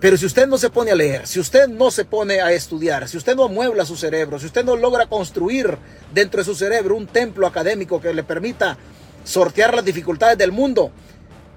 Pero 0.03 0.17
si 0.17 0.25
usted 0.25 0.47
no 0.47 0.57
se 0.57 0.69
pone 0.69 0.91
a 0.91 0.95
leer, 0.95 1.25
si 1.25 1.39
usted 1.39 1.69
no 1.69 1.89
se 1.89 2.03
pone 2.03 2.41
a 2.41 2.51
estudiar, 2.51 3.07
si 3.07 3.15
usted 3.15 3.37
no 3.37 3.47
muebla 3.47 3.85
su 3.85 3.95
cerebro, 3.95 4.37
si 4.37 4.47
usted 4.47 4.65
no 4.65 4.75
logra 4.75 5.05
construir 5.05 5.77
dentro 6.13 6.39
de 6.39 6.43
su 6.43 6.55
cerebro 6.55 6.97
un 6.97 7.07
templo 7.07 7.47
académico 7.47 8.01
que 8.01 8.13
le 8.13 8.21
permita 8.21 8.77
sortear 9.23 9.73
las 9.73 9.85
dificultades 9.85 10.37
del 10.37 10.51
mundo, 10.51 10.91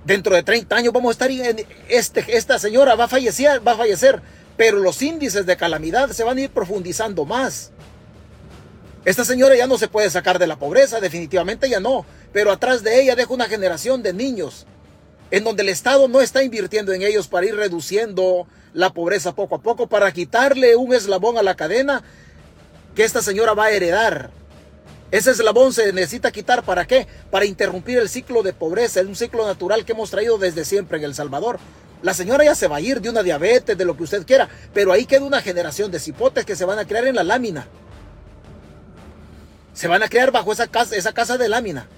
dentro 0.05 0.33
de 0.37 0.45
30 0.45 0.77
años 0.77 0.93
vamos 0.93 1.09
a 1.09 1.13
estar 1.15 1.29
en 1.29 1.67
este, 1.89 2.25
esta 2.37 2.61
señora 2.61 2.95
va 2.95 3.07
a 3.07 3.09
fallecer, 3.09 3.67
va 3.67 3.73
a 3.73 3.79
fallecer, 3.79 4.23
pero 4.57 4.79
los 4.79 5.03
índices 5.03 5.45
de 5.45 5.57
calamidad 5.57 6.11
se 6.11 6.23
van 6.23 6.39
a 6.39 6.43
ir 6.43 6.51
profundizando 6.51 7.25
más. 7.25 7.73
Esta 9.05 9.25
señora 9.25 9.57
ya 9.57 9.67
no 9.67 9.77
se 9.77 9.89
puede 9.89 10.09
sacar 10.09 10.39
de 10.39 10.47
la 10.47 10.57
pobreza, 10.57 11.01
definitivamente 11.01 11.69
ya 11.69 11.81
no, 11.81 12.07
pero 12.33 12.53
atrás 12.53 12.85
de 12.85 13.03
ella 13.03 13.17
deja 13.17 13.35
una 13.35 13.47
generación 13.47 14.05
de 14.05 14.13
niños 14.13 14.69
en 15.31 15.45
donde 15.45 15.63
el 15.63 15.69
Estado 15.69 16.09
no 16.09 16.21
está 16.21 16.43
invirtiendo 16.43 16.93
en 16.93 17.03
ellos 17.03 17.29
para 17.29 17.47
ir 17.47 17.57
reduciendo 17.57 18.47
la 18.73 18.91
pobreza 18.91 19.35
poco 19.35 19.57
a 19.57 19.63
poco, 19.63 19.87
para 19.87 20.13
quitarle 20.13 20.77
un 20.77 20.95
eslabón 20.95 21.39
a 21.39 21.43
la 21.43 21.57
cadena 21.57 22.03
que 22.95 23.05
esta 23.05 23.23
señora 23.23 23.55
va 23.55 23.65
a 23.67 23.71
heredar. 23.71 24.31
Ese 25.11 25.31
eslabón 25.31 25.73
se 25.73 25.93
necesita 25.93 26.33
quitar 26.33 26.63
para 26.65 26.87
qué? 26.87 27.07
Para 27.31 27.45
interrumpir 27.45 27.99
el 27.99 28.09
ciclo 28.09 28.43
de 28.43 28.53
pobreza, 28.53 29.01
es 29.01 29.07
un 29.07 29.17
ciclo 29.17 29.47
natural 29.47 29.85
que 29.85 29.93
hemos 29.93 30.11
traído 30.11 30.37
desde 30.37 30.65
siempre 30.65 30.99
en 30.99 31.05
El 31.05 31.15
Salvador. 31.15 31.59
La 32.03 32.13
señora 32.13 32.45
ya 32.45 32.55
se 32.55 32.69
va 32.69 32.77
a 32.77 32.81
ir 32.81 33.01
de 33.01 33.09
una 33.09 33.23
diabetes, 33.23 33.79
de 33.79 33.85
lo 33.85 33.97
que 33.97 34.03
usted 34.03 34.27
quiera, 34.27 34.49
pero 34.75 34.93
ahí 34.93 35.07
queda 35.07 35.25
una 35.25 35.41
generación 35.41 35.91
de 35.91 36.01
cipotes 36.01 36.45
que 36.45 36.57
se 36.57 36.65
van 36.65 36.79
a 36.79 36.87
crear 36.87 37.07
en 37.07 37.15
la 37.15 37.25
lámina. 37.25 37.67
Se 39.73 39.89
van 39.89 40.03
a 40.03 40.09
crear 40.09 40.33
bajo 40.33 40.53
esa 40.53 40.67
casa, 40.67 40.97
esa 40.97 41.13
casa 41.13 41.39
de 41.39 41.49
lámina. 41.49 41.89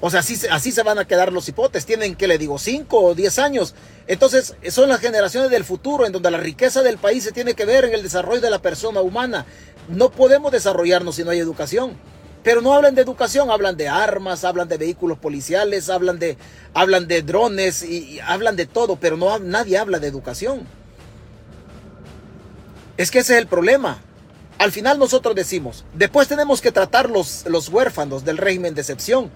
O 0.00 0.10
sea, 0.10 0.20
así, 0.20 0.38
así 0.50 0.72
se 0.72 0.82
van 0.82 0.98
a 0.98 1.06
quedar 1.06 1.32
los 1.32 1.48
hipotes. 1.48 1.86
Tienen, 1.86 2.16
que 2.16 2.28
le 2.28 2.38
digo, 2.38 2.58
5 2.58 2.98
o 2.98 3.14
10 3.14 3.38
años. 3.38 3.74
Entonces, 4.06 4.54
son 4.70 4.88
las 4.88 5.00
generaciones 5.00 5.50
del 5.50 5.64
futuro 5.64 6.06
en 6.06 6.12
donde 6.12 6.30
la 6.30 6.38
riqueza 6.38 6.82
del 6.82 6.98
país 6.98 7.24
se 7.24 7.32
tiene 7.32 7.54
que 7.54 7.64
ver 7.64 7.84
en 7.84 7.94
el 7.94 8.02
desarrollo 8.02 8.40
de 8.40 8.50
la 8.50 8.60
persona 8.60 9.00
humana. 9.00 9.46
No 9.88 10.10
podemos 10.10 10.52
desarrollarnos 10.52 11.16
si 11.16 11.24
no 11.24 11.30
hay 11.30 11.38
educación. 11.38 11.96
Pero 12.42 12.60
no 12.60 12.74
hablan 12.74 12.94
de 12.94 13.02
educación, 13.02 13.50
hablan 13.50 13.76
de 13.76 13.88
armas, 13.88 14.44
hablan 14.44 14.68
de 14.68 14.76
vehículos 14.76 15.18
policiales, 15.18 15.90
hablan 15.90 16.20
de, 16.20 16.36
hablan 16.74 17.08
de 17.08 17.22
drones 17.22 17.82
y, 17.82 18.20
hablan 18.20 18.54
de 18.54 18.66
todo, 18.66 18.96
pero 18.96 19.16
no, 19.16 19.40
nadie 19.40 19.78
habla 19.78 19.98
de 19.98 20.06
educación. 20.06 20.60
Es 22.96 23.10
que 23.10 23.18
ese 23.18 23.32
es 23.32 23.40
el 23.40 23.48
problema. 23.48 23.98
Al 24.58 24.70
final 24.70 24.98
nosotros 24.98 25.34
decimos, 25.34 25.84
después 25.92 26.28
tenemos 26.28 26.60
que 26.60 26.70
tratar 26.70 27.10
los, 27.10 27.44
los 27.46 27.68
huérfanos 27.68 28.24
del 28.24 28.38
régimen 28.38 28.74
de 28.74 28.82
excepción 28.82 29.30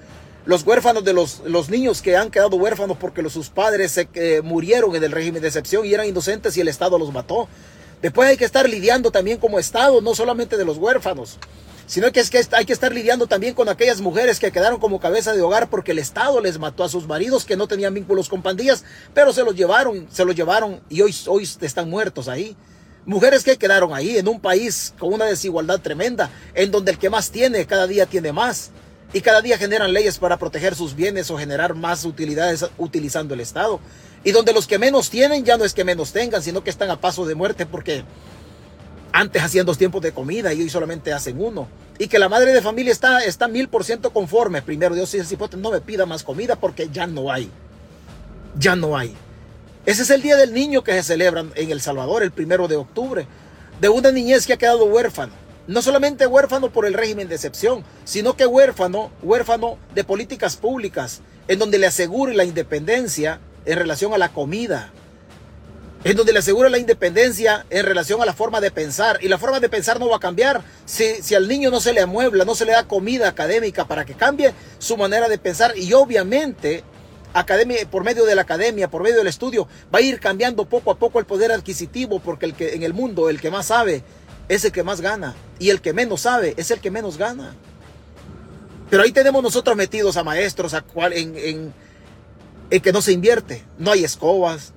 los 0.51 0.67
huérfanos 0.67 1.05
de 1.05 1.13
los, 1.13 1.43
los 1.45 1.71
niños 1.71 2.03
que 2.03 2.17
han 2.17 2.29
quedado 2.29 2.57
huérfanos 2.57 2.97
porque 2.99 3.23
los, 3.23 3.33
sus 3.33 3.51
padres 3.51 3.93
se, 3.93 4.09
eh, 4.15 4.43
murieron 4.43 4.97
en 4.97 5.05
el 5.05 5.13
régimen 5.13 5.41
de 5.41 5.47
excepción 5.47 5.87
y 5.87 5.95
eran 5.95 6.09
inocentes 6.09 6.57
y 6.57 6.61
el 6.61 6.67
Estado 6.67 6.99
los 6.99 7.13
mató. 7.13 7.47
Después 8.03 8.29
hay 8.29 8.37
que 8.37 8.47
estar 8.47 8.69
lidiando 8.69 9.13
también 9.13 9.39
como 9.39 9.61
Estado, 9.61 10.01
no 10.01 10.13
solamente 10.13 10.57
de 10.57 10.65
los 10.65 10.77
huérfanos, 10.77 11.39
sino 11.87 12.11
que, 12.11 12.19
es 12.19 12.31
que 12.31 12.45
hay 12.51 12.65
que 12.65 12.73
estar 12.73 12.93
lidiando 12.93 13.29
también 13.29 13.55
con 13.55 13.69
aquellas 13.69 14.01
mujeres 14.01 14.41
que 14.41 14.51
quedaron 14.51 14.81
como 14.81 14.99
cabeza 14.99 15.35
de 15.35 15.41
hogar 15.41 15.71
porque 15.71 15.93
el 15.93 16.01
Estado 16.01 16.41
les 16.41 16.59
mató 16.59 16.83
a 16.83 16.89
sus 16.89 17.07
maridos 17.07 17.45
que 17.45 17.57
no 17.57 17.69
tenían 17.69 17.95
vínculos 17.95 18.29
con 18.29 18.43
pandillas, 18.43 18.83
pero 19.15 19.33
se 19.33 19.45
los 19.45 19.55
llevaron, 19.55 20.09
se 20.11 20.25
los 20.25 20.35
llevaron 20.35 20.81
y 20.89 21.01
hoy, 21.03 21.15
hoy 21.29 21.49
están 21.61 21.89
muertos 21.89 22.27
ahí. 22.27 22.57
Mujeres 23.07 23.45
que 23.45 23.57
quedaron 23.57 23.95
ahí 23.95 24.19
en 24.19 24.27
un 24.27 24.41
país 24.41 24.95
con 24.99 25.13
una 25.15 25.27
desigualdad 25.27 25.79
tremenda, 25.79 26.29
en 26.55 26.73
donde 26.73 26.91
el 26.91 26.99
que 26.99 27.09
más 27.09 27.31
tiene 27.31 27.67
cada 27.67 27.87
día 27.87 28.07
tiene 28.07 28.33
más 28.33 28.73
y 29.13 29.21
cada 29.21 29.43
día 29.43 29.59
generan 29.59 29.93
leyes 29.93 30.19
para 30.19 30.39
proteger 30.39 30.75
sus 30.75 30.95
bienes 30.95 31.31
o 31.31 31.39
generar 31.39 31.75
más 31.75 32.05
utilidades 32.05 32.65
utilizando 32.79 33.35
el 33.35 33.41
Estado. 33.41 33.81
Y 34.23 34.33
donde 34.33 34.53
los 34.53 34.67
que 34.67 34.79
menos 34.79 35.11
tienen 35.11 35.45
ya 35.45 35.57
no 35.57 35.65
es 35.65 35.75
que 35.75 35.85
menos 35.85 36.13
tengan, 36.13 36.43
sino 36.43 36.63
que 36.63 36.71
están 36.71 36.91
a 36.91 37.01
paso 37.01 37.27
de 37.27 37.35
muerte 37.35 37.67
porque 37.67 38.05
antes 39.13 39.43
hacían 39.43 39.67
dos 39.67 39.79
tiempos 39.79 40.03
de 40.03 40.13
comida 40.13 40.53
y 40.53 40.61
hoy 40.61 40.71
solamente 40.71 41.13
hacen 41.13 41.43
uno. 41.43 41.69
Y 41.99 42.09
que 42.09 42.19
la 42.19 42.29
madre 42.29 42.53
de 42.53 42.63
familia 42.63 42.93
está, 42.93 43.25
está 43.25 43.49
mil 43.49 43.69
por 43.69 43.85
ciento 43.85 44.13
conforme. 44.13 44.63
Primero 44.63 44.95
Dios 44.95 45.11
dice, 45.11 45.37
no 45.57 45.71
me 45.71 45.81
pida 45.81 46.07
más 46.07 46.23
comida 46.23 46.57
porque 46.57 46.89
ya 46.91 47.07
no 47.07 47.33
hay. 47.33 47.51
Ya 48.59 48.77
no 48.77 48.97
hay. 48.97 49.15
Ese 49.87 50.03
es 50.03 50.11
el 50.11 50.23
Día 50.23 50.37
del 50.37 50.53
Niño 50.53 50.85
que 50.85 50.93
se 50.93 51.03
celebra 51.03 51.45
en 51.55 51.71
El 51.71 51.81
Salvador, 51.81 52.23
el 52.23 52.31
primero 52.31 52.69
de 52.69 52.77
octubre, 52.77 53.27
de 53.81 53.89
una 53.89 54.13
niñez 54.13 54.47
que 54.47 54.53
ha 54.53 54.59
quedado 54.59 54.85
huérfana. 54.85 55.33
No 55.71 55.83
solamente 55.83 56.27
huérfano 56.27 56.73
por 56.73 56.85
el 56.85 56.95
régimen 56.95 57.29
de 57.29 57.37
excepción, 57.37 57.85
sino 58.03 58.35
que 58.35 58.45
huérfano, 58.45 59.13
huérfano 59.23 59.79
de 59.95 60.03
políticas 60.03 60.57
públicas, 60.57 61.21
en 61.47 61.61
donde 61.61 61.79
le 61.79 61.87
asegure 61.87 62.35
la 62.35 62.43
independencia 62.43 63.39
en 63.65 63.79
relación 63.79 64.13
a 64.13 64.19
la 64.19 64.31
comida, 64.31 64.91
en 66.03 66.17
donde 66.17 66.33
le 66.33 66.41
asegure 66.41 66.71
la 66.71 66.79
independencia 66.79 67.67
en 67.71 67.87
relación 67.87 68.21
a 68.21 68.25
la 68.25 68.33
forma 68.33 68.61
de 68.61 68.73
pensar. 68.73 69.21
Y 69.23 69.29
la 69.29 69.39
forma 69.39 69.61
de 69.61 69.69
pensar 69.69 70.01
no 70.01 70.09
va 70.09 70.17
a 70.17 70.19
cambiar 70.19 70.61
si, 70.87 71.23
si 71.23 71.37
al 71.37 71.47
niño 71.47 71.71
no 71.71 71.79
se 71.81 71.93
le 71.93 72.01
amuebla, 72.01 72.45
no 72.45 72.57
se 72.57 72.65
le 72.65 72.73
da 72.73 72.89
comida 72.89 73.29
académica 73.29 73.87
para 73.87 74.05
que 74.05 74.15
cambie 74.15 74.53
su 74.81 74.97
manera 74.97 75.29
de 75.29 75.39
pensar. 75.39 75.79
Y 75.79 75.93
obviamente 75.93 76.83
academia, 77.33 77.89
por 77.89 78.03
medio 78.03 78.25
de 78.25 78.35
la 78.35 78.43
academia, 78.43 78.91
por 78.91 79.05
medio 79.05 79.19
del 79.19 79.29
estudio, 79.29 79.69
va 79.95 80.01
a 80.01 80.03
ir 80.03 80.19
cambiando 80.19 80.65
poco 80.65 80.91
a 80.91 80.99
poco 80.99 81.21
el 81.21 81.27
poder 81.27 81.53
adquisitivo, 81.53 82.19
porque 82.19 82.47
el 82.47 82.55
que, 82.55 82.75
en 82.75 82.83
el 82.83 82.93
mundo 82.93 83.31
el 83.31 83.41
que 83.41 83.53
más 83.53 83.67
sabe 83.67 84.03
es 84.51 84.65
el 84.65 84.73
que 84.73 84.83
más 84.83 85.01
gana, 85.01 85.37
y 85.61 85.71
el 85.71 85.81
que 85.81 85.93
menos 85.93 86.23
sabe 86.23 86.55
es 86.57 86.73
el 86.73 86.81
que 86.81 86.91
menos 86.91 87.17
gana. 87.17 87.55
Pero 88.91 89.05
ahí 89.05 89.13
tenemos 89.13 89.41
nosotros 89.45 89.77
metidos 89.77 90.17
a 90.17 90.25
maestros 90.25 90.75
a 90.75 90.85
en, 91.13 91.73
en 92.69 92.81
que 92.81 92.93
no 92.93 93.01
se 93.01 93.13
invierte, 93.13 93.63
no 93.79 93.93
hay 93.93 94.03
escobas, 94.03 94.73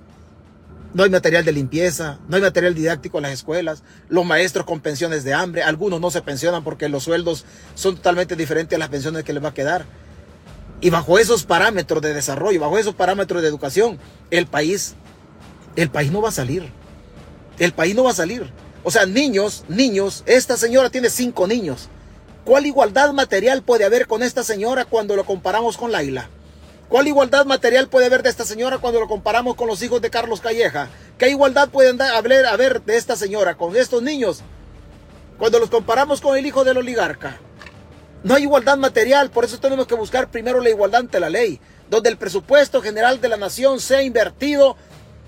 no 0.93 1.01
hay 1.01 1.09
material 1.09 1.43
de 1.43 1.53
limpieza, 1.53 2.19
no 2.27 2.35
hay 2.35 2.43
material 2.43 2.75
didáctico 2.75 3.17
en 3.17 3.23
las 3.23 3.31
escuelas, 3.31 3.81
los 4.09 4.23
maestros 4.23 4.67
con 4.67 4.79
pensiones 4.79 5.23
de 5.23 5.33
hambre, 5.33 5.63
algunos 5.63 5.99
no 5.99 6.11
se 6.11 6.21
pensionan 6.21 6.63
porque 6.63 6.87
los 6.87 7.03
sueldos 7.03 7.43
son 7.73 7.95
totalmente 7.95 8.35
diferentes 8.35 8.75
a 8.75 8.79
las 8.79 8.89
pensiones 8.89 9.23
que 9.23 9.33
les 9.33 9.43
va 9.43 9.49
a 9.49 9.53
quedar. 9.55 9.85
Y 10.81 10.91
bajo 10.91 11.17
esos 11.17 11.45
parámetros 11.45 12.03
de 12.03 12.13
desarrollo, 12.13 12.59
bajo 12.59 12.77
esos 12.77 12.93
parámetros 12.93 13.41
de 13.41 13.47
educación, 13.47 13.97
el 14.29 14.45
país, 14.45 14.93
el 15.75 15.89
país 15.89 16.11
no 16.11 16.21
va 16.21 16.29
a 16.29 16.33
salir. 16.33 16.69
El 17.57 17.73
país 17.73 17.95
no 17.95 18.03
va 18.03 18.11
a 18.11 18.15
salir. 18.15 18.51
O 18.83 18.91
sea, 18.91 19.05
niños, 19.05 19.63
niños, 19.69 20.23
esta 20.25 20.57
señora 20.57 20.89
tiene 20.89 21.09
cinco 21.09 21.47
niños. 21.47 21.87
¿Cuál 22.43 22.65
igualdad 22.65 23.13
material 23.13 23.63
puede 23.63 23.85
haber 23.85 24.07
con 24.07 24.21
esta 24.21 24.43
señora 24.43 24.83
cuando 24.83 25.15
lo 25.15 25.25
comparamos 25.25 25.77
con 25.77 25.93
Laila? 25.93 26.29
¿Cuál 26.89 27.07
igualdad 27.07 27.45
material 27.45 27.87
puede 27.87 28.07
haber 28.07 28.23
de 28.23 28.29
esta 28.29 28.43
señora 28.43 28.79
cuando 28.79 28.99
lo 28.99 29.07
comparamos 29.07 29.55
con 29.55 29.67
los 29.67 29.81
hijos 29.81 30.01
de 30.01 30.09
Carlos 30.09 30.41
Calleja? 30.41 30.89
¿Qué 31.17 31.29
igualdad 31.29 31.69
puede 31.69 31.97
haber, 32.03 32.45
haber 32.45 32.81
de 32.83 32.97
esta 32.97 33.15
señora 33.15 33.55
con 33.55 33.75
estos 33.77 34.03
niños 34.03 34.41
cuando 35.39 35.59
los 35.59 35.69
comparamos 35.69 36.19
con 36.19 36.37
el 36.37 36.45
hijo 36.45 36.65
del 36.65 36.77
oligarca? 36.77 37.39
No 38.23 38.35
hay 38.35 38.43
igualdad 38.43 38.77
material, 38.77 39.31
por 39.31 39.45
eso 39.45 39.59
tenemos 39.59 39.87
que 39.87 39.95
buscar 39.95 40.29
primero 40.29 40.59
la 40.59 40.69
igualdad 40.69 41.01
ante 41.01 41.21
la 41.21 41.29
ley, 41.29 41.61
donde 41.89 42.09
el 42.09 42.17
presupuesto 42.17 42.81
general 42.81 43.21
de 43.21 43.29
la 43.29 43.37
nación 43.37 43.79
sea 43.79 44.01
invertido 44.01 44.75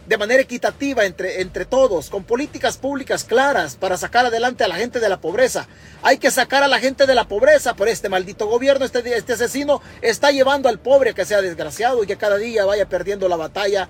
de 0.05 0.17
manera 0.17 0.41
equitativa 0.41 1.05
entre, 1.05 1.41
entre 1.41 1.65
todos, 1.65 2.09
con 2.09 2.23
políticas 2.23 2.77
públicas 2.77 3.23
claras 3.23 3.75
para 3.75 3.97
sacar 3.97 4.25
adelante 4.25 4.63
a 4.63 4.67
la 4.67 4.75
gente 4.75 4.99
de 4.99 5.09
la 5.09 5.19
pobreza. 5.19 5.67
Hay 6.03 6.17
que 6.17 6.31
sacar 6.31 6.63
a 6.63 6.67
la 6.67 6.79
gente 6.79 7.07
de 7.07 7.15
la 7.15 7.27
pobreza, 7.27 7.75
por 7.75 7.87
este 7.87 8.09
maldito 8.09 8.47
gobierno, 8.47 8.85
este, 8.85 9.17
este 9.17 9.33
asesino 9.33 9.81
está 10.01 10.31
llevando 10.31 10.69
al 10.69 10.79
pobre 10.79 11.13
que 11.13 11.25
sea 11.25 11.41
desgraciado 11.41 12.03
y 12.03 12.07
que 12.07 12.17
cada 12.17 12.37
día 12.37 12.65
vaya 12.65 12.87
perdiendo 12.87 13.27
la 13.27 13.35
batalla, 13.35 13.89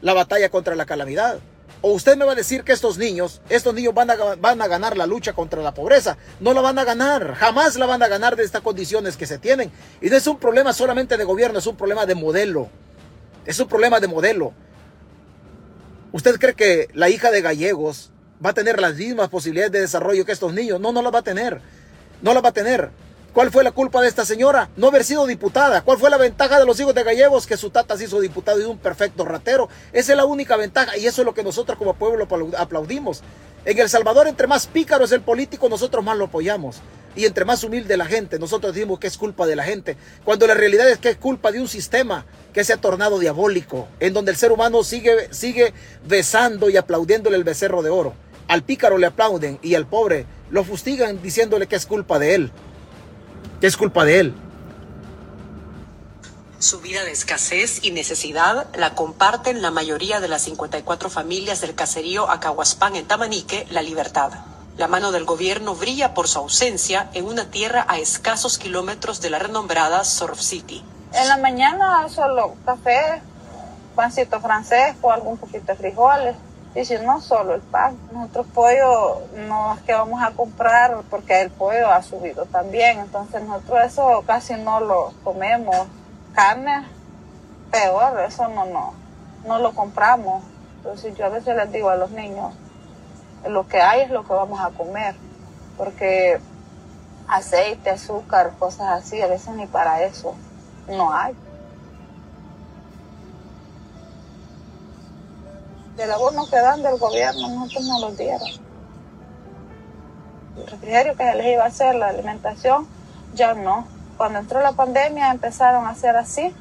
la 0.00 0.14
batalla 0.14 0.48
contra 0.48 0.74
la 0.74 0.86
calamidad. 0.86 1.40
O 1.82 1.92
usted 1.92 2.16
me 2.16 2.26
va 2.26 2.32
a 2.32 2.36
decir 2.36 2.62
que 2.62 2.72
estos 2.72 2.98
niños, 2.98 3.40
estos 3.48 3.72
niños 3.72 3.94
van 3.94 4.10
a, 4.10 4.16
van 4.36 4.60
a 4.60 4.66
ganar 4.66 4.98
la 4.98 5.06
lucha 5.06 5.32
contra 5.32 5.62
la 5.62 5.72
pobreza. 5.72 6.18
No 6.38 6.52
la 6.52 6.60
van 6.60 6.78
a 6.78 6.84
ganar, 6.84 7.34
jamás 7.34 7.76
la 7.76 7.86
van 7.86 8.02
a 8.02 8.08
ganar 8.08 8.36
de 8.36 8.44
estas 8.44 8.60
condiciones 8.60 9.16
que 9.16 9.26
se 9.26 9.38
tienen. 9.38 9.72
Y 10.02 10.10
no 10.10 10.16
es 10.16 10.26
un 10.26 10.38
problema 10.38 10.74
solamente 10.74 11.16
de 11.16 11.24
gobierno, 11.24 11.58
es 11.58 11.66
un 11.66 11.76
problema 11.76 12.04
de 12.04 12.14
modelo. 12.14 12.68
Es 13.46 13.58
un 13.60 13.68
problema 13.68 13.98
de 13.98 14.08
modelo. 14.08 14.52
¿Usted 16.12 16.40
cree 16.40 16.54
que 16.54 16.88
la 16.92 17.08
hija 17.08 17.30
de 17.30 17.40
gallegos 17.40 18.10
va 18.44 18.50
a 18.50 18.54
tener 18.54 18.80
las 18.80 18.96
mismas 18.96 19.28
posibilidades 19.28 19.70
de 19.70 19.80
desarrollo 19.80 20.24
que 20.24 20.32
estos 20.32 20.52
niños? 20.52 20.80
No, 20.80 20.90
no 20.90 21.02
las 21.02 21.14
va 21.14 21.20
a 21.20 21.22
tener. 21.22 21.60
No 22.20 22.34
las 22.34 22.42
va 22.42 22.48
a 22.48 22.52
tener. 22.52 22.90
¿Cuál 23.32 23.52
fue 23.52 23.62
la 23.62 23.70
culpa 23.70 24.02
de 24.02 24.08
esta 24.08 24.24
señora? 24.24 24.70
No 24.76 24.88
haber 24.88 25.04
sido 25.04 25.24
diputada. 25.24 25.82
¿Cuál 25.82 25.98
fue 25.98 26.10
la 26.10 26.16
ventaja 26.16 26.58
de 26.58 26.66
los 26.66 26.80
hijos 26.80 26.96
de 26.96 27.04
Gallegos? 27.04 27.46
Que 27.46 27.56
su 27.56 27.70
tata 27.70 27.96
se 27.96 28.04
hizo 28.04 28.18
diputado 28.20 28.60
y 28.60 28.64
un 28.64 28.78
perfecto 28.78 29.24
ratero. 29.24 29.68
Esa 29.92 30.12
es 30.12 30.16
la 30.16 30.24
única 30.24 30.56
ventaja 30.56 30.96
y 30.96 31.06
eso 31.06 31.22
es 31.22 31.26
lo 31.26 31.32
que 31.32 31.44
nosotros 31.44 31.78
como 31.78 31.94
pueblo 31.94 32.26
aplaudimos. 32.58 33.22
En 33.64 33.78
El 33.78 33.88
Salvador, 33.88 34.26
entre 34.26 34.48
más 34.48 34.66
pícaro 34.66 35.04
es 35.04 35.12
el 35.12 35.20
político, 35.20 35.68
nosotros 35.68 36.04
más 36.04 36.16
lo 36.16 36.24
apoyamos. 36.24 36.80
Y 37.16 37.24
entre 37.24 37.44
más 37.44 37.64
humilde 37.64 37.96
la 37.96 38.06
gente, 38.06 38.38
nosotros 38.38 38.74
decimos 38.74 38.98
que 38.98 39.06
es 39.06 39.18
culpa 39.18 39.46
de 39.46 39.56
la 39.56 39.64
gente. 39.64 39.96
Cuando 40.24 40.46
la 40.46 40.54
realidad 40.54 40.88
es 40.88 40.98
que 40.98 41.10
es 41.10 41.16
culpa 41.16 41.50
de 41.50 41.60
un 41.60 41.68
sistema 41.68 42.24
que 42.52 42.64
se 42.64 42.72
ha 42.72 42.76
tornado 42.76 43.18
diabólico, 43.18 43.88
en 43.98 44.12
donde 44.12 44.30
el 44.30 44.36
ser 44.36 44.52
humano 44.52 44.84
sigue, 44.84 45.32
sigue 45.32 45.72
besando 46.06 46.70
y 46.70 46.76
aplaudiéndole 46.76 47.36
el 47.36 47.44
becerro 47.44 47.82
de 47.82 47.90
oro. 47.90 48.14
Al 48.48 48.62
pícaro 48.62 48.98
le 48.98 49.06
aplauden 49.06 49.58
y 49.62 49.74
al 49.74 49.86
pobre 49.86 50.26
lo 50.50 50.64
fustigan 50.64 51.22
diciéndole 51.22 51.66
que 51.66 51.76
es 51.76 51.86
culpa 51.86 52.18
de 52.18 52.34
él 52.34 52.52
que 53.60 53.66
es 53.66 53.76
culpa 53.76 54.04
de 54.04 54.20
él. 54.20 54.34
Su 56.58 56.80
vida 56.80 57.04
de 57.04 57.12
escasez 57.12 57.84
y 57.84 57.90
necesidad 57.90 58.68
la 58.76 58.94
comparten 58.94 59.62
la 59.62 59.70
mayoría 59.70 60.20
de 60.20 60.28
las 60.28 60.42
54 60.42 61.08
familias 61.08 61.60
del 61.60 61.74
caserío 61.74 62.28
Acahuaspán 62.28 62.96
en 62.96 63.06
Tamanique, 63.06 63.66
La 63.70 63.82
Libertad. 63.82 64.32
La 64.80 64.88
mano 64.88 65.12
del 65.12 65.26
gobierno 65.26 65.74
brilla 65.74 66.14
por 66.14 66.26
su 66.26 66.38
ausencia 66.38 67.10
en 67.12 67.26
una 67.26 67.50
tierra 67.50 67.84
a 67.86 67.98
escasos 67.98 68.56
kilómetros 68.56 69.20
de 69.20 69.28
la 69.28 69.38
renombrada 69.38 70.04
Surf 70.04 70.40
City. 70.40 70.82
En 71.12 71.28
la 71.28 71.36
mañana 71.36 72.08
solo 72.08 72.54
café, 72.64 73.20
pancito 73.94 74.40
francés 74.40 74.96
o 75.02 75.12
algún 75.12 75.36
poquito 75.36 75.66
de 75.66 75.74
frijoles. 75.74 76.34
Y 76.74 76.86
si 76.86 76.94
no, 76.94 77.20
solo 77.20 77.56
el 77.56 77.60
pan. 77.60 77.98
Nosotros 78.10 78.46
pollo 78.54 79.20
no 79.46 79.74
es 79.74 79.82
que 79.82 79.92
vamos 79.92 80.22
a 80.22 80.30
comprar 80.30 80.96
porque 81.10 81.42
el 81.42 81.50
pollo 81.50 81.90
ha 81.90 82.02
subido 82.02 82.46
también. 82.46 83.00
Entonces 83.00 83.42
nosotros 83.42 83.80
eso 83.84 84.24
casi 84.26 84.54
no 84.54 84.80
lo 84.80 85.12
comemos. 85.22 85.88
Carne, 86.34 86.86
peor, 87.70 88.18
eso 88.20 88.48
no, 88.48 88.64
no, 88.64 88.94
no 89.44 89.58
lo 89.58 89.74
compramos. 89.74 90.42
Entonces 90.76 91.14
yo 91.18 91.26
a 91.26 91.28
veces 91.28 91.54
les 91.54 91.70
digo 91.70 91.90
a 91.90 91.96
los 91.96 92.12
niños, 92.12 92.54
lo 93.48 93.66
que 93.66 93.80
hay 93.80 94.02
es 94.02 94.10
lo 94.10 94.24
que 94.24 94.32
vamos 94.32 94.60
a 94.60 94.70
comer. 94.70 95.14
Porque 95.76 96.40
aceite, 97.28 97.90
azúcar, 97.90 98.52
cosas 98.58 98.88
así, 98.88 99.20
a 99.20 99.26
veces 99.26 99.54
ni 99.54 99.66
para 99.66 100.02
eso 100.02 100.34
no 100.88 101.12
hay. 101.12 101.34
del 106.00 106.10
abono 106.12 106.46
que 106.46 106.56
dan 106.56 106.82
del 106.82 106.98
gobierno, 106.98 107.48
nosotros 107.48 107.84
no 107.84 108.00
los 108.00 108.16
dieron. 108.16 108.48
El 110.56 110.66
refrigerio 110.66 111.16
que 111.16 111.24
se 111.24 111.34
les 111.34 111.46
iba 111.46 111.64
a 111.64 111.66
hacer, 111.66 111.94
la 111.94 112.08
alimentación, 112.08 112.86
ya 113.34 113.54
no. 113.54 113.86
Cuando 114.16 114.38
entró 114.38 114.62
la 114.62 114.72
pandemia 114.72 115.30
empezaron 115.30 115.86
a 115.86 115.90
hacer 115.90 116.16
así 116.16 116.54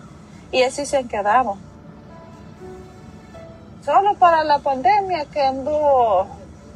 y 0.51 0.63
así 0.63 0.85
se 0.85 1.05
quedaron. 1.05 1.57
Solo 3.85 4.15
para 4.15 4.43
la 4.43 4.59
pandemia 4.59 5.25
que 5.25 5.41
anduvo, 5.41 6.27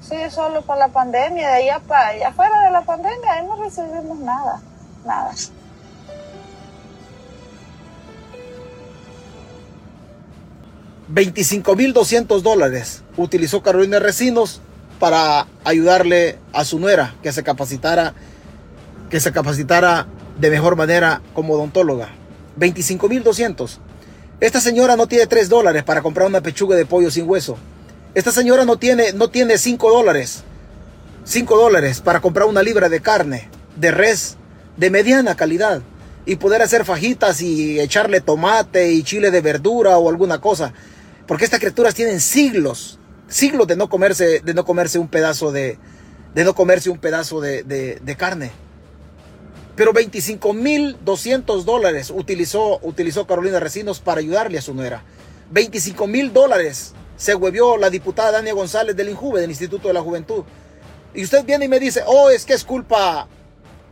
sí, 0.07 0.15
solo 0.29 0.61
para 0.61 0.87
la 0.87 0.87
pandemia, 0.89 1.49
de 1.49 1.55
allá 1.55 1.79
para 1.79 2.07
allá, 2.07 2.27
afuera 2.29 2.61
de 2.63 2.71
la 2.71 2.81
pandemia, 2.81 3.33
ahí 3.33 3.45
no 3.45 3.55
recibimos 3.55 4.19
nada, 4.19 4.61
nada. 5.05 5.31
25.200 11.13 12.41
dólares 12.41 13.03
utilizó 13.17 13.61
Carolina 13.61 13.99
Recinos 13.99 14.61
para 14.99 15.47
ayudarle 15.63 16.39
a 16.53 16.65
su 16.65 16.79
nuera 16.79 17.13
que 17.21 17.31
se 17.31 17.43
capacitara, 17.43 18.13
que 19.09 19.19
se 19.19 19.31
capacitara 19.31 20.07
de 20.39 20.49
mejor 20.49 20.75
manera 20.75 21.21
como 21.33 21.53
odontóloga. 21.53 22.09
25.200. 22.57 23.77
Esta 24.39 24.59
señora 24.59 24.95
no 24.95 25.07
tiene 25.07 25.27
3 25.27 25.49
dólares 25.49 25.83
para 25.83 26.01
comprar 26.01 26.27
una 26.27 26.41
pechuga 26.41 26.75
de 26.75 26.85
pollo 26.85 27.11
sin 27.11 27.29
hueso. 27.29 27.57
Esta 28.15 28.31
señora 28.31 28.63
no 28.63 28.77
tiene, 28.77 29.13
no 29.13 29.29
tiene 29.29 29.57
5 29.57 29.91
dólares. 29.91 30.43
5 31.23 31.57
dólares 31.57 31.99
para 31.99 32.21
comprar 32.21 32.47
una 32.47 32.61
libra 32.61 32.87
de 32.89 33.01
carne, 33.01 33.49
de 33.75 33.91
res, 33.91 34.37
de 34.77 34.91
mediana 34.91 35.35
calidad. 35.35 35.81
Y 36.25 36.35
poder 36.35 36.61
hacer 36.61 36.85
fajitas 36.85 37.41
y 37.41 37.79
echarle 37.79 38.21
tomate 38.21 38.91
y 38.91 39.03
chile 39.03 39.31
de 39.31 39.41
verdura 39.41 39.97
o 39.97 40.09
alguna 40.09 40.39
cosa. 40.39 40.73
Porque 41.27 41.43
estas 41.43 41.59
criaturas 41.59 41.95
tienen 41.95 42.19
siglos, 42.19 42.99
siglos 43.27 43.67
de 43.67 43.75
no 43.75 43.89
comerse, 43.89 44.41
de 44.41 44.53
no 44.53 44.63
comerse 44.63 44.99
un 44.99 45.07
pedazo 45.07 45.51
de, 45.51 45.79
de 46.35 46.43
no 46.43 46.53
comerse 46.53 46.89
un 46.89 46.99
pedazo 46.99 47.41
de, 47.41 47.63
de 47.63 48.15
carne. 48.15 48.51
Pero 49.75 49.91
25.200 49.91 51.63
dólares 51.63 52.11
utilizó, 52.15 52.79
utilizó 52.83 53.25
Carolina 53.25 53.59
Recinos 53.59 53.99
para 53.99 54.19
ayudarle 54.19 54.59
a 54.59 54.61
su 54.61 54.75
nuera. 54.75 55.03
25 55.51 56.07
mil 56.07 56.31
dólares 56.31 56.93
se 57.15 57.35
huevió 57.35 57.77
la 57.77 57.89
diputada 57.89 58.31
Dania 58.31 58.53
González 58.53 58.95
del 58.95 59.09
INJUVE, 59.09 59.41
del 59.41 59.49
Instituto 59.51 59.87
de 59.87 59.93
la 59.93 60.01
Juventud. 60.01 60.43
Y 61.13 61.23
usted 61.23 61.45
viene 61.45 61.65
y 61.65 61.67
me 61.67 61.79
dice, 61.79 62.03
oh, 62.05 62.29
es 62.29 62.45
que 62.45 62.53
es 62.53 62.63
culpa, 62.63 63.27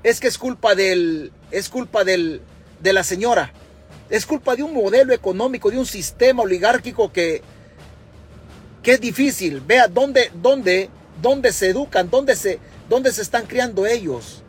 es 0.03 0.19
que 0.19 0.28
es 0.28 0.38
culpa 0.38 0.76
del, 0.76 1.32
es 1.51 1.69
culpa 1.69 2.03
del, 2.03 2.41
de 2.82 2.93
la 2.93 3.03
señora. 3.03 3.53
Es 4.09 4.26
culpa 4.26 4.55
de 4.55 4.63
un 4.63 4.74
modelo 4.74 5.13
económico, 5.13 5.72
de 5.72 5.78
un 5.78 5.86
sistema 5.86 6.43
oligárquico 6.43 7.11
que, 7.11 7.41
que 8.84 8.93
es 8.93 9.01
difícil. 9.01 9.61
Vea 9.61 9.88
dónde, 9.88 10.32
dónde, 10.34 10.89
dónde 11.22 11.53
se 11.53 11.69
educan, 11.69 12.09
dónde 12.09 12.36
se, 12.36 12.59
dónde 12.89 13.13
se 13.13 13.22
están 13.22 13.45
criando 13.45 13.86
ellos. 13.86 14.41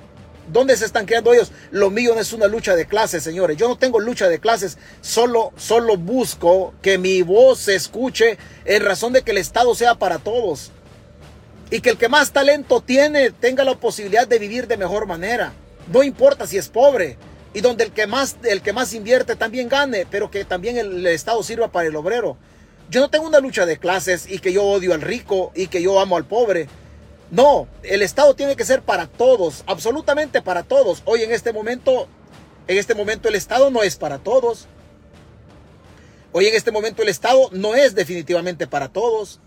¿Dónde 0.48 0.76
se 0.76 0.84
están 0.84 1.06
creando 1.06 1.32
ellos? 1.32 1.52
Lo 1.70 1.90
mío 1.90 2.14
no 2.14 2.20
es 2.20 2.32
una 2.32 2.46
lucha 2.46 2.74
de 2.74 2.86
clases, 2.86 3.22
señores. 3.22 3.56
Yo 3.56 3.68
no 3.68 3.76
tengo 3.76 4.00
lucha 4.00 4.28
de 4.28 4.40
clases. 4.40 4.76
Solo, 5.00 5.52
solo 5.56 5.96
busco 5.96 6.74
que 6.82 6.98
mi 6.98 7.22
voz 7.22 7.60
se 7.60 7.74
escuche 7.74 8.38
en 8.64 8.84
razón 8.84 9.12
de 9.12 9.22
que 9.22 9.30
el 9.30 9.38
Estado 9.38 9.74
sea 9.74 9.94
para 9.94 10.18
todos. 10.18 10.72
Y 11.70 11.80
que 11.80 11.90
el 11.90 11.96
que 11.96 12.08
más 12.08 12.32
talento 12.32 12.80
tiene 12.80 13.30
tenga 13.30 13.64
la 13.64 13.76
posibilidad 13.76 14.26
de 14.26 14.38
vivir 14.38 14.66
de 14.66 14.76
mejor 14.76 15.06
manera. 15.06 15.52
No 15.92 16.02
importa 16.02 16.46
si 16.46 16.58
es 16.58 16.68
pobre. 16.68 17.16
Y 17.54 17.60
donde 17.60 17.84
el 17.84 17.92
que 17.92 18.06
más, 18.06 18.36
el 18.42 18.62
que 18.62 18.72
más 18.72 18.94
invierte 18.94 19.36
también 19.36 19.68
gane, 19.68 20.06
pero 20.10 20.30
que 20.30 20.44
también 20.44 20.76
el 20.76 21.06
Estado 21.06 21.42
sirva 21.42 21.68
para 21.68 21.88
el 21.88 21.96
obrero. 21.96 22.36
Yo 22.90 23.00
no 23.00 23.10
tengo 23.10 23.26
una 23.26 23.40
lucha 23.40 23.64
de 23.64 23.78
clases 23.78 24.26
y 24.28 24.38
que 24.38 24.52
yo 24.52 24.64
odio 24.64 24.92
al 24.92 25.00
rico 25.00 25.52
y 25.54 25.68
que 25.68 25.80
yo 25.80 26.00
amo 26.00 26.16
al 26.16 26.26
pobre. 26.26 26.68
No, 27.32 27.66
el 27.82 28.02
Estado 28.02 28.34
tiene 28.34 28.56
que 28.56 28.64
ser 28.66 28.82
para 28.82 29.06
todos, 29.06 29.64
absolutamente 29.66 30.42
para 30.42 30.64
todos. 30.64 31.00
Hoy 31.06 31.22
en 31.22 31.32
este 31.32 31.50
momento, 31.50 32.06
en 32.68 32.76
este 32.76 32.94
momento 32.94 33.26
el 33.26 33.36
Estado 33.36 33.70
no 33.70 33.82
es 33.82 33.96
para 33.96 34.18
todos. 34.18 34.66
Hoy 36.32 36.46
en 36.46 36.54
este 36.54 36.70
momento 36.70 37.00
el 37.00 37.08
Estado 37.08 37.48
no 37.52 37.74
es 37.74 37.94
definitivamente 37.94 38.66
para 38.66 38.90
todos. 38.90 39.40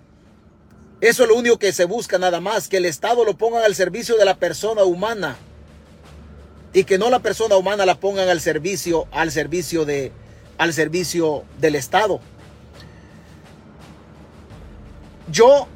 Eso 1.00 1.24
es 1.24 1.30
lo 1.30 1.36
único 1.36 1.60
que 1.60 1.72
se 1.74 1.86
busca 1.86 2.18
nada 2.18 2.42
más, 2.42 2.70
que 2.70 2.78
el 2.78 2.86
Estado 2.86 3.24
lo 3.24 3.38
pongan 3.38 3.64
al 3.64 3.76
servicio 3.76 4.18
de 4.18 4.26
la 4.26 4.38
persona 4.38 4.84
humana 4.84 5.38
y 6.74 6.86
que 6.86 6.98
no 6.98 7.12
la 7.12 7.20
persona 7.20 7.56
humana 7.56 7.86
la 7.86 8.00
pongan 8.00 8.30
al 8.30 8.42
servicio 8.42 9.08
al 9.12 9.32
servicio 9.32 9.86
de 9.86 10.12
al 10.58 10.74
servicio 10.74 11.44
del 11.60 11.76
Estado. 11.76 12.20
Yo 15.28 15.68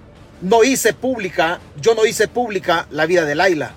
no 0.42 0.64
hice 0.64 0.94
pública, 0.94 1.60
yo 1.80 1.96
no 1.96 2.06
hice 2.06 2.28
pública 2.28 2.88
la 2.92 3.06
vida 3.06 3.26
de 3.26 3.36
Laila. 3.36 3.74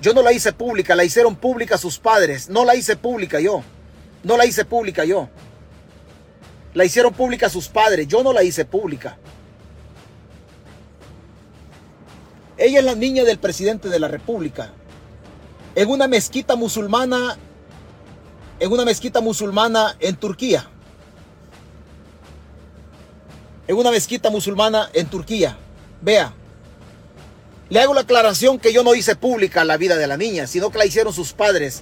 Yo 0.00 0.12
no 0.12 0.22
la 0.22 0.32
hice 0.32 0.52
pública, 0.52 0.94
la 0.94 1.04
hicieron 1.04 1.34
pública 1.34 1.78
sus 1.78 1.98
padres. 1.98 2.48
No 2.48 2.64
la 2.64 2.76
hice 2.76 2.96
pública 2.96 3.40
yo. 3.40 3.62
No 4.22 4.36
la 4.36 4.46
hice 4.46 4.64
pública 4.64 5.04
yo. 5.04 5.28
La 6.74 6.84
hicieron 6.84 7.12
pública 7.14 7.48
sus 7.48 7.68
padres. 7.68 8.06
Yo 8.06 8.22
no 8.22 8.32
la 8.32 8.42
hice 8.42 8.64
pública. 8.64 9.16
Ella 12.56 12.78
es 12.78 12.84
la 12.84 12.94
niña 12.94 13.24
del 13.24 13.38
presidente 13.38 13.88
de 13.88 13.98
la 13.98 14.08
República. 14.08 14.72
En 15.74 15.88
una 15.88 16.06
mezquita 16.06 16.54
musulmana, 16.54 17.36
en 18.60 18.70
una 18.70 18.84
mezquita 18.84 19.20
musulmana 19.20 19.96
en 19.98 20.16
Turquía. 20.16 20.68
En 23.66 23.76
una 23.76 23.90
mezquita 23.90 24.30
musulmana 24.30 24.90
en 24.92 25.06
Turquía. 25.06 25.56
Vea, 26.04 26.34
le 27.70 27.80
hago 27.80 27.94
la 27.94 28.02
aclaración 28.02 28.58
que 28.58 28.74
yo 28.74 28.84
no 28.84 28.94
hice 28.94 29.16
pública 29.16 29.64
la 29.64 29.78
vida 29.78 29.96
de 29.96 30.06
la 30.06 30.18
niña, 30.18 30.46
sino 30.46 30.70
que 30.70 30.76
la 30.76 30.84
hicieron 30.84 31.14
sus 31.14 31.32
padres. 31.32 31.80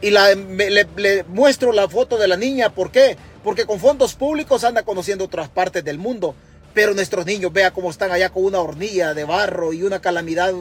Y 0.00 0.10
la, 0.10 0.32
le, 0.32 1.24
muestro 1.24 1.72
la 1.72 1.88
foto 1.88 2.18
de 2.18 2.28
la 2.28 2.36
niña. 2.36 2.72
¿Por 2.72 2.92
qué? 2.92 3.16
Porque 3.42 3.66
con 3.66 3.80
fondos 3.80 4.14
públicos 4.14 4.62
anda 4.62 4.84
conociendo 4.84 5.24
otras 5.24 5.48
partes 5.48 5.84
del 5.84 5.98
mundo. 5.98 6.36
Pero 6.72 6.94
nuestros 6.94 7.26
niños, 7.26 7.52
vea 7.52 7.72
cómo 7.72 7.90
están 7.90 8.12
allá 8.12 8.30
con 8.30 8.44
una 8.44 8.60
hornilla 8.60 9.12
de 9.12 9.24
barro 9.24 9.72
y 9.72 9.82
una 9.82 10.00
calamidad 10.00 10.54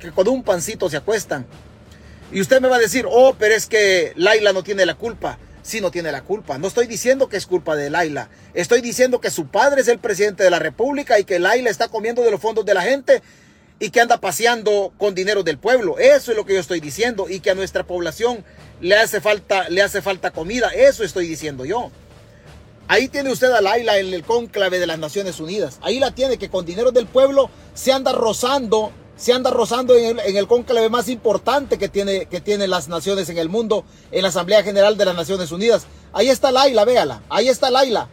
que 0.00 0.10
con 0.10 0.26
un 0.26 0.42
pancito 0.42 0.90
se 0.90 0.96
acuestan. 0.96 1.46
Y 2.32 2.40
usted 2.40 2.60
me 2.60 2.66
va 2.66 2.76
a 2.76 2.80
decir, 2.80 3.06
oh, 3.08 3.36
pero 3.38 3.54
es 3.54 3.66
que 3.66 4.14
Laila 4.16 4.52
no 4.52 4.64
tiene 4.64 4.84
la 4.84 4.96
culpa 4.96 5.38
si 5.70 5.80
no 5.80 5.90
tiene 5.90 6.12
la 6.12 6.22
culpa. 6.22 6.58
No 6.58 6.68
estoy 6.68 6.86
diciendo 6.86 7.28
que 7.28 7.36
es 7.36 7.46
culpa 7.46 7.76
de 7.76 7.88
Laila. 7.88 8.28
Estoy 8.52 8.82
diciendo 8.82 9.20
que 9.20 9.30
su 9.30 9.46
padre 9.46 9.80
es 9.80 9.88
el 9.88 9.98
presidente 9.98 10.44
de 10.44 10.50
la 10.50 10.58
República 10.58 11.18
y 11.18 11.24
que 11.24 11.38
Laila 11.38 11.70
está 11.70 11.88
comiendo 11.88 12.22
de 12.22 12.30
los 12.30 12.40
fondos 12.40 12.66
de 12.66 12.74
la 12.74 12.82
gente 12.82 13.22
y 13.78 13.90
que 13.90 14.00
anda 14.00 14.20
paseando 14.20 14.92
con 14.98 15.14
dinero 15.14 15.42
del 15.42 15.58
pueblo. 15.58 15.98
Eso 15.98 16.32
es 16.32 16.36
lo 16.36 16.44
que 16.44 16.54
yo 16.54 16.60
estoy 16.60 16.80
diciendo 16.80 17.28
y 17.28 17.40
que 17.40 17.50
a 17.50 17.54
nuestra 17.54 17.84
población 17.84 18.44
le 18.80 18.96
hace 18.96 19.20
falta, 19.20 19.68
le 19.68 19.80
hace 19.80 20.02
falta 20.02 20.30
comida. 20.30 20.68
Eso 20.74 21.04
estoy 21.04 21.26
diciendo 21.26 21.64
yo. 21.64 21.90
Ahí 22.88 23.08
tiene 23.08 23.30
usted 23.30 23.52
a 23.52 23.60
Laila 23.60 23.98
en 23.98 24.12
el 24.12 24.24
cónclave 24.24 24.80
de 24.80 24.86
las 24.88 24.98
Naciones 24.98 25.38
Unidas. 25.38 25.78
Ahí 25.82 26.00
la 26.00 26.10
tiene 26.10 26.38
que 26.38 26.50
con 26.50 26.66
dinero 26.66 26.90
del 26.90 27.06
pueblo 27.06 27.48
se 27.72 27.92
anda 27.92 28.12
rozando 28.12 28.92
se 29.20 29.34
anda 29.34 29.50
rozando 29.50 29.94
en 29.96 30.18
el, 30.18 30.46
cónclave 30.46 30.88
más 30.88 31.10
importante 31.10 31.76
que 31.76 31.90
tiene, 31.90 32.24
que 32.24 32.40
tiene 32.40 32.66
las 32.66 32.88
naciones 32.88 33.28
en 33.28 33.36
el 33.36 33.50
mundo, 33.50 33.84
en 34.10 34.22
la 34.22 34.28
Asamblea 34.28 34.62
General 34.62 34.96
de 34.96 35.04
las 35.04 35.14
Naciones 35.14 35.52
Unidas. 35.52 35.86
Ahí 36.14 36.30
está 36.30 36.50
Laila, 36.50 36.86
véala, 36.86 37.20
ahí 37.28 37.48
está 37.48 37.70
Laila. 37.70 38.08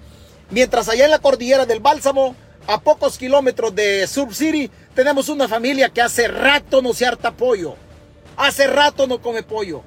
Mientras 0.49 0.89
allá 0.89 1.05
en 1.05 1.11
la 1.11 1.19
cordillera 1.19 1.65
del 1.65 1.79
Bálsamo, 1.79 2.35
a 2.67 2.81
pocos 2.81 3.17
kilómetros 3.17 3.73
de 3.73 4.05
Sub 4.05 4.33
City, 4.33 4.69
tenemos 4.95 5.29
una 5.29 5.47
familia 5.47 5.87
que 5.87 6.01
hace 6.01 6.27
rato 6.27 6.81
no 6.81 6.93
se 6.93 7.05
harta 7.05 7.31
pollo. 7.31 7.75
Hace 8.35 8.67
rato 8.67 9.07
no 9.07 9.21
come 9.21 9.43
pollo. 9.43 9.83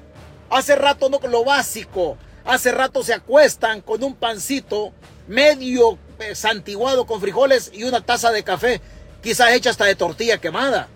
Hace 0.49 0.75
rato 0.75 1.07
no 1.07 1.19
lo 1.29 1.43
básico. 1.43 2.17
Hace 2.45 2.71
rato 2.71 3.03
se 3.03 3.13
acuestan 3.13 3.81
con 3.81 4.03
un 4.03 4.15
pancito 4.15 4.91
medio 5.27 5.99
eh, 6.17 6.33
santiguado 6.33 7.05
con 7.05 7.21
frijoles 7.21 7.69
y 7.71 7.83
una 7.83 8.01
taza 8.01 8.31
de 8.31 8.43
café, 8.43 8.81
quizás 9.21 9.51
hecha 9.51 9.69
hasta 9.69 9.85
de 9.85 9.93
tortilla 9.93 10.39
quemada 10.39 10.89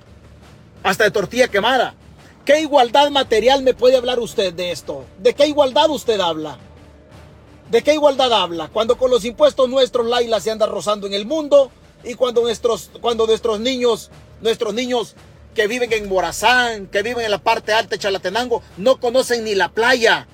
hasta 0.86 1.04
de 1.04 1.12
tortilla 1.12 1.48
quemada. 1.48 1.96
¿Qué 2.46 2.62
igualdad 2.62 3.10
material 3.10 3.64
me 3.64 3.74
puede 3.74 3.98
hablar 3.98 4.20
usted 4.20 4.54
de 4.54 4.72
esto? 4.72 5.04
¿De 5.18 5.34
qué 5.34 5.48
igualdad 5.48 5.90
usted 5.90 6.20
habla? 6.20 6.60
¿De 7.72 7.82
qué 7.82 7.96
igualdad 7.96 8.32
habla? 8.32 8.70
Cuando 8.72 8.96
con 8.96 9.10
los 9.10 9.26
impuestos 9.26 9.68
nuestros 9.68 10.06
Laila 10.06 10.40
se 10.40 10.52
anda 10.52 10.68
rozando 10.68 11.08
en 11.08 11.16
el 11.16 11.26
mundo 11.26 11.72
y 12.04 12.14
cuando 12.14 12.42
nuestros, 12.42 12.92
cuando 13.02 13.26
nuestros 13.26 13.60
niños, 13.60 14.12
nuestros 14.42 14.76
niños 14.76 15.16
que 15.56 15.66
viven 15.66 15.92
en 15.92 16.08
Morazán, 16.08 16.86
que 16.86 17.02
viven 17.02 17.26
en 17.26 17.32
la 17.32 17.40
parte 17.40 17.74
alta 17.74 17.96
de 17.96 18.00
Chalatenango, 18.00 18.62
no 18.78 19.00
conocen 19.00 19.44
ni 19.44 19.56
la 19.56 19.70
playa. 19.70 20.28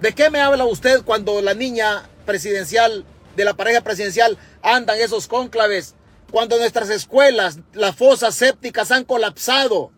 ¿De 0.00 0.14
qué 0.14 0.30
me 0.30 0.40
habla 0.40 0.64
usted 0.64 1.02
cuando 1.04 1.42
la 1.42 1.52
niña 1.52 2.08
presidencial, 2.24 3.04
de 3.36 3.44
la 3.44 3.52
pareja 3.52 3.82
presidencial, 3.82 4.38
andan 4.62 4.98
esos 4.98 5.26
cónclaves 5.26 5.94
cuando 6.36 6.58
nuestras 6.58 6.90
escuelas, 6.90 7.60
las 7.72 7.96
fosas 7.96 8.34
sépticas 8.34 8.90
han 8.90 9.04
colapsado. 9.04 9.90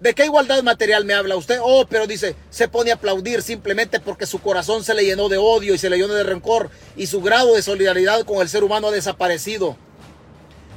¿De 0.00 0.14
qué 0.14 0.24
igualdad 0.24 0.62
material 0.62 1.04
me 1.04 1.12
habla 1.12 1.36
usted? 1.36 1.58
Oh, 1.62 1.84
pero 1.86 2.06
dice, 2.06 2.36
se 2.48 2.68
pone 2.68 2.90
a 2.90 2.94
aplaudir 2.94 3.42
simplemente 3.42 4.00
porque 4.00 4.24
su 4.24 4.40
corazón 4.40 4.82
se 4.82 4.94
le 4.94 5.04
llenó 5.04 5.28
de 5.28 5.36
odio 5.36 5.74
y 5.74 5.78
se 5.78 5.90
le 5.90 5.98
llenó 5.98 6.14
de 6.14 6.22
rencor 6.22 6.70
y 6.96 7.06
su 7.06 7.20
grado 7.20 7.54
de 7.54 7.60
solidaridad 7.60 8.24
con 8.24 8.40
el 8.40 8.48
ser 8.48 8.64
humano 8.64 8.88
ha 8.88 8.92
desaparecido. 8.92 9.76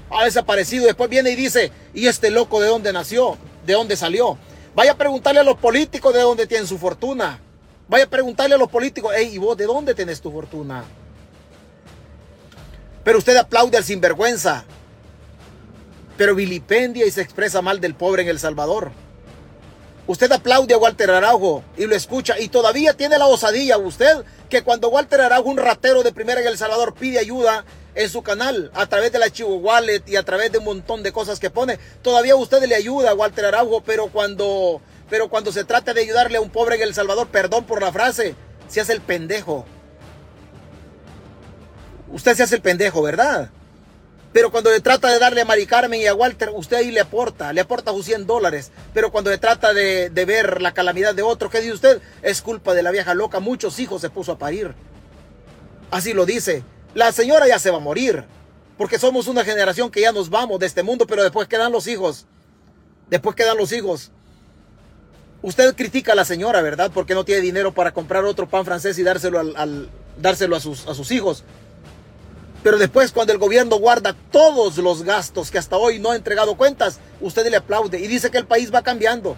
Ha 0.09 0.25
desaparecido. 0.25 0.87
Después 0.87 1.09
viene 1.09 1.31
y 1.31 1.35
dice, 1.37 1.71
¿y 1.93 2.07
este 2.07 2.29
loco 2.29 2.59
de 2.59 2.67
dónde 2.67 2.91
nació? 2.91 3.37
¿De 3.65 3.71
dónde 3.71 3.95
salió? 3.95 4.37
Vaya 4.75 4.91
a 4.91 4.97
preguntarle 4.97 5.39
a 5.39 5.45
los 5.45 5.55
políticos 5.55 6.13
de 6.13 6.19
dónde 6.19 6.47
tienen 6.47 6.67
su 6.67 6.77
fortuna. 6.77 7.39
Vaya 7.87 8.03
a 8.03 8.09
preguntarle 8.09 8.55
a 8.55 8.57
los 8.57 8.69
políticos, 8.69 9.13
hey, 9.15 9.29
¿y 9.31 9.37
vos 9.37 9.55
de 9.55 9.67
dónde 9.67 9.95
tenés 9.95 10.19
tu 10.19 10.33
fortuna? 10.33 10.83
Pero 13.05 13.19
usted 13.19 13.37
aplaude 13.37 13.77
al 13.77 13.85
sinvergüenza. 13.85 14.65
Pero 16.21 16.35
vilipendia 16.35 17.03
y 17.07 17.09
se 17.09 17.21
expresa 17.23 17.63
mal 17.63 17.81
del 17.81 17.95
pobre 17.95 18.21
en 18.21 18.27
El 18.27 18.37
Salvador. 18.37 18.91
Usted 20.05 20.31
aplaude 20.31 20.75
a 20.75 20.77
Walter 20.77 21.09
Araujo 21.09 21.63
y 21.75 21.87
lo 21.87 21.95
escucha 21.95 22.39
y 22.39 22.49
todavía 22.49 22.93
tiene 22.93 23.17
la 23.17 23.25
osadía 23.25 23.79
usted 23.79 24.23
que 24.47 24.61
cuando 24.61 24.89
Walter 24.89 25.19
Araujo, 25.19 25.49
un 25.49 25.57
ratero 25.57 26.03
de 26.03 26.13
primera 26.13 26.39
en 26.39 26.45
El 26.45 26.59
Salvador, 26.59 26.93
pide 26.93 27.17
ayuda 27.17 27.65
en 27.95 28.07
su 28.07 28.21
canal 28.21 28.69
a 28.75 28.85
través 28.85 29.11
de 29.11 29.17
la 29.17 29.31
Chivo 29.31 29.55
Wallet 29.55 30.03
y 30.05 30.15
a 30.15 30.21
través 30.21 30.51
de 30.51 30.59
un 30.59 30.65
montón 30.65 31.01
de 31.01 31.11
cosas 31.11 31.39
que 31.39 31.49
pone, 31.49 31.79
todavía 32.03 32.35
usted 32.35 32.63
le 32.67 32.75
ayuda 32.75 33.09
a 33.09 33.15
Walter 33.15 33.45
Araujo, 33.45 33.81
pero 33.81 34.11
cuando, 34.11 34.79
pero 35.09 35.27
cuando 35.27 35.51
se 35.51 35.63
trata 35.63 35.91
de 35.95 36.01
ayudarle 36.01 36.37
a 36.37 36.41
un 36.41 36.51
pobre 36.51 36.75
en 36.75 36.83
El 36.83 36.93
Salvador, 36.93 37.29
perdón 37.29 37.65
por 37.65 37.81
la 37.81 37.91
frase, 37.91 38.35
se 38.67 38.79
hace 38.79 38.93
el 38.93 39.01
pendejo. 39.01 39.65
Usted 42.09 42.35
se 42.35 42.43
hace 42.43 42.53
el 42.57 42.61
pendejo, 42.61 43.01
¿verdad? 43.01 43.49
Pero 44.33 44.49
cuando 44.49 44.71
le 44.71 44.79
trata 44.79 45.09
de 45.09 45.19
darle 45.19 45.41
a 45.41 45.45
Mari 45.45 45.65
Carmen 45.65 45.99
y 45.99 46.07
a 46.07 46.13
Walter, 46.13 46.51
usted 46.53 46.77
ahí 46.77 46.91
le 46.91 47.01
aporta, 47.01 47.51
le 47.51 47.61
aporta 47.61 47.91
sus 47.91 48.05
100 48.05 48.25
dólares. 48.25 48.71
Pero 48.93 49.11
cuando 49.11 49.29
le 49.29 49.37
trata 49.37 49.73
de, 49.73 50.09
ver 50.25 50.61
la 50.61 50.73
calamidad 50.73 51.13
de 51.13 51.21
otro, 51.21 51.49
¿qué 51.49 51.59
dice 51.59 51.73
usted? 51.73 52.01
Es 52.21 52.41
culpa 52.41 52.73
de 52.73 52.81
la 52.81 52.91
vieja 52.91 53.13
loca, 53.13 53.39
muchos 53.41 53.79
hijos 53.79 53.99
se 53.99 54.09
puso 54.09 54.31
a 54.31 54.37
parir. 54.37 54.73
Así 55.89 56.13
lo 56.13 56.25
dice. 56.25 56.63
La 56.93 57.11
señora 57.11 57.47
ya 57.47 57.59
se 57.59 57.71
va 57.71 57.77
a 57.77 57.81
morir. 57.81 58.23
Porque 58.77 58.97
somos 58.97 59.27
una 59.27 59.43
generación 59.43 59.91
que 59.91 60.01
ya 60.01 60.13
nos 60.13 60.29
vamos 60.29 60.59
de 60.59 60.65
este 60.65 60.81
mundo, 60.81 61.05
pero 61.05 61.23
después 61.23 61.47
quedan 61.47 61.71
los 61.71 61.87
hijos. 61.87 62.25
Después 63.09 63.35
quedan 63.35 63.57
los 63.57 63.73
hijos. 63.73 64.11
Usted 65.41 65.75
critica 65.75 66.13
a 66.13 66.15
la 66.15 66.23
señora, 66.23 66.61
¿verdad? 66.61 66.89
Porque 66.93 67.13
no 67.13 67.25
tiene 67.25 67.41
dinero 67.41 67.73
para 67.73 67.93
comprar 67.93 68.23
otro 68.23 68.47
pan 68.47 68.63
francés 68.63 68.97
y 68.97 69.03
dárselo, 69.03 69.39
al, 69.39 69.89
dárselo 70.17 70.55
a, 70.55 70.59
sus, 70.59 70.87
a 70.87 70.95
sus 70.95 71.11
hijos. 71.11 71.43
Pero 72.63 72.77
después, 72.77 73.11
cuando 73.11 73.33
el 73.33 73.39
gobierno 73.39 73.77
guarda 73.77 74.15
todos 74.31 74.77
los 74.77 75.03
gastos 75.03 75.49
que 75.49 75.57
hasta 75.57 75.77
hoy 75.77 75.99
no 75.99 76.11
ha 76.11 76.15
entregado 76.15 76.55
cuentas, 76.55 76.99
usted 77.19 77.49
le 77.49 77.57
aplaude 77.57 77.99
y 77.99 78.07
dice 78.07 78.29
que 78.29 78.37
el 78.37 78.45
país 78.45 78.73
va 78.73 78.83
cambiando. 78.83 79.35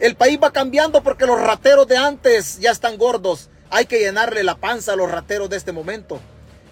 El 0.00 0.16
país 0.16 0.38
va 0.42 0.50
cambiando 0.50 1.02
porque 1.02 1.26
los 1.26 1.40
rateros 1.40 1.86
de 1.86 1.96
antes 1.96 2.58
ya 2.58 2.72
están 2.72 2.98
gordos. 2.98 3.50
Hay 3.70 3.86
que 3.86 4.00
llenarle 4.00 4.42
la 4.42 4.56
panza 4.56 4.94
a 4.94 4.96
los 4.96 5.10
rateros 5.10 5.48
de 5.48 5.58
este 5.58 5.70
momento. 5.72 6.18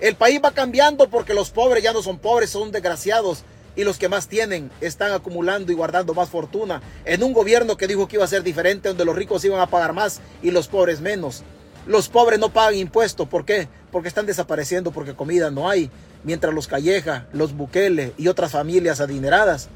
El 0.01 0.17
país 0.17 0.41
va 0.45 0.51
cambiando 0.51 1.09
porque 1.09 1.35
los 1.35 1.51
pobres 1.51 1.85
ya 1.85 1.93
no 1.93 2.03
son 2.03 2.19
pobres, 2.19 2.51
son 2.51 2.73
desgraciados. 2.73 3.45
Y 3.77 3.85
los 3.85 3.99
que 3.99 4.09
más 4.09 4.27
tienen 4.27 4.73
están 4.81 5.13
acumulando 5.13 5.71
y 5.71 5.77
guardando 5.77 6.13
más 6.13 6.29
fortuna. 6.29 6.83
En 7.05 7.23
un 7.23 7.33
gobierno 7.33 7.77
que 7.77 7.87
dijo 7.87 8.09
que 8.09 8.17
iba 8.17 8.25
a 8.25 8.29
ser 8.29 8.43
diferente, 8.43 8.89
donde 8.89 9.05
los 9.05 9.15
ricos 9.15 9.45
iban 9.45 9.61
a 9.61 9.69
pagar 9.69 9.93
más 9.93 10.21
y 10.43 10.51
los 10.51 10.67
pobres 10.67 11.01
menos. 11.01 11.45
Los 11.87 12.09
pobres 12.09 12.39
no 12.39 12.51
pagan 12.51 12.75
impuestos. 12.75 13.29
¿Por 13.29 13.45
qué? 13.45 13.69
Porque 13.91 14.09
están 14.09 14.27
desapareciendo, 14.27 14.91
porque 14.91 15.15
comida 15.15 15.51
no 15.51 15.69
hay. 15.69 15.91
Mientras 16.25 16.53
los 16.53 16.67
Calleja, 16.67 17.27
los 17.33 17.57
Bukele 17.57 18.13
y 18.19 18.29
otras 18.29 18.53
familias 18.53 19.01
adineradas 19.01 19.69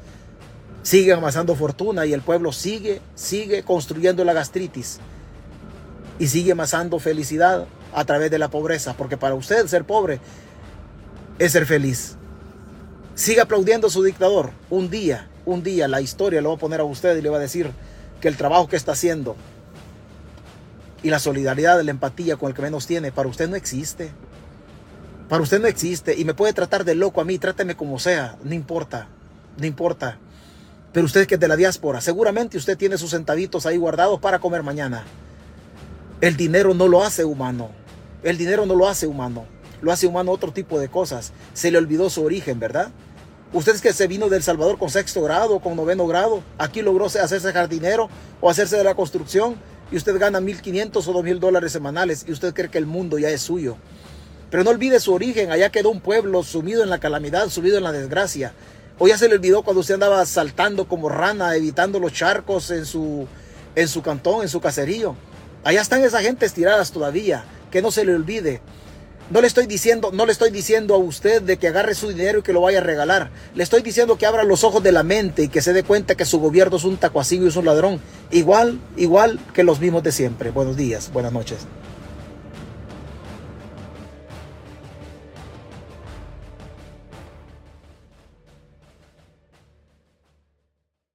siguen 0.83 1.17
amasando 1.17 1.55
fortuna 1.55 2.05
y 2.05 2.13
el 2.13 2.21
pueblo 2.21 2.51
sigue, 2.51 3.01
sigue 3.15 3.63
construyendo 3.63 4.25
la 4.25 4.33
gastritis 4.33 4.99
y 6.19 6.27
sigue 6.27 6.51
amasando 6.51 6.99
felicidad 6.99 7.65
a 7.93 8.05
través 8.05 8.29
de 8.29 8.39
la 8.39 8.49
pobreza, 8.49 8.93
porque 8.97 9.17
para 9.17 9.35
usted 9.35 9.65
ser 9.67 9.85
pobre 9.85 10.19
es 11.39 11.51
ser 11.53 11.65
feliz. 11.65 12.15
Sigue 13.15 13.41
aplaudiendo 13.41 13.87
a 13.87 13.89
su 13.89 14.03
dictador. 14.03 14.51
Un 14.69 14.89
día, 14.89 15.29
un 15.45 15.63
día 15.63 15.87
la 15.87 16.01
historia 16.01 16.41
lo 16.41 16.49
va 16.49 16.55
a 16.55 16.59
poner 16.59 16.81
a 16.81 16.83
usted 16.83 17.15
y 17.17 17.21
le 17.21 17.29
va 17.29 17.37
a 17.37 17.41
decir 17.41 17.71
que 18.19 18.27
el 18.27 18.37
trabajo 18.37 18.67
que 18.67 18.75
está 18.75 18.93
haciendo 18.93 19.35
y 21.03 21.09
la 21.09 21.19
solidaridad, 21.19 21.81
la 21.81 21.91
empatía 21.91 22.37
con 22.37 22.49
el 22.49 22.55
que 22.55 22.61
menos 22.61 22.87
tiene, 22.87 23.11
para 23.11 23.29
usted 23.29 23.49
no 23.49 23.55
existe. 23.55 24.11
Para 25.29 25.43
usted 25.43 25.61
no 25.61 25.67
existe 25.67 26.17
y 26.17 26.25
me 26.25 26.33
puede 26.33 26.53
tratar 26.53 26.85
de 26.85 26.95
loco 26.95 27.21
a 27.21 27.25
mí, 27.25 27.37
tráteme 27.37 27.75
como 27.75 27.99
sea, 27.99 28.37
no 28.43 28.53
importa, 28.53 29.09
no 29.57 29.65
importa. 29.65 30.17
Pero 30.93 31.05
usted 31.05 31.27
que 31.27 31.35
es 31.35 31.39
de 31.39 31.47
la 31.47 31.55
diáspora, 31.55 32.01
seguramente 32.01 32.57
usted 32.57 32.77
tiene 32.77 32.97
sus 32.97 33.11
centavitos 33.11 33.65
ahí 33.65 33.77
guardados 33.77 34.19
para 34.19 34.39
comer 34.39 34.63
mañana. 34.63 35.03
El 36.21 36.37
dinero 36.37 36.73
no 36.73 36.87
lo 36.87 37.03
hace 37.03 37.25
humano. 37.25 37.71
El 38.21 38.37
dinero 38.37 38.65
no 38.65 38.75
lo 38.75 38.87
hace 38.87 39.07
humano. 39.07 39.45
Lo 39.81 39.91
hace 39.91 40.07
humano 40.07 40.31
otro 40.31 40.53
tipo 40.53 40.79
de 40.79 40.87
cosas. 40.87 41.33
Se 41.53 41.71
le 41.71 41.77
olvidó 41.77 42.09
su 42.09 42.23
origen, 42.23 42.59
¿verdad? 42.59 42.91
Usted 43.51 43.75
es 43.75 43.81
que 43.81 43.91
se 43.91 44.07
vino 44.07 44.29
del 44.29 44.41
Salvador 44.41 44.77
con 44.77 44.89
sexto 44.89 45.21
grado, 45.21 45.59
con 45.59 45.75
noveno 45.75 46.07
grado. 46.07 46.41
Aquí 46.57 46.81
logró 46.81 47.07
hacerse 47.07 47.51
jardinero 47.51 48.07
o 48.39 48.49
hacerse 48.49 48.77
de 48.77 48.83
la 48.83 48.95
construcción 48.95 49.55
y 49.93 49.97
usted 49.97 50.17
gana 50.17 50.39
1.500 50.39 51.07
o 51.07 51.13
2.000 51.21 51.37
dólares 51.37 51.71
semanales 51.71 52.25
y 52.27 52.31
usted 52.31 52.51
cree 52.55 52.67
que 52.67 52.79
el 52.79 52.87
mundo 52.87 53.19
ya 53.19 53.29
es 53.29 53.41
suyo. 53.41 53.77
Pero 54.49 54.63
no 54.63 54.71
olvide 54.71 54.99
su 54.99 55.13
origen, 55.13 55.51
allá 55.51 55.69
quedó 55.69 55.91
un 55.91 56.01
pueblo 56.01 56.41
sumido 56.41 56.81
en 56.81 56.89
la 56.89 56.97
calamidad, 56.97 57.47
sumido 57.49 57.77
en 57.77 57.83
la 57.83 57.91
desgracia. 57.91 58.53
O 58.97 59.07
ya 59.07 59.19
se 59.19 59.29
le 59.29 59.35
olvidó 59.35 59.61
cuando 59.61 59.81
usted 59.81 59.93
andaba 59.93 60.25
saltando 60.25 60.87
como 60.87 61.09
rana, 61.09 61.55
evitando 61.55 61.99
los 61.99 62.11
charcos 62.11 62.71
en 62.71 62.87
su, 62.87 63.27
en 63.75 63.87
su 63.87 64.01
cantón, 64.01 64.41
en 64.41 64.49
su 64.49 64.59
caserío. 64.59 65.15
Allá 65.63 65.81
están 65.81 66.03
esas 66.03 66.23
gentes 66.23 66.53
tiradas 66.53 66.91
todavía, 66.91 67.45
que 67.69 67.83
no 67.83 67.91
se 67.91 68.03
le 68.03 68.15
olvide. 68.15 68.61
No 69.29 69.41
le 69.41 69.47
estoy 69.47 69.67
diciendo, 69.67 70.11
no 70.13 70.25
le 70.25 70.31
estoy 70.31 70.51
diciendo 70.51 70.93
a 70.93 70.97
usted 70.97 71.41
de 71.41 71.57
que 71.57 71.69
agarre 71.69 71.95
su 71.95 72.09
dinero 72.09 72.39
y 72.39 72.41
que 72.41 72.53
lo 72.53 72.61
vaya 72.61 72.79
a 72.79 72.83
regalar. 72.83 73.31
Le 73.55 73.63
estoy 73.63 73.81
diciendo 73.81 74.17
que 74.17 74.25
abra 74.25 74.43
los 74.43 74.63
ojos 74.63 74.83
de 74.83 74.91
la 74.91 75.03
mente 75.03 75.43
y 75.43 75.47
que 75.47 75.61
se 75.61 75.73
dé 75.73 75.83
cuenta 75.83 76.15
que 76.15 76.25
su 76.25 76.39
gobierno 76.39 76.77
es 76.77 76.83
un 76.83 76.97
tacuacillo 76.97 77.45
y 77.45 77.47
es 77.47 77.55
un 77.55 77.65
ladrón. 77.65 78.01
Igual, 78.31 78.79
igual 78.97 79.39
que 79.53 79.63
los 79.63 79.79
mismos 79.79 80.03
de 80.03 80.11
siempre. 80.11 80.51
Buenos 80.51 80.75
días, 80.75 81.09
buenas 81.13 81.31
noches. 81.31 81.59